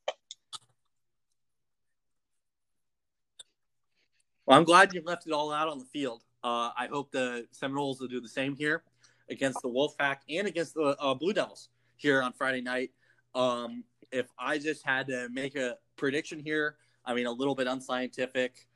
Well, 4.47 4.57
I'm 4.57 4.65
glad 4.65 4.95
you 4.95 5.03
left 5.05 5.27
it 5.27 5.33
all 5.33 5.53
out 5.53 5.69
on 5.69 5.79
the 5.79 5.85
field. 5.85 6.23
Uh, 6.43 6.71
I 6.77 6.89
hope 6.91 7.11
the 7.11 7.47
Seminoles 7.51 8.01
will 8.01 8.09
do 8.09 8.21
the 8.21 8.29
same 8.29 8.57
here 8.57 8.83
against 9.29 9.61
the 9.63 9.69
Wolfpack 9.69 10.19
and 10.31 10.49
against 10.49 10.75
the 10.75 10.97
uh, 10.99 11.15
Blue 11.15 11.35
Devils 11.35 11.69
here 11.97 12.23
on 12.23 12.33
Friday 12.33 12.63
night. 12.63 12.91
Um, 13.35 13.85
if 14.11 14.27
I 14.39 14.59
just 14.59 14.87
had 14.87 15.07
to 15.09 15.29
make 15.31 15.55
a 15.55 15.77
prediction 15.97 16.39
here, 16.39 16.77
I 17.05 17.15
mean, 17.15 17.27
a 17.27 17.31
little 17.31 17.55
bit 17.55 17.67
unscientific, 17.67 18.67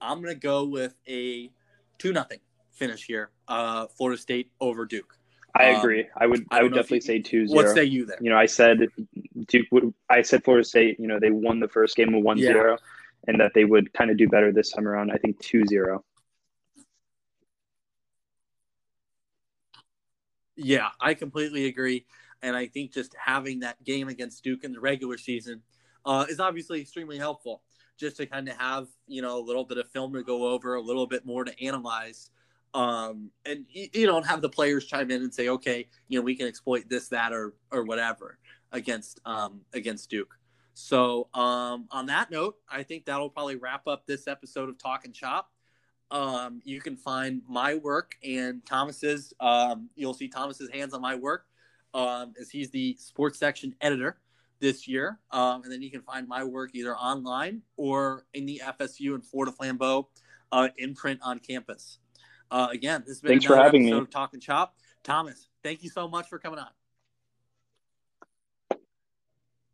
I'm 0.00 0.20
going 0.20 0.34
to 0.34 0.40
go 0.40 0.64
with 0.64 0.94
a 1.08 1.50
2 1.98 2.12
nothing 2.12 2.40
finish 2.76 3.04
here. 3.04 3.30
Uh, 3.48 3.86
Florida 3.86 4.20
State 4.20 4.50
over 4.60 4.84
Duke. 4.84 5.18
I 5.54 5.72
um, 5.72 5.80
agree. 5.80 6.02
Um, 6.02 6.08
I 6.16 6.26
would. 6.26 6.46
I, 6.50 6.58
I 6.58 6.62
would 6.62 6.74
definitely 6.74 6.98
you, 6.98 7.02
say 7.02 7.18
two 7.20 7.48
zero. 7.48 7.64
What 7.64 7.74
say 7.74 7.84
you 7.84 8.06
there? 8.06 8.18
You 8.20 8.30
know, 8.30 8.36
I 8.36 8.46
said 8.46 8.80
Duke. 9.48 9.66
Would, 9.72 9.94
I 10.08 10.22
said 10.22 10.44
Florida 10.44 10.64
State. 10.64 11.00
You 11.00 11.08
know, 11.08 11.18
they 11.18 11.30
won 11.30 11.60
the 11.60 11.68
first 11.68 11.96
game 11.96 12.14
of 12.14 12.22
one 12.22 12.38
yeah. 12.38 12.48
zero, 12.48 12.78
and 13.26 13.40
that 13.40 13.52
they 13.54 13.64
would 13.64 13.92
kind 13.92 14.10
of 14.10 14.18
do 14.18 14.28
better 14.28 14.52
this 14.52 14.70
time 14.70 14.86
around. 14.86 15.10
I 15.10 15.16
think 15.16 15.40
two 15.40 15.64
zero. 15.66 16.04
Yeah, 20.56 20.88
I 21.00 21.14
completely 21.14 21.66
agree, 21.66 22.06
and 22.42 22.54
I 22.54 22.66
think 22.66 22.92
just 22.92 23.14
having 23.18 23.60
that 23.60 23.82
game 23.84 24.08
against 24.08 24.42
Duke 24.44 24.64
in 24.64 24.72
the 24.72 24.80
regular 24.80 25.18
season 25.18 25.62
uh, 26.04 26.26
is 26.28 26.40
obviously 26.40 26.80
extremely 26.80 27.18
helpful. 27.18 27.62
Just 27.98 28.18
to 28.18 28.26
kind 28.26 28.48
of 28.48 28.56
have 28.56 28.88
you 29.06 29.22
know 29.22 29.38
a 29.38 29.44
little 29.44 29.64
bit 29.64 29.78
of 29.78 29.88
film 29.90 30.12
to 30.14 30.22
go 30.22 30.46
over, 30.48 30.74
a 30.74 30.80
little 30.80 31.06
bit 31.06 31.24
more 31.24 31.44
to 31.44 31.64
analyze 31.64 32.30
um, 32.76 33.30
and 33.46 33.64
you, 33.70 33.88
you 33.94 34.06
don't 34.06 34.26
have 34.26 34.42
the 34.42 34.50
players 34.50 34.84
chime 34.84 35.10
in 35.10 35.22
and 35.22 35.32
say, 35.32 35.48
okay, 35.48 35.88
you 36.08 36.18
know, 36.18 36.22
we 36.22 36.34
can 36.34 36.46
exploit 36.46 36.88
this, 36.88 37.08
that, 37.08 37.32
or 37.32 37.54
or 37.72 37.84
whatever 37.84 38.38
against 38.70 39.18
um, 39.24 39.62
against 39.72 40.10
Duke. 40.10 40.38
So 40.74 41.28
um, 41.32 41.88
on 41.90 42.06
that 42.06 42.30
note, 42.30 42.56
I 42.68 42.82
think 42.82 43.06
that'll 43.06 43.30
probably 43.30 43.56
wrap 43.56 43.86
up 43.86 44.06
this 44.06 44.28
episode 44.28 44.68
of 44.68 44.76
Talk 44.76 45.06
and 45.06 45.14
Chop. 45.14 45.50
Um, 46.10 46.60
you 46.64 46.82
can 46.82 46.96
find 46.96 47.40
my 47.48 47.76
work 47.76 48.14
and 48.22 48.64
Thomas's. 48.66 49.32
Um, 49.40 49.88
you'll 49.94 50.14
see 50.14 50.28
Thomas's 50.28 50.68
hands 50.70 50.92
on 50.92 51.00
my 51.00 51.14
work 51.14 51.46
um, 51.94 52.34
as 52.38 52.50
he's 52.50 52.70
the 52.70 52.94
sports 53.00 53.38
section 53.38 53.74
editor 53.80 54.18
this 54.60 54.88
year. 54.88 55.18
Um, 55.30 55.62
and 55.62 55.72
then 55.72 55.82
you 55.82 55.90
can 55.90 56.02
find 56.02 56.26
my 56.28 56.44
work 56.44 56.70
either 56.74 56.96
online 56.96 57.62
or 57.76 58.26
in 58.34 58.46
the 58.46 58.62
FSView 58.64 59.14
and 59.14 59.24
Florida 59.24 59.52
Flambeau 59.52 60.06
uh, 60.52 60.68
imprint 60.78 61.20
on 61.22 61.38
campus. 61.38 61.98
Uh, 62.50 62.68
again, 62.70 63.00
this 63.00 63.16
has 63.16 63.20
been 63.20 63.30
Thanks 63.30 63.44
for 63.44 63.56
having 63.56 63.84
me. 63.84 64.06
Talking 64.10 64.40
Chop. 64.40 64.76
Thomas, 65.02 65.48
thank 65.62 65.82
you 65.82 65.90
so 65.90 66.08
much 66.08 66.28
for 66.28 66.38
coming 66.38 66.58
on. 66.58 66.68